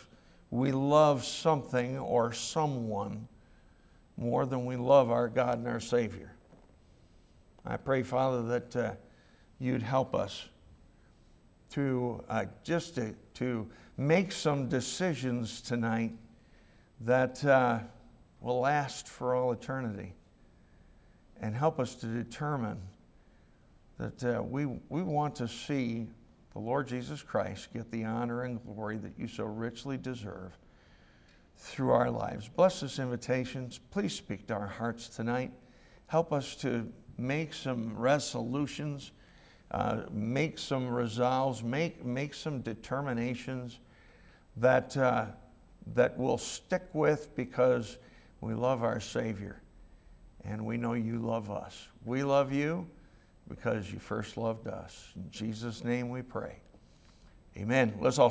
we 0.51 0.73
love 0.73 1.23
something 1.23 1.97
or 1.97 2.33
someone 2.33 3.27
more 4.17 4.45
than 4.45 4.65
we 4.65 4.75
love 4.75 5.11
our 5.11 5.29
God 5.29 5.59
and 5.59 5.67
our 5.67 5.79
Savior. 5.79 6.33
I 7.65 7.77
pray, 7.77 8.03
Father, 8.03 8.41
that 8.43 8.75
uh, 8.75 8.91
you'd 9.59 9.81
help 9.81 10.15
us 10.15 10.47
to 11.71 12.23
uh, 12.29 12.45
just 12.63 12.95
to, 12.95 13.13
to 13.35 13.67
make 13.97 14.31
some 14.31 14.69
decisions 14.69 15.61
tonight 15.61 16.13
that 17.01 17.43
uh, 17.45 17.79
will 18.41 18.61
last 18.61 19.07
for 19.07 19.35
all 19.35 19.51
eternity 19.51 20.13
and 21.41 21.55
help 21.55 21.79
us 21.79 21.95
to 21.95 22.05
determine 22.07 22.79
that 23.97 24.23
uh, 24.23 24.41
we, 24.41 24.65
we 24.65 25.03
want 25.03 25.35
to 25.35 25.47
see 25.47 26.07
the 26.53 26.59
Lord 26.59 26.87
Jesus 26.87 27.21
Christ 27.21 27.71
get 27.73 27.91
the 27.91 28.05
honor 28.05 28.43
and 28.43 28.63
glory 28.65 28.97
that 28.97 29.13
you 29.17 29.27
so 29.27 29.43
richly 29.43 29.97
deserve 29.97 30.57
through 31.57 31.91
our 31.91 32.09
lives. 32.09 32.49
Bless 32.55 32.79
this 32.79 32.99
invitation. 32.99 33.69
Please 33.91 34.13
speak 34.13 34.47
to 34.47 34.53
our 34.53 34.67
hearts 34.67 35.09
tonight. 35.09 35.51
Help 36.07 36.33
us 36.33 36.55
to 36.57 36.89
make 37.19 37.53
some 37.53 37.95
resolutions, 37.97 39.11
uh, 39.71 40.03
make 40.11 40.57
some 40.57 40.87
resolves, 40.87 41.63
make, 41.63 42.03
make 42.03 42.33
some 42.33 42.61
determinations 42.61 43.79
that, 44.57 44.95
uh, 44.97 45.25
that 45.93 46.17
we'll 46.17 46.37
stick 46.37 46.83
with 46.93 47.35
because 47.35 47.97
we 48.41 48.53
love 48.53 48.83
our 48.83 48.99
Savior 48.99 49.61
and 50.45 50.65
we 50.65 50.77
know 50.77 50.93
you 50.93 51.19
love 51.19 51.51
us. 51.51 51.87
We 52.05 52.23
love 52.23 52.51
you 52.51 52.87
because 53.47 53.91
you 53.91 53.99
first 53.99 54.37
loved 54.37 54.67
us. 54.67 55.11
In 55.15 55.29
Jesus' 55.31 55.83
name 55.83 56.09
we 56.09 56.21
pray. 56.21 56.55
Amen. 57.57 57.93
Let's 57.99 58.19
all 58.19 58.27